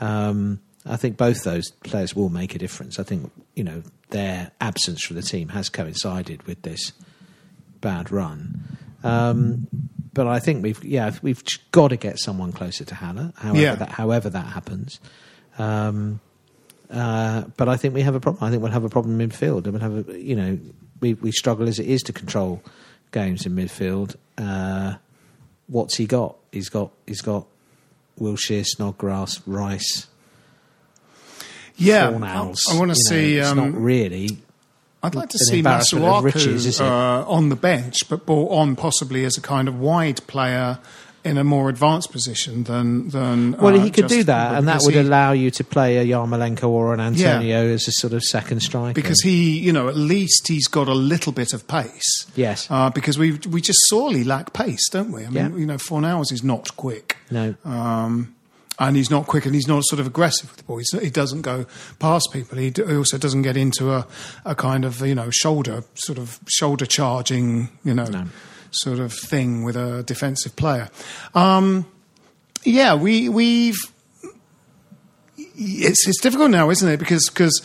Um, 0.00 0.60
I 0.86 0.96
think 0.96 1.16
both 1.16 1.42
those 1.42 1.70
players 1.82 2.14
will 2.14 2.28
make 2.28 2.54
a 2.54 2.58
difference. 2.58 2.98
I 2.98 3.02
think 3.02 3.30
you 3.54 3.64
know 3.64 3.82
their 4.10 4.52
absence 4.60 5.04
from 5.04 5.16
the 5.16 5.22
team 5.22 5.48
has 5.48 5.68
coincided 5.68 6.44
with 6.44 6.62
this 6.62 6.92
bad 7.80 8.10
run. 8.12 8.62
Um, 9.02 9.66
but 10.14 10.26
I 10.28 10.38
think 10.38 10.62
we've 10.62 10.82
yeah 10.84 11.10
we've 11.22 11.42
got 11.72 11.88
to 11.88 11.96
get 11.96 12.18
someone 12.20 12.52
closer 12.52 12.84
to 12.84 12.94
Haller. 12.94 13.32
However, 13.36 13.58
Yeah. 13.60 13.74
that, 13.74 13.88
however 13.90 14.30
that 14.30 14.46
happens. 14.46 15.00
Um, 15.58 16.20
uh, 16.90 17.42
but 17.56 17.68
I 17.68 17.76
think 17.76 17.94
we 17.94 18.02
have 18.02 18.14
a 18.14 18.20
problem. 18.20 18.42
I 18.44 18.50
think 18.50 18.62
we'll 18.62 18.72
have 18.72 18.84
a 18.84 18.88
problem 18.88 19.20
in 19.20 19.28
midfield. 19.28 19.64
and 19.64 19.72
We'll 19.72 19.82
have 19.82 20.08
a, 20.08 20.18
you 20.20 20.34
know 20.36 20.58
we 21.00 21.14
we 21.14 21.32
struggle 21.32 21.68
as 21.68 21.78
it 21.78 21.86
is 21.86 22.02
to 22.02 22.12
control 22.12 22.62
games 23.12 23.46
in 23.46 23.54
midfield. 23.54 24.16
Uh, 24.36 24.94
what's 25.66 25.96
he 25.96 26.06
got? 26.06 26.36
He's 26.52 26.68
got 26.68 26.90
he's 27.06 27.20
got 27.20 27.46
Wilshere, 28.20 28.64
Snodgrass, 28.66 29.40
Rice. 29.46 30.06
Yeah, 31.76 32.10
Fornals. 32.10 32.58
I 32.70 32.78
want 32.78 32.92
to 32.92 32.98
know, 32.98 33.08
see. 33.08 33.36
It's 33.38 33.48
Um, 33.48 33.56
not 33.58 33.74
really. 33.74 34.38
I'd 35.00 35.14
like 35.14 35.28
to 35.28 35.38
see 35.38 35.58
embarrassment 35.58 36.04
of 36.04 36.24
riches, 36.24 36.66
Masuaku 36.66 36.80
uh, 36.80 37.30
on 37.30 37.50
the 37.50 37.56
bench, 37.56 38.08
but 38.08 38.26
brought 38.26 38.50
on 38.50 38.74
possibly 38.74 39.24
as 39.24 39.36
a 39.38 39.40
kind 39.40 39.68
of 39.68 39.78
wide 39.78 40.26
player 40.26 40.80
in 41.28 41.38
a 41.38 41.44
more 41.44 41.68
advanced 41.68 42.10
position 42.12 42.64
than 42.64 43.08
than. 43.10 43.52
Well, 43.52 43.76
uh, 43.76 43.84
he 43.84 43.90
could 43.90 44.06
do 44.08 44.24
that, 44.24 44.54
and 44.56 44.66
that 44.68 44.80
would 44.84 44.94
he- 44.94 45.00
allow 45.00 45.32
you 45.32 45.50
to 45.52 45.64
play 45.64 45.98
a 45.98 46.04
Yarmolenko 46.04 46.68
or 46.68 46.94
an 46.94 47.00
Antonio 47.00 47.66
as 47.66 47.86
a 47.88 47.92
sort 47.92 48.12
of 48.14 48.22
second 48.22 48.60
striker. 48.60 48.94
because 48.94 49.20
he, 49.22 49.58
you 49.58 49.72
know, 49.72 49.88
at 49.88 49.96
least 49.96 50.48
he's 50.48 50.66
got 50.68 50.88
a 50.88 50.94
little 50.94 51.32
bit 51.32 51.52
of 51.52 51.66
pace. 51.68 52.26
Yes. 52.34 52.66
Uh, 52.70 52.90
because 52.90 53.18
we 53.18 53.32
we 53.50 53.60
just 53.60 53.78
sorely 53.88 54.24
lack 54.24 54.52
pace, 54.52 54.88
don't 54.90 55.12
we? 55.12 55.22
I 55.24 55.30
mean, 55.30 55.34
Yeah. 55.34 55.56
you 55.56 55.66
know, 55.66 55.76
Fornals 55.76 56.32
is 56.32 56.42
not 56.42 56.76
quick. 56.76 57.16
no, 57.30 57.54
Um, 57.64 58.34
and 58.80 58.96
he's 58.96 59.10
not 59.10 59.26
quick, 59.26 59.44
and 59.44 59.54
he's 59.56 59.66
not 59.66 59.82
sort 59.84 59.98
of 59.98 60.06
aggressive 60.06 60.48
with 60.50 60.58
the 60.58 60.62
ball. 60.62 60.78
He's, 60.78 60.92
he 61.02 61.10
doesn't 61.10 61.42
go 61.42 61.66
past 61.98 62.28
people. 62.32 62.58
He, 62.58 62.70
d- 62.70 62.84
he 62.86 62.94
also 62.96 63.18
doesn't 63.18 63.42
get 63.42 63.56
into 63.56 63.92
a, 63.92 64.06
a 64.44 64.54
kind 64.54 64.84
of 64.84 65.00
you 65.00 65.14
know 65.16 65.30
shoulder 65.30 65.82
sort 65.94 66.16
of 66.18 66.38
shoulder 66.48 66.86
charging 66.86 67.68
you 67.84 67.92
know 67.94 68.06
sort 68.70 68.98
of 68.98 69.12
thing 69.12 69.64
with 69.64 69.76
a 69.76 70.02
defensive 70.02 70.56
player. 70.56 70.88
Um, 71.34 71.86
yeah, 72.64 72.94
we 72.94 73.28
we've 73.28 73.76
it's 75.36 76.06
it's 76.06 76.20
difficult 76.20 76.50
now, 76.50 76.70
isn't 76.70 76.88
it? 76.88 76.98
Because 76.98 77.28
because 77.28 77.62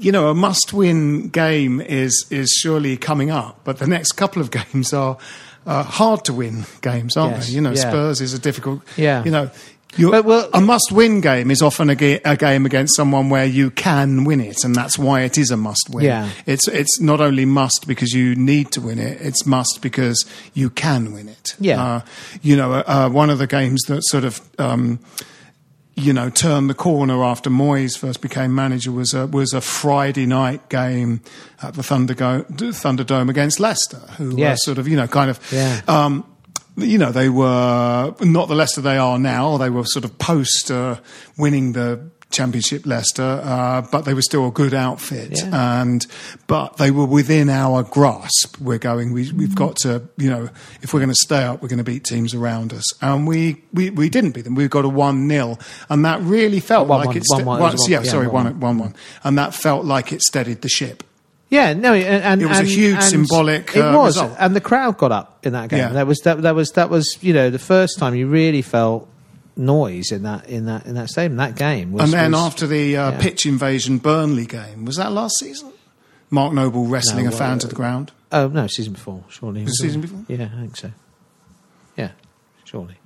you 0.00 0.12
know 0.12 0.28
a 0.28 0.34
must-win 0.34 1.28
game 1.28 1.80
is 1.80 2.26
is 2.30 2.50
surely 2.50 2.96
coming 2.96 3.30
up, 3.30 3.60
but 3.64 3.78
the 3.78 3.86
next 3.86 4.12
couple 4.12 4.40
of 4.42 4.50
games 4.72 4.92
are 4.92 5.18
uh, 5.66 5.82
hard 5.82 6.24
to 6.24 6.32
win 6.32 6.64
games, 6.80 7.16
aren't 7.16 7.36
Yes, 7.36 7.48
they? 7.48 7.54
You 7.54 7.60
know, 7.60 7.70
yeah. 7.70 7.90
Spurs 7.90 8.20
is 8.20 8.34
a 8.34 8.38
difficult. 8.38 8.82
Yeah. 8.96 9.24
You 9.24 9.30
know. 9.30 9.50
You're, 9.96 10.22
well- 10.22 10.50
a 10.52 10.60
must-win 10.60 11.20
game 11.22 11.50
is 11.50 11.62
often 11.62 11.88
a, 11.90 11.94
ga- 11.96 12.20
a 12.24 12.36
game 12.36 12.66
against 12.66 12.94
someone 12.94 13.30
where 13.30 13.46
you 13.46 13.70
can 13.70 14.24
win 14.24 14.40
it, 14.40 14.62
and 14.64 14.74
that's 14.74 14.98
why 14.98 15.22
it 15.22 15.38
is 15.38 15.50
a 15.50 15.56
must-win. 15.56 16.04
Yeah. 16.04 16.28
It's 16.46 16.68
it's 16.68 17.00
not 17.00 17.20
only 17.20 17.44
must 17.46 17.86
because 17.88 18.12
you 18.12 18.34
need 18.36 18.70
to 18.72 18.80
win 18.80 18.98
it; 18.98 19.20
it's 19.20 19.46
must 19.46 19.80
because 19.80 20.24
you 20.54 20.70
can 20.70 21.12
win 21.12 21.28
it. 21.28 21.56
Yeah. 21.58 21.82
Uh, 21.82 22.00
you 22.42 22.54
know, 22.56 22.72
uh, 22.74 22.82
uh, 22.86 23.08
one 23.08 23.30
of 23.30 23.38
the 23.38 23.46
games 23.46 23.82
that 23.88 24.02
sort 24.04 24.24
of 24.24 24.40
um, 24.58 25.00
you 25.96 26.12
know, 26.12 26.30
turned 26.30 26.70
the 26.70 26.74
corner 26.74 27.24
after 27.24 27.50
Moyes 27.50 27.98
first 27.98 28.20
became 28.20 28.54
manager 28.54 28.92
was 28.92 29.14
a, 29.14 29.26
was 29.26 29.52
a 29.52 29.60
Friday 29.60 30.26
night 30.26 30.68
game 30.68 31.20
at 31.60 31.74
the 31.74 31.82
Thundergo- 31.82 32.44
Thunderdome 32.52 33.28
against 33.28 33.58
Leicester, 33.58 33.96
who 34.16 34.36
were 34.36 34.56
sort 34.58 34.78
of, 34.78 34.86
you 34.86 34.96
know, 34.96 35.08
kind 35.08 35.28
of, 35.28 35.40
Yeah. 35.50 35.80
um, 35.88 36.24
you 36.78 36.98
know, 36.98 37.12
they 37.12 37.28
were 37.28 38.14
not 38.20 38.48
the 38.48 38.54
Leicester 38.54 38.80
they 38.80 38.98
are 38.98 39.18
now. 39.18 39.56
They 39.58 39.70
were 39.70 39.84
sort 39.84 40.04
of 40.04 40.18
post 40.18 40.70
uh, 40.70 40.96
winning 41.36 41.72
the 41.72 42.00
championship 42.30 42.84
Leicester, 42.84 43.40
uh, 43.42 43.80
but 43.90 44.02
they 44.04 44.12
were 44.12 44.20
still 44.20 44.46
a 44.46 44.50
good 44.50 44.74
outfit. 44.74 45.32
Yeah. 45.42 45.80
And 45.80 46.06
but 46.46 46.76
they 46.76 46.90
were 46.90 47.06
within 47.06 47.48
our 47.48 47.82
grasp. 47.82 48.58
We're 48.60 48.78
going. 48.78 49.12
We, 49.12 49.32
we've 49.32 49.54
got 49.54 49.76
to. 49.78 50.02
You 50.18 50.30
know, 50.30 50.48
if 50.82 50.92
we're 50.92 51.00
going 51.00 51.08
to 51.10 51.14
stay 51.14 51.42
up, 51.44 51.62
we're 51.62 51.68
going 51.68 51.78
to 51.78 51.84
beat 51.84 52.04
teams 52.04 52.34
around 52.34 52.72
us. 52.74 52.84
And 53.02 53.26
we 53.26 53.62
we, 53.72 53.90
we 53.90 54.10
didn't 54.10 54.32
beat 54.32 54.42
them. 54.42 54.54
We 54.54 54.68
got 54.68 54.84
a 54.84 54.88
one 54.88 55.28
0 55.28 55.56
and 55.88 56.04
that 56.04 56.20
really 56.20 56.60
felt 56.60 56.86
One, 56.86 56.98
like 56.98 57.06
one, 57.08 57.16
it. 57.16 57.22
one, 57.28 57.44
one, 57.44 57.58
it 57.60 57.62
one- 57.62 57.90
yeah, 57.90 58.02
yeah, 58.02 58.10
sorry, 58.10 58.28
one, 58.28 58.44
one 58.44 58.60
one 58.60 58.78
one, 58.78 58.94
and 59.24 59.38
that 59.38 59.54
felt 59.54 59.84
like 59.86 60.12
it 60.12 60.20
steadied 60.22 60.60
the 60.60 60.68
ship. 60.68 61.02
Yeah, 61.50 61.72
no, 61.72 61.94
and, 61.94 62.22
and 62.24 62.42
It 62.42 62.46
was 62.46 62.60
a 62.60 62.64
huge 62.64 63.00
symbolic, 63.02 63.74
It 63.74 63.80
uh, 63.80 63.96
was, 63.96 64.16
result. 64.16 64.36
and 64.38 64.54
the 64.54 64.60
crowd 64.60 64.98
got 64.98 65.12
up 65.12 65.46
in 65.46 65.54
that 65.54 65.70
game. 65.70 65.78
Yeah. 65.78 65.88
That 65.94 66.06
was 66.06 66.18
that, 66.20 66.42
that 66.42 66.54
was 66.54 66.72
that 66.72 66.90
was 66.90 67.16
you 67.22 67.32
know 67.32 67.48
the 67.50 67.58
first 67.58 67.98
time 67.98 68.14
you 68.14 68.26
really 68.28 68.60
felt 68.60 69.08
noise 69.56 70.12
in 70.12 70.24
that 70.24 70.46
in 70.48 70.66
that 70.66 70.84
in 70.86 70.94
that 70.94 71.08
stadium. 71.08 71.36
That 71.36 71.56
game 71.56 71.92
was, 71.92 72.04
and 72.04 72.12
then 72.12 72.32
was- 72.32 72.40
after 72.42 72.66
the 72.66 72.96
uh, 72.96 73.12
yeah. 73.12 73.20
pitch 73.20 73.46
invasion 73.46 73.98
Burnley 73.98 74.44
game, 74.46 74.84
was 74.84 74.96
that 74.96 75.10
last 75.12 75.38
season? 75.38 75.72
Mark 76.30 76.52
Noble 76.52 76.84
wrestling 76.84 77.24
No, 77.24 77.30
a 77.30 77.34
fan 77.34 77.56
uh, 77.56 77.60
to 77.60 77.66
the 77.66 77.74
ground. 77.74 78.12
Oh 78.30 78.48
no, 78.48 78.66
season 78.66 78.92
before, 78.92 79.24
surely. 79.30 79.64
Was 79.64 79.80
season 79.80 80.02
before? 80.02 80.24
Yeah, 80.28 80.50
I 80.54 80.60
think 80.60 80.76
so. 80.76 80.92
Yeah, 81.96 82.10
surely. 82.64 82.98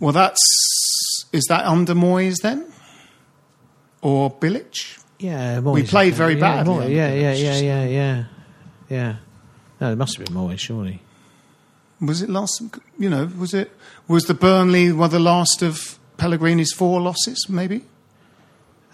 Well, 0.00 0.12
that's 0.12 0.40
is 1.32 1.44
that 1.50 1.66
under 1.66 1.94
Moyes 1.94 2.36
then, 2.42 2.64
or 4.00 4.30
Bilic? 4.30 4.97
Yeah, 5.18 5.58
We 5.60 5.82
played 5.82 6.14
very 6.14 6.34
yeah, 6.34 6.40
badly 6.40 6.74
Moyes, 6.74 6.90
Yeah, 6.94 7.12
yeah, 7.12 7.32
yeah, 7.32 7.34
just- 7.34 7.64
yeah, 7.64 7.84
yeah, 7.86 8.24
yeah. 8.88 9.16
No, 9.80 9.92
it 9.92 9.96
must 9.96 10.16
have 10.16 10.26
been 10.26 10.34
Moyes, 10.34 10.58
surely. 10.60 11.02
Was 12.00 12.22
it 12.22 12.30
last? 12.30 12.62
You 12.98 13.10
know, 13.10 13.28
was 13.38 13.54
it 13.54 13.72
was 14.06 14.26
the 14.26 14.34
Burnley 14.34 14.92
one 14.92 15.06
of 15.06 15.10
the 15.10 15.18
last 15.18 15.62
of 15.62 15.98
Pellegrini's 16.16 16.72
four 16.72 17.00
losses? 17.00 17.48
Maybe. 17.48 17.84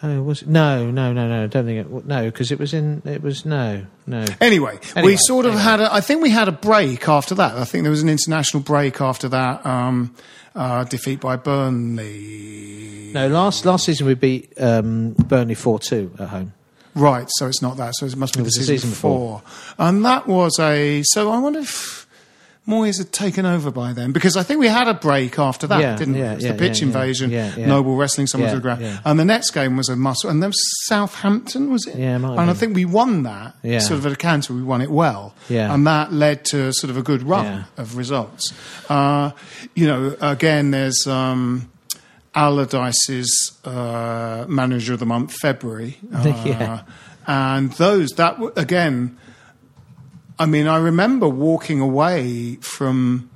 Oh, 0.06 0.22
was 0.22 0.42
it? 0.42 0.48
no, 0.48 0.90
no, 0.90 1.12
no, 1.14 1.28
no. 1.28 1.44
I 1.44 1.46
don't 1.46 1.64
think 1.64 1.86
it. 1.86 2.04
No, 2.06 2.24
because 2.26 2.52
it 2.52 2.58
was 2.58 2.74
in. 2.74 3.00
It 3.06 3.22
was 3.22 3.46
no, 3.46 3.86
no. 4.06 4.24
Anyway, 4.40 4.78
we 4.82 5.00
Anyway, 5.00 5.16
sort 5.16 5.46
of 5.46 5.52
anyway. 5.52 5.62
had. 5.64 5.80
A, 5.80 5.94
I 5.94 6.00
think 6.02 6.22
we 6.22 6.28
had 6.30 6.46
a 6.46 6.52
break 6.52 7.08
after 7.08 7.34
that. 7.36 7.56
I 7.56 7.64
think 7.64 7.84
there 7.84 7.90
was 7.90 8.02
an 8.02 8.10
international 8.10 8.62
break 8.62 9.00
after 9.00 9.28
that 9.30 9.64
um, 9.64 10.14
uh, 10.54 10.84
defeat 10.84 11.20
by 11.20 11.36
Burnley. 11.36 13.12
No, 13.14 13.28
last 13.28 13.64
last 13.64 13.86
season 13.86 14.06
we 14.06 14.14
beat 14.14 14.52
um, 14.60 15.12
Burnley 15.12 15.54
four 15.54 15.78
two 15.78 16.12
at 16.18 16.28
home. 16.28 16.52
Right, 16.94 17.26
so 17.38 17.46
it's 17.48 17.60
not 17.62 17.76
that. 17.78 17.94
So 17.96 18.06
it 18.06 18.14
must 18.16 18.34
be 18.34 18.40
It 18.42 18.44
the 18.44 18.50
season, 18.50 18.74
season 18.76 18.90
before. 18.90 19.42
And 19.78 20.04
that 20.04 20.26
was 20.28 20.58
a. 20.60 21.02
So 21.06 21.30
I 21.30 21.38
wonder 21.38 21.60
if 21.60 22.03
Moyes 22.66 22.96
had 22.96 23.12
taken 23.12 23.44
over 23.44 23.70
by 23.70 23.92
then 23.92 24.12
because 24.12 24.38
I 24.38 24.42
think 24.42 24.58
we 24.58 24.68
had 24.68 24.88
a 24.88 24.94
break 24.94 25.38
after 25.38 25.66
that, 25.66 25.80
Yeah, 25.80 25.96
didn't 25.96 26.14
we? 26.14 26.22
It 26.22 26.34
was 26.36 26.44
yeah, 26.44 26.52
the 26.52 26.58
pitch 26.58 26.80
yeah, 26.80 26.86
yeah, 26.86 26.92
invasion, 26.94 27.30
yeah, 27.30 27.54
yeah. 27.56 27.66
Noble 27.66 27.94
wrestling 27.96 28.26
someone 28.26 28.48
Yeah, 28.48 28.54
to 28.54 28.58
the 28.58 28.62
ground, 28.62 28.80
yeah. 28.80 29.00
and 29.04 29.20
the 29.20 29.24
next 29.26 29.50
game 29.50 29.76
was 29.76 29.90
a 29.90 29.96
muscle, 29.96 30.30
and 30.30 30.42
then 30.42 30.50
Southampton 30.86 31.70
was 31.70 31.86
it? 31.86 31.96
Yeah, 31.96 32.16
it 32.16 32.22
and 32.24 32.50
I 32.50 32.54
think 32.54 32.74
we 32.74 32.86
won 32.86 33.22
that. 33.24 33.54
Yeah. 33.62 33.80
sort 33.80 33.98
of 33.98 34.06
at 34.06 34.12
a 34.12 34.16
canter, 34.16 34.54
we 34.54 34.62
won 34.62 34.80
it 34.80 34.90
well. 34.90 35.34
Yeah. 35.50 35.74
and 35.74 35.86
that 35.86 36.12
led 36.12 36.46
to 36.46 36.72
sort 36.72 36.90
of 36.90 36.96
a 36.96 37.02
good 37.02 37.22
run 37.22 37.44
Yeah. 37.44 37.64
of 37.76 37.96
results. 37.98 38.52
Uh, 38.88 39.32
you 39.74 39.86
know, 39.86 40.16
again, 40.20 40.70
there's. 40.70 41.06
Um, 41.06 41.70
Allardyce's 42.36 43.52
uh, 43.64 44.44
manager 44.48 44.94
of 44.94 44.98
the 44.98 45.06
month, 45.06 45.32
February. 45.40 45.98
Uh, 46.12 46.42
Yeah. 46.44 46.80
And 47.26 47.70
those, 47.74 48.10
that 48.16 48.36
again, 48.56 49.16
I 50.38 50.46
mean, 50.46 50.66
I 50.66 50.78
remember 50.78 51.28
walking 51.28 51.80
away 51.80 52.56
from 52.56 53.30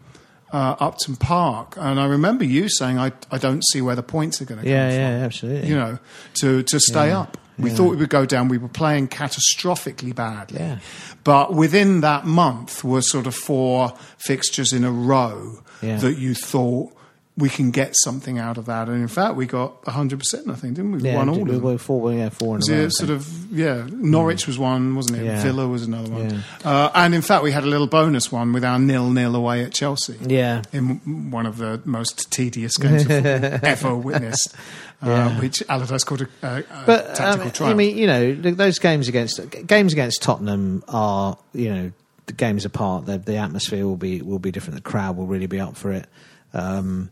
uh, 0.53 0.77
Upton 0.81 1.17
Park, 1.17 1.75
and 1.79 2.01
I 2.01 2.07
remember 2.07 2.45
you 2.45 2.69
saying, 2.69 2.99
I, 2.99 3.13
I 3.31 3.39
don't 3.39 3.63
see 3.73 3.81
where 3.83 3.95
the 3.95 4.03
points 4.03 4.41
are 4.43 4.45
going 4.45 4.59
to 4.61 4.65
go. 4.65 4.71
Yeah, 4.71 4.89
come 4.91 4.99
yeah, 4.99 5.25
absolutely. 5.25 5.69
you 5.69 5.77
know, 5.77 5.99
to, 6.41 6.63
to 6.65 6.81
stay 6.81 7.09
Yeah, 7.09 7.21
up. 7.21 7.37
We 7.59 7.71
yeah. 7.71 7.77
thought 7.77 7.91
we 7.91 7.97
would 7.97 8.09
go 8.11 8.25
down. 8.25 8.49
We 8.49 8.59
were 8.59 8.69
playing 8.69 9.09
catastrophically 9.09 10.15
badly. 10.15 10.61
Yeah. 10.61 10.79
But 11.25 11.55
within 11.55 12.01
that 12.03 12.25
month 12.25 12.85
were 12.85 13.03
sort 13.03 13.27
of 13.27 13.35
four 13.35 13.95
fixtures 14.17 14.73
in 14.73 14.85
a 14.85 14.93
row 14.93 15.59
Yeah. 15.83 15.97
that 15.99 16.19
you 16.19 16.35
thought 16.35 16.93
we 17.39 17.49
can 17.49 17.71
get 17.71 17.95
something 18.03 18.37
out 18.39 18.59
of 18.59 18.67
that. 18.67 18.89
And 18.89 19.01
in 19.01 19.07
fact, 19.07 19.37
we 19.37 19.47
got 19.47 19.81
100%, 19.85 20.51
I 20.51 20.55
think, 20.57 20.75
didn't 20.75 20.91
we? 20.91 20.99
We 20.99 21.09
yeah, 21.11 21.17
won 21.17 21.29
all 21.29 21.37
we 21.37 21.43
of 21.43 21.49
them. 21.49 21.63
were 21.63 21.79
four, 21.79 22.13
yeah, 22.13 22.31
four 22.31 22.57
in 22.57 22.59
Was 22.59 22.69
a 22.69 22.73
row. 22.75 22.81
It 22.87 22.91
sort 22.95 23.11
of 23.11 23.53
yeah? 23.53 23.87
Norwich 23.93 24.49
was 24.49 24.59
one, 24.59 24.97
wasn't 24.97 25.21
it? 25.21 25.25
Yeah. 25.25 25.43
Villa 25.43 25.69
was 25.69 25.85
another 25.85 26.11
one, 26.11 26.31
Yeah. 26.31 26.41
uh, 26.65 26.91
and 26.97 27.15
in 27.15 27.23
fact, 27.23 27.45
we 27.45 27.53
had 27.53 27.63
a 27.63 27.69
little 27.69 27.87
bonus 27.87 28.33
one 28.33 28.53
with 28.53 28.65
our 28.65 28.79
nil 28.81 29.09
nil 29.11 29.37
away 29.37 29.63
at 29.63 29.73
Chelsea. 29.73 30.17
Yeah. 30.27 30.63
in 30.73 31.31
one 31.31 31.47
of 31.47 31.59
the 31.59 31.81
most 31.85 32.31
tedious 32.33 32.77
games 32.77 33.07
ever 33.11 33.95
witnessed, 33.95 34.55
uh, 35.01 35.31
which 35.39 35.63
Allardyce 35.69 36.03
called 36.05 36.23
a, 36.23 36.29
a, 36.43 36.59
a 36.59 36.65
But 36.87 37.15
tactical 37.15 37.47
um, 37.47 37.53
triumph. 37.53 37.75
I 37.75 37.77
mean, 37.77 37.97
you 37.97 38.07
know, 38.09 38.35
those 38.35 38.81
games 38.81 39.07
against 39.07 39.41
games 39.67 39.93
against 39.93 40.23
Tottenham 40.23 40.83
are, 40.89 41.39
you 41.55 41.73
know, 41.73 41.93
the 42.27 42.33
games 42.33 42.65
apart. 42.65 43.07
The, 43.07 43.19
the 43.19 43.37
atmosphere 43.37 43.87
will 43.87 43.97
be 43.97 44.23
will 44.23 44.41
be 44.41 44.51
different. 44.51 44.75
The 44.83 44.91
crowd 44.91 45.17
will 45.17 45.27
really 45.29 45.47
be 45.47 45.61
up 45.61 45.77
for 45.77 45.93
it. 45.93 46.07
Um, 46.53 47.11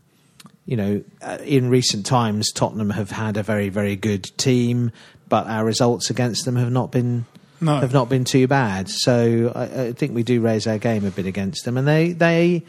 you 0.67 0.77
know, 0.77 1.03
uh, 1.23 1.39
in 1.43 1.69
recent 1.71 2.05
times, 2.05 2.51
Tottenham 2.51 2.91
have 2.91 3.09
had 3.09 3.37
a 3.37 3.41
very 3.43 3.69
very 3.69 3.95
good 3.95 4.23
team, 4.37 4.91
but 5.27 5.47
our 5.47 5.65
results 5.65 6.11
against 6.11 6.45
them 6.45 6.55
have 6.57 6.71
not 6.71 6.91
been. 6.91 7.25
No. 7.59 7.79
Have 7.79 7.91
not 7.91 8.07
been 8.07 8.23
too 8.23 8.47
bad, 8.47 8.87
so 8.87 9.51
I, 9.55 9.63
I 9.85 9.91
think 9.91 10.13
we 10.13 10.21
do 10.21 10.41
raise 10.41 10.67
our 10.67 10.77
game 10.77 11.03
a 11.05 11.09
bit 11.09 11.25
against 11.25 11.65
them, 11.65 11.75
and 11.75 11.87
they 11.87 12.11
they 12.11 12.61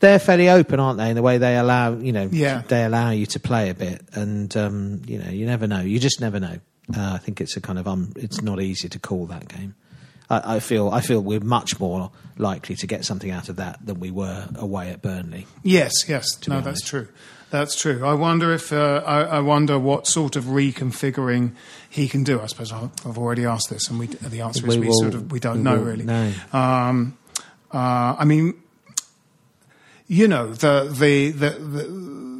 they're 0.00 0.18
fairly 0.18 0.48
open, 0.48 0.80
aren't 0.80 0.98
they? 0.98 1.10
In 1.10 1.14
the 1.14 1.22
way 1.22 1.38
they 1.38 1.56
allow, 1.56 1.94
you 1.94 2.10
know, 2.12 2.28
Yeah. 2.32 2.62
they 2.66 2.84
allow 2.84 3.10
you 3.10 3.26
to 3.26 3.38
play 3.38 3.70
a 3.70 3.74
bit, 3.74 4.02
and 4.14 4.56
um, 4.56 5.02
you 5.06 5.18
know, 5.20 5.30
you 5.30 5.46
never 5.46 5.68
know. 5.68 5.82
You 5.82 6.00
just 6.00 6.20
never 6.20 6.40
know. 6.40 6.58
Uh, 6.96 7.12
I 7.14 7.18
think 7.18 7.40
it's 7.40 7.56
a 7.56 7.60
kind 7.60 7.78
of 7.78 7.86
um, 7.86 8.12
it's 8.16 8.42
not 8.42 8.60
easy 8.60 8.88
to 8.88 8.98
call 8.98 9.26
that 9.26 9.46
game. 9.46 9.76
I, 10.30 10.56
I 10.56 10.60
feel 10.60 10.90
I 10.90 11.00
feel 11.00 11.20
we're 11.20 11.40
much 11.40 11.78
more 11.80 12.10
likely 12.36 12.76
to 12.76 12.86
get 12.86 13.04
something 13.04 13.30
out 13.30 13.48
of 13.48 13.56
that 13.56 13.84
than 13.84 13.98
we 14.00 14.10
were 14.10 14.48
away 14.56 14.90
at 14.90 15.02
Burnley. 15.02 15.46
Yes, 15.62 15.92
yes. 16.08 16.26
No, 16.48 16.60
that's 16.60 16.82
true. 16.82 17.08
That's 17.50 17.80
true. 17.80 18.04
I 18.04 18.12
wonder 18.12 18.52
if 18.52 18.72
uh, 18.74 19.02
I, 19.06 19.22
I 19.22 19.40
wonder 19.40 19.78
what 19.78 20.06
sort 20.06 20.36
of 20.36 20.44
reconfiguring 20.44 21.52
he 21.88 22.06
can 22.06 22.22
do. 22.22 22.40
I 22.40 22.46
suppose 22.46 22.72
I've 22.72 23.16
already 23.16 23.46
asked 23.46 23.70
this, 23.70 23.88
and 23.88 23.98
we, 23.98 24.06
the 24.06 24.42
answer 24.42 24.66
is 24.66 24.76
We 24.76 24.80
we, 24.82 24.86
will- 24.88 25.00
sort 25.00 25.14
of 25.14 25.32
we 25.32 25.40
don't 25.40 25.56
we 25.58 25.62
know 25.62 25.76
will- 25.78 25.84
really. 25.84 26.04
no. 26.04 26.32
Um, 26.52 27.16
uh, 27.72 28.16
I 28.18 28.24
mean, 28.26 28.54
you 30.06 30.28
know, 30.28 30.52
the 30.52 30.88
the 30.92 31.30
the. 31.30 31.50
the 31.50 32.37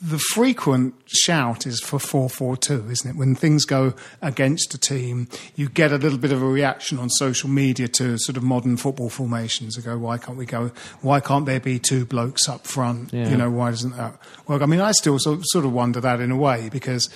the 0.00 0.18
frequent 0.18 0.94
shout 1.06 1.66
is 1.66 1.80
for 1.80 1.98
442, 1.98 2.90
isn't 2.90 3.10
it? 3.10 3.16
When 3.16 3.34
things 3.34 3.64
go 3.64 3.94
against 4.22 4.72
a 4.72 4.78
team, 4.78 5.28
you 5.56 5.68
get 5.68 5.90
a 5.90 5.96
little 5.96 6.18
bit 6.18 6.30
of 6.30 6.40
a 6.40 6.46
reaction 6.46 6.98
on 6.98 7.10
social 7.10 7.48
media 7.48 7.88
to 7.88 8.16
sort 8.18 8.36
of 8.36 8.44
modern 8.44 8.76
football 8.76 9.10
formations. 9.10 9.74
They 9.74 9.82
go, 9.82 9.98
why 9.98 10.18
can't 10.18 10.38
we 10.38 10.46
go? 10.46 10.70
Why 11.00 11.18
can't 11.18 11.46
there 11.46 11.58
be 11.58 11.80
two 11.80 12.04
blokes 12.04 12.48
up 12.48 12.64
front? 12.64 13.12
Yeah. 13.12 13.28
You 13.28 13.36
know, 13.36 13.50
why 13.50 13.70
doesn't 13.70 13.96
that 13.96 14.20
work? 14.46 14.62
I 14.62 14.66
mean, 14.66 14.80
I 14.80 14.92
still 14.92 15.18
sort 15.18 15.38
of, 15.38 15.44
sort 15.48 15.64
of 15.64 15.72
wonder 15.72 16.00
that 16.00 16.20
in 16.20 16.30
a 16.30 16.36
way 16.36 16.68
because 16.68 17.08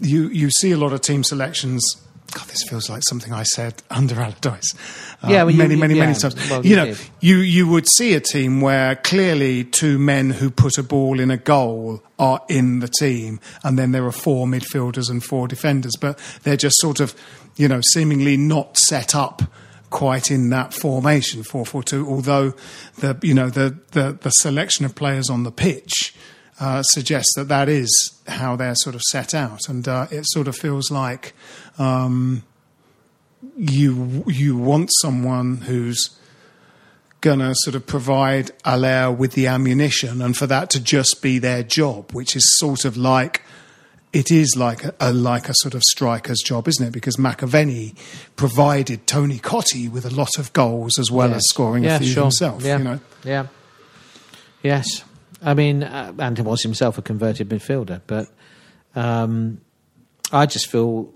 you 0.00 0.28
you 0.28 0.50
see 0.50 0.72
a 0.72 0.78
lot 0.78 0.94
of 0.94 1.02
team 1.02 1.22
selections. 1.22 1.84
God, 2.40 2.48
this 2.48 2.62
feels 2.68 2.88
like 2.88 3.02
something 3.08 3.32
I 3.32 3.42
said 3.42 3.82
under 3.90 4.14
Allardyce. 4.20 4.74
Uh, 5.22 5.28
Yeah, 5.28 5.42
well, 5.44 5.50
you- 5.50 5.58
many, 5.58 5.76
many, 5.76 5.94
yeah, 5.94 6.06
many 6.06 6.18
times. 6.18 6.34
well, 6.50 6.64
you 6.64 6.70
you 6.70 6.76
know, 6.76 6.86
did. 6.86 6.98
you 7.20 7.36
you 7.38 7.68
would 7.68 7.86
see 7.96 8.14
a 8.14 8.20
team 8.20 8.60
where 8.60 8.96
clearly 8.96 9.64
two 9.64 9.98
men 9.98 10.30
who 10.30 10.50
put 10.50 10.78
a 10.78 10.82
ball 10.82 11.20
in 11.20 11.30
a 11.30 11.36
goal 11.36 12.02
are 12.18 12.40
in 12.48 12.80
the 12.80 12.88
team, 12.88 13.40
and 13.62 13.78
then 13.78 13.92
there 13.92 14.04
are 14.06 14.12
four 14.12 14.46
midfielders 14.46 15.10
and 15.10 15.22
four 15.22 15.46
defenders, 15.48 15.92
but 16.00 16.18
they're 16.44 16.56
just 16.56 16.76
sort 16.80 17.00
of, 17.00 17.14
you 17.56 17.68
know, 17.68 17.80
seemingly 17.92 18.36
not 18.36 18.76
set 18.78 19.14
up 19.14 19.42
quite 19.90 20.30
in 20.30 20.50
that 20.50 20.72
formation 20.72 21.42
four 21.42 21.66
four 21.66 21.82
two. 21.82 22.06
Although 22.08 22.54
the 22.98 23.18
you 23.22 23.34
know 23.34 23.50
the 23.50 23.76
the, 23.92 24.16
the 24.20 24.30
selection 24.30 24.84
of 24.86 24.94
players 24.94 25.28
on 25.28 25.42
the 25.42 25.52
pitch. 25.52 26.14
Uh, 26.60 26.82
suggests 26.82 27.32
that 27.36 27.48
that 27.48 27.70
is 27.70 28.20
how 28.28 28.54
they're 28.54 28.74
sort 28.74 28.94
of 28.94 29.00
set 29.00 29.32
out, 29.32 29.66
and 29.66 29.88
uh, 29.88 30.06
it 30.10 30.24
sort 30.26 30.46
of 30.46 30.54
feels 30.54 30.90
like 30.90 31.32
um, 31.78 32.42
you 33.56 34.22
you 34.26 34.58
want 34.58 34.90
someone 35.00 35.62
who's 35.62 36.18
gonna 37.22 37.54
sort 37.60 37.74
of 37.74 37.86
provide 37.86 38.50
Haller 38.62 39.10
with 39.10 39.32
the 39.32 39.46
ammunition, 39.46 40.20
and 40.20 40.36
for 40.36 40.46
that 40.48 40.68
to 40.70 40.80
just 40.80 41.22
be 41.22 41.38
their 41.38 41.62
job, 41.62 42.12
which 42.12 42.36
is 42.36 42.58
sort 42.58 42.84
of 42.84 42.94
like 42.94 43.42
it 44.12 44.30
is 44.30 44.54
like 44.56 44.84
a, 44.84 44.94
a 45.00 45.12
like 45.12 45.48
a 45.48 45.54
sort 45.54 45.74
of 45.74 45.82
striker's 45.82 46.40
job, 46.44 46.68
isn't 46.68 46.88
it? 46.88 46.92
Because 46.92 47.16
McAvenny 47.16 47.96
provided 48.36 49.06
Tony 49.06 49.38
Cottee 49.38 49.90
with 49.90 50.04
a 50.04 50.10
lot 50.10 50.38
of 50.38 50.52
goals 50.52 50.98
as 50.98 51.10
well 51.10 51.32
as 51.32 51.42
scoring 51.48 51.84
yeah, 51.84 51.96
a 51.96 51.98
few 52.00 52.08
sure. 52.08 52.22
himself. 52.24 52.62
Yeah. 52.62 52.78
You 52.78 52.84
know, 52.84 53.00
Yeah. 53.24 53.46
Yes. 54.62 55.04
I 55.42 55.54
mean, 55.54 55.82
uh, 55.82 56.12
and 56.18 56.36
he 56.36 56.42
was 56.42 56.62
himself 56.62 56.98
a 56.98 57.02
converted 57.02 57.48
midfielder, 57.48 58.00
but 58.06 58.28
um, 58.94 59.60
I 60.32 60.46
just 60.46 60.66
feel 60.66 61.12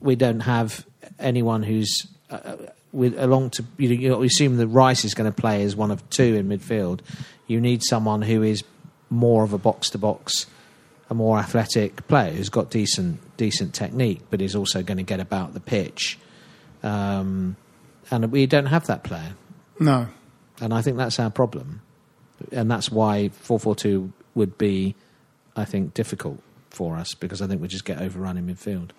we 0.00 0.16
don't 0.16 0.40
have 0.40 0.86
anyone 1.18 1.62
who's 1.62 2.06
uh, 2.30 2.56
with 2.92 3.18
along 3.18 3.50
to 3.50 3.64
you, 3.78 3.88
know, 4.08 4.20
you 4.20 4.26
assume 4.26 4.56
that 4.58 4.68
Rice 4.68 5.04
is 5.04 5.14
going 5.14 5.30
to 5.30 5.36
play 5.36 5.62
as 5.62 5.74
one 5.74 5.90
of 5.90 6.08
two 6.10 6.34
in 6.34 6.48
midfield. 6.48 7.00
You 7.46 7.60
need 7.60 7.82
someone 7.82 8.22
who 8.22 8.42
is 8.42 8.62
more 9.10 9.44
of 9.44 9.52
a 9.52 9.58
box 9.58 9.90
to 9.90 9.98
box, 9.98 10.46
a 11.10 11.14
more 11.14 11.38
athletic 11.38 12.06
player 12.08 12.32
who's 12.32 12.48
got 12.48 12.70
decent 12.70 13.20
decent 13.36 13.74
technique, 13.74 14.22
but 14.30 14.40
is 14.40 14.54
also 14.54 14.82
going 14.82 14.98
to 14.98 15.02
get 15.02 15.20
about 15.20 15.54
the 15.54 15.60
pitch. 15.60 16.18
Um, 16.82 17.56
and 18.10 18.30
we 18.30 18.46
don't 18.46 18.66
have 18.66 18.86
that 18.86 19.02
player 19.02 19.34
no, 19.78 20.08
and 20.60 20.72
I 20.72 20.82
think 20.82 20.96
that's 20.96 21.18
our 21.18 21.30
problem, 21.30 21.82
and 22.52 22.70
that's 22.70 22.90
why 22.90 23.28
four 23.30 23.58
four 23.58 23.74
two 23.74 24.12
would 24.34 24.58
be, 24.58 24.94
I 25.56 25.64
think, 25.64 25.94
difficult 25.94 26.40
for 26.70 26.96
us 26.96 27.14
because 27.14 27.40
I 27.40 27.46
think 27.46 27.62
we 27.62 27.68
just 27.68 27.84
get 27.84 28.00
overrun 28.00 28.36
in 28.36 28.46
midfield. 28.46 28.90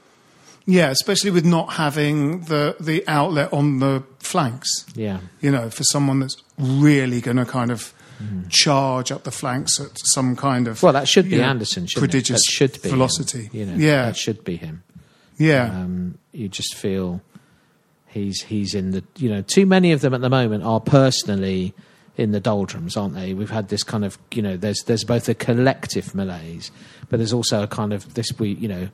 yeah, 0.66 0.90
especially 0.90 1.32
with 1.32 1.46
not 1.46 1.74
having 1.74 2.42
the 2.46 2.76
the 2.80 3.04
outlet 3.08 3.54
on 3.54 3.80
the 3.80 4.04
flanks. 4.20 4.86
Yeah, 4.96 5.20
you 5.42 5.52
know, 5.52 5.70
for 5.70 5.84
someone 5.84 6.20
that's 6.20 6.38
really 6.58 7.22
going 7.22 7.38
to 7.38 7.46
kind 7.46 7.72
of 7.72 7.94
charge 8.50 9.12
up 9.12 9.24
the 9.26 9.32
flanks 9.32 9.80
at 9.80 9.92
some 10.04 10.36
kind 10.36 10.68
of 10.68 10.82
well, 10.82 10.94
that 10.94 11.08
should 11.08 11.30
be 11.30 11.38
know, 11.38 11.44
Anderson. 11.44 11.86
Prodigious 11.96 12.40
it? 12.42 12.46
That 12.46 12.52
should 12.52 12.82
be 12.82 12.90
him, 12.90 12.96
velocity. 12.96 13.50
you 13.54 13.66
know, 13.68 13.76
yeah, 13.76 14.06
that 14.08 14.18
should 14.18 14.44
be 14.44 14.56
him. 14.58 14.82
yeah, 15.38 15.66
Um, 15.66 16.18
you 16.32 16.48
just 16.50 16.74
feel 16.76 17.22
he's 18.08 18.42
he's 18.42 18.74
in 18.74 18.90
the 18.92 19.04
you 19.18 19.30
know 19.30 19.44
too 19.44 19.68
many 19.68 19.92
of 19.92 20.02
them 20.02 20.16
at 20.16 20.22
the 20.22 20.30
moment 20.32 20.64
are 20.64 20.80
personally 20.80 21.76
in 22.18 22.32
the 22.32 22.40
doldrums, 22.40 22.98
aren't 22.98 23.14
they? 23.14 23.34
We've 23.34 23.50
had 23.50 23.70
this 23.70 23.84
kind 23.84 24.04
of 24.04 24.18
you 24.32 24.42
know 24.42 24.58
there's 24.58 24.84
there's 24.84 25.04
both 25.04 25.30
a 25.30 25.36
collective 25.36 26.14
malaise, 26.16 26.72
but 27.10 27.18
there's 27.18 27.34
also 27.34 27.64
a 27.64 27.68
kind 27.68 27.94
of 27.94 28.16
this 28.16 28.38
we 28.38 28.50
you 28.50 28.68
know 28.68 28.90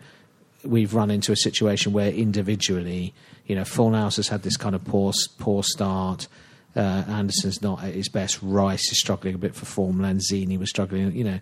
we've 0.63 0.93
run 0.93 1.09
into 1.09 1.31
a 1.31 1.35
situation 1.35 1.93
where 1.93 2.11
individually 2.11 3.13
you 3.47 3.55
know 3.55 3.63
Fornals 3.63 4.17
has 4.17 4.27
had 4.27 4.43
this 4.43 4.57
kind 4.57 4.75
of 4.75 4.83
poor 4.85 5.13
poor 5.39 5.63
start. 5.63 6.27
Uh, 6.75 7.03
Anderson's 7.07 7.61
not 7.61 7.83
at 7.83 7.93
his 7.93 8.09
best. 8.09 8.39
Rice 8.41 8.91
is 8.91 8.99
struggling 8.99 9.35
a 9.35 9.37
bit 9.37 9.53
for 9.53 9.65
form. 9.65 9.99
Lanzini 9.99 10.57
was 10.57 10.71
struggling. 10.71 11.15
You 11.15 11.23
know, 11.23 11.39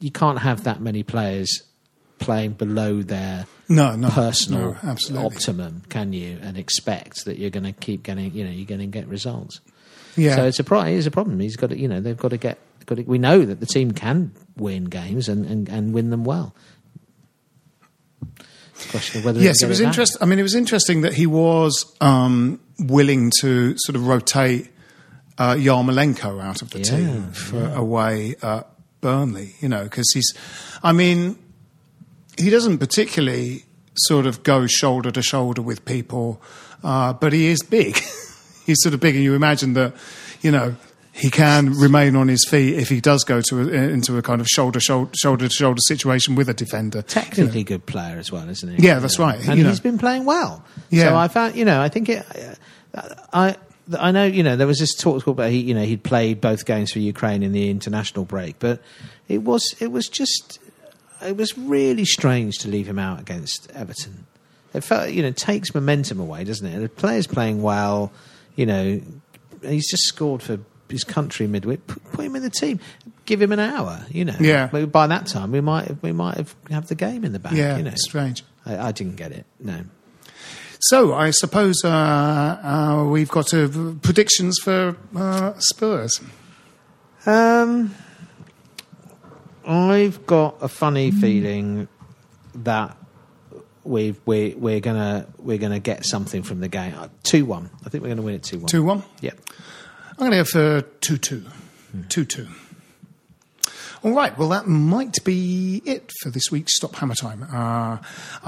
you 0.00 0.10
can't 0.10 0.38
have 0.38 0.64
that 0.64 0.82
many 0.82 1.02
players 1.02 1.62
playing 2.18 2.52
below 2.52 3.02
their 3.02 3.46
no, 3.70 3.96
no, 3.96 4.10
personal 4.10 4.72
no, 4.72 4.78
absolutely. 4.82 5.26
optimum, 5.26 5.82
can 5.88 6.12
you? 6.12 6.38
And 6.42 6.58
expect 6.58 7.24
that 7.24 7.38
you're 7.38 7.50
going 7.50 7.64
to 7.64 7.72
keep 7.72 8.02
getting, 8.02 8.32
you 8.34 8.44
know, 8.44 8.50
you're 8.50 8.66
going 8.66 8.80
to 8.80 8.86
get 8.86 9.06
results. 9.08 9.60
Yeah, 10.16 10.36
So 10.36 10.44
it's 10.44 10.58
a 10.58 10.64
pro- 10.64 10.82
it 10.82 10.94
is 10.94 11.06
a 11.06 11.10
problem. 11.10 11.38
He's 11.40 11.56
got 11.56 11.70
to, 11.70 11.78
you 11.78 11.88
know, 11.88 12.00
they've 12.00 12.16
got 12.16 12.28
to 12.28 12.36
get. 12.38 12.58
Got 12.86 12.96
to, 12.96 13.02
we 13.02 13.18
know 13.18 13.44
that 13.44 13.58
the 13.58 13.66
team 13.66 13.90
can 13.90 14.30
win 14.56 14.84
games 14.84 15.28
and, 15.28 15.44
and, 15.44 15.68
and 15.68 15.92
win 15.92 16.10
them 16.10 16.22
well. 16.24 16.54
It's 18.74 18.86
a 18.86 18.90
question 18.90 19.18
of 19.20 19.24
whether 19.24 19.40
yes, 19.40 19.62
it 19.62 19.68
was 19.68 19.80
interesting. 19.80 20.22
I 20.22 20.26
mean, 20.26 20.38
it 20.38 20.42
was 20.42 20.54
interesting 20.54 21.00
that 21.00 21.14
he 21.14 21.26
was 21.26 21.96
um, 22.00 22.60
willing 22.78 23.32
to 23.40 23.74
sort 23.78 23.96
of 23.96 24.06
rotate 24.06 24.70
uh, 25.38 25.54
Yarmolenko 25.54 26.40
out 26.42 26.62
of 26.62 26.70
the 26.70 26.78
Yeah, 26.78 26.84
team 26.84 27.32
for 27.32 27.68
away 27.74 28.36
at 28.42 28.68
Burnley. 29.00 29.54
You 29.60 29.68
know, 29.68 29.84
because 29.84 30.10
he's, 30.12 30.32
I 30.82 30.92
mean, 30.92 31.38
he 32.38 32.50
doesn't 32.50 32.78
particularly 32.78 33.64
sort 33.94 34.26
of 34.26 34.42
go 34.42 34.66
shoulder 34.66 35.10
to 35.10 35.22
shoulder 35.22 35.62
with 35.62 35.84
people, 35.84 36.40
uh, 36.84 37.14
but 37.14 37.32
he 37.32 37.46
is 37.46 37.62
big. 37.62 37.98
He's 38.66 38.82
sort 38.82 38.94
of 38.94 39.00
big, 39.00 39.14
and 39.14 39.24
you 39.24 39.34
imagine 39.34 39.72
that, 39.74 39.94
you 40.42 40.50
know, 40.50 40.76
he 41.12 41.30
can 41.30 41.72
remain 41.72 42.14
on 42.14 42.28
his 42.28 42.46
feet 42.46 42.74
if 42.74 42.90
he 42.90 43.00
does 43.00 43.24
go 43.24 43.40
to 43.40 43.60
a, 43.62 43.72
eh, 43.72 43.88
into 43.88 44.18
a 44.18 44.22
kind 44.22 44.40
of 44.40 44.46
shoulder 44.48 44.80
shoulder 44.80 45.10
shoulder 45.16 45.48
to 45.48 45.54
shoulder 45.54 45.80
situation 45.86 46.34
with 46.34 46.48
a 46.48 46.54
defender. 46.54 47.00
technically 47.00 47.64
good 47.64 47.86
player 47.86 48.18
as 48.18 48.30
well, 48.30 48.46
isn't 48.48 48.76
he? 48.76 48.86
Yeah, 48.86 48.98
that's 48.98 49.18
right. 49.18 49.38
And 49.48 49.56
You 49.56 49.64
know. 49.64 49.70
he's 49.70 49.80
been 49.80 49.96
playing 49.96 50.26
well. 50.26 50.62
Yeah. 50.90 51.04
So 51.04 51.16
I 51.16 51.28
found, 51.28 51.56
you 51.56 51.64
know, 51.64 51.80
I 51.80 51.88
think 51.88 52.10
it. 52.10 52.26
I 53.32 53.56
I 53.98 54.10
know, 54.10 54.24
you 54.24 54.42
know, 54.42 54.56
there 54.56 54.66
was 54.66 54.78
this 54.78 54.94
talk 54.94 55.26
about 55.26 55.50
he, 55.50 55.60
you 55.60 55.72
know, 55.72 55.84
he'd 55.84 56.02
played 56.02 56.40
both 56.40 56.66
games 56.66 56.92
for 56.92 56.98
Ukraine 56.98 57.42
in 57.42 57.52
the 57.52 57.70
international 57.70 58.24
break, 58.24 58.58
but 58.58 58.82
it 59.28 59.42
was 59.42 59.74
it 59.80 59.92
was 59.92 60.08
just 60.08 60.58
it 61.24 61.36
was 61.36 61.56
really 61.56 62.04
strange 62.04 62.58
to 62.58 62.68
leave 62.68 62.86
him 62.88 62.98
out 62.98 63.20
against 63.20 63.70
Everton. 63.72 64.26
It 64.74 64.82
felt, 64.82 65.10
you 65.10 65.22
know, 65.22 65.28
it 65.28 65.36
takes 65.38 65.74
momentum 65.74 66.20
away, 66.20 66.44
doesn't 66.44 66.66
it? 66.66 66.78
The 66.78 66.88
player's 66.90 67.26
playing 67.26 67.62
well, 67.62 68.12
you 68.56 68.66
know, 68.66 69.00
he's 69.62 69.88
just 69.88 70.04
scored 70.04 70.42
for 70.42 70.58
his 70.88 71.04
country 71.04 71.46
midweek. 71.46 71.86
Put, 71.86 72.12
put 72.12 72.24
him 72.24 72.36
in 72.36 72.42
the 72.42 72.50
team, 72.50 72.80
give 73.24 73.40
him 73.40 73.52
an 73.52 73.60
hour, 73.60 74.04
you 74.10 74.24
know. 74.24 74.36
Yeah. 74.40 74.68
Maybe 74.72 74.86
by 74.86 75.06
that 75.06 75.26
time 75.26 75.52
we 75.52 75.60
might 75.60 75.86
have, 75.86 76.02
we 76.02 76.12
might 76.12 76.36
have 76.36 76.54
have 76.70 76.88
the 76.88 76.94
game 76.94 77.24
in 77.24 77.32
the 77.32 77.38
bag. 77.38 77.52
Yeah, 77.52 77.76
you 77.76 77.84
know. 77.84 77.92
strange. 77.94 78.42
I, 78.64 78.88
I 78.88 78.92
didn't 78.92 79.16
get 79.16 79.32
it. 79.32 79.46
No. 79.60 79.84
So 80.80 81.14
I 81.14 81.30
suppose 81.30 81.76
uh, 81.84 81.88
uh, 81.88 83.04
we've 83.08 83.30
got 83.30 83.52
uh, 83.54 83.68
predictions 84.02 84.58
for 84.58 84.96
uh, 85.14 85.54
Spurs. 85.58 86.20
Um, 87.24 87.94
I've 89.66 90.26
got 90.26 90.58
a 90.60 90.68
funny 90.68 91.10
feeling 91.10 91.88
that 92.54 92.96
we've, 93.86 94.20
we 94.26 94.54
we're 94.54 94.80
gonna 94.80 95.26
we're 95.38 95.58
gonna 95.58 95.80
get 95.80 96.04
something 96.04 96.42
from 96.42 96.60
the 96.60 96.68
game. 96.68 96.94
Two 97.22 97.44
one. 97.44 97.70
I 97.84 97.88
think 97.88 98.02
we're 98.02 98.10
gonna 98.10 98.22
win 98.22 98.34
it 98.34 98.42
two 98.42 98.58
one. 98.58 98.66
Two 98.66 98.84
one. 98.84 99.02
Yep. 99.20 99.38
I'm 100.18 100.30
going 100.30 100.30
to 100.30 100.36
go 100.38 100.44
for 100.44 100.88
two 101.00 101.18
two. 101.18 101.44
Two 102.08 102.24
two. 102.24 102.48
All 104.02 104.12
right. 104.12 104.36
Well, 104.38 104.48
that 104.48 104.66
might 104.66 105.22
be 105.24 105.82
it 105.84 106.10
for 106.22 106.30
this 106.30 106.44
week's 106.50 106.74
Stop 106.76 106.94
Hammer 106.96 107.14
Time. 107.14 107.42
Uh, 107.42 107.98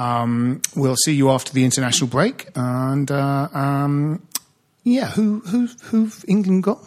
um, 0.00 0.62
we'll 0.74 0.96
see 0.96 1.12
you 1.12 1.30
after 1.30 1.52
the 1.52 1.64
international 1.64 2.08
break, 2.08 2.48
and 2.54 3.10
uh, 3.10 3.48
um, 3.52 4.26
yeah, 4.82 5.10
who 5.10 5.40
who 5.40 5.66
who've 5.84 6.24
England 6.26 6.62
got? 6.62 6.78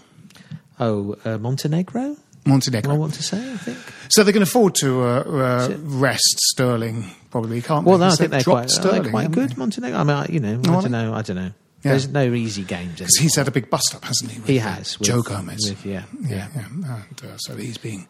Oh, 0.80 1.16
uh, 1.26 1.38
Montenegro. 1.38 2.18
Montenegro. 2.46 2.94
I 2.94 2.98
want 2.98 3.14
to 3.16 3.24
say. 3.24 3.38
I 3.54 3.58
think. 3.58 3.78
So 4.10 4.24
they 4.24 4.32
can 4.34 4.42
afford 4.42 4.76
to 4.76 5.02
uh, 5.04 5.24
uh, 5.26 5.76
rest 5.80 6.38
Sterling, 6.52 7.10
probably, 7.30 7.62
can't 7.62 7.86
Well, 7.86 7.98
they? 7.98 8.06
no, 8.08 8.12
I 8.12 8.16
think 8.16 8.32
they're 8.32 8.44
quite, 8.44 8.70
Sterling, 8.70 9.04
they're 9.04 9.12
quite 9.12 9.32
good. 9.32 9.52
they? 9.52 9.56
Montenegro. 9.56 9.98
I 10.00 10.04
mean, 10.04 10.18
I- 10.18 10.26
you 10.28 10.40
know, 10.40 10.62
Oh, 10.68 10.78
I 10.78 10.82
don't 10.82 10.92
know. 10.92 11.14
I 11.14 11.22
don't 11.22 11.36
know. 11.38 11.52
Yeah. 11.84 11.92
There's 11.92 12.08
no 12.10 12.32
easy 12.34 12.64
games. 12.64 13.00
Because 13.00 13.16
he's 13.18 13.36
had 13.36 13.48
a 13.48 13.52
big 13.52 13.70
bust 13.70 13.96
up, 13.96 14.06
hasn't 14.06 14.32
he? 14.32 14.40
with, 14.40 14.48
He 14.50 14.60
uh, 14.60 14.64
has, 14.64 15.00
with- 15.00 15.08
Joe 15.08 15.22
Gomez. 15.22 15.60
with- 15.68 15.86
yeah, 15.86 16.04
yeah, 16.22 16.48
yeah. 16.56 16.66
And, 16.66 16.86
uh, 16.86 17.38
so 17.38 17.56
he's 17.56 17.78
being 17.78 18.08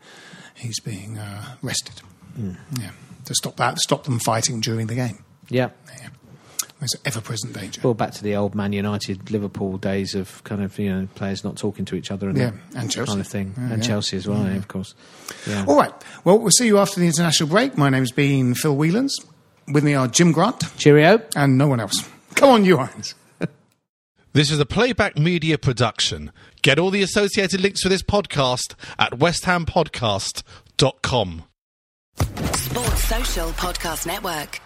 he's 0.56 0.80
being 0.80 1.18
uh, 1.18 1.56
rested. 1.62 2.00
Hmm. 2.36 2.54
Yeah, 2.80 2.92
to 3.26 3.36
stop 3.36 3.58
that, 3.58 3.80
stop 3.80 4.04
them 4.06 4.20
fighting 4.20 4.60
during 4.62 4.88
the 4.88 4.96
game. 4.96 5.24
Yeah. 5.50 5.70
Yeah. 6.00 6.10
There's 6.82 6.96
ever-present 7.06 7.54
danger. 7.54 7.80
Well, 7.84 7.94
back 7.94 8.12
to 8.16 8.24
the 8.24 8.36
old 8.36 8.56
Man 8.56 8.74
United, 8.74 9.30
Liverpool 9.32 9.78
days 9.78 10.16
of 10.16 10.44
kind 10.44 10.62
of 10.64 10.78
you 10.80 10.92
know 10.92 11.08
players 11.16 11.44
not 11.44 11.56
talking 11.56 11.86
to 11.86 11.96
each 11.96 12.10
other 12.12 12.28
and 12.28 12.36
Yeah, 12.38 12.52
and 12.76 12.90
Chelsea. 12.92 13.08
kind 13.10 13.22
of 13.22 13.28
thing, 13.28 13.54
Yeah, 13.56 13.64
and 13.74 13.82
yeah. 13.84 13.88
Chelsea 13.88 14.18
as 14.18 14.28
well, 14.28 14.44
yeah, 14.44 14.56
of 14.56 14.68
course. 14.68 14.96
Yeah. 15.48 15.64
All 15.68 15.78
right. 15.78 15.94
Well, 16.26 16.40
we'll 16.40 16.50
see 16.52 16.66
you 16.66 16.80
after 16.80 17.00
the 17.00 17.06
international 17.06 17.48
break. 17.50 17.78
My 17.78 17.90
name's 17.90 18.12
been 18.12 18.56
Phil 18.56 18.76
Whelans. 18.76 19.12
With 19.72 19.84
me 19.84 19.94
are 19.94 20.08
Jim 20.08 20.32
Grant 20.32 20.64
Cheerio. 20.78 21.22
and 21.36 21.56
no 21.58 21.68
one 21.68 21.80
else. 21.80 22.04
Come 22.36 22.50
on, 22.50 22.66
you 22.66 22.78
Irons. 22.80 23.14
This 24.34 24.50
is 24.50 24.62
a 24.62 24.66
playback 24.66 25.18
media 25.18 25.58
production. 25.58 26.32
Get 26.62 26.80
all 26.80 26.90
the 26.90 27.02
associated 27.04 27.60
links 27.60 27.82
for 27.84 27.90
this 27.90 28.02
podcast 28.02 28.76
at 28.98 29.12
westhampodcast.com. 29.20 31.44
Sports 32.54 33.04
Social 33.04 33.50
Podcast 33.50 34.08
Network. 34.08 34.62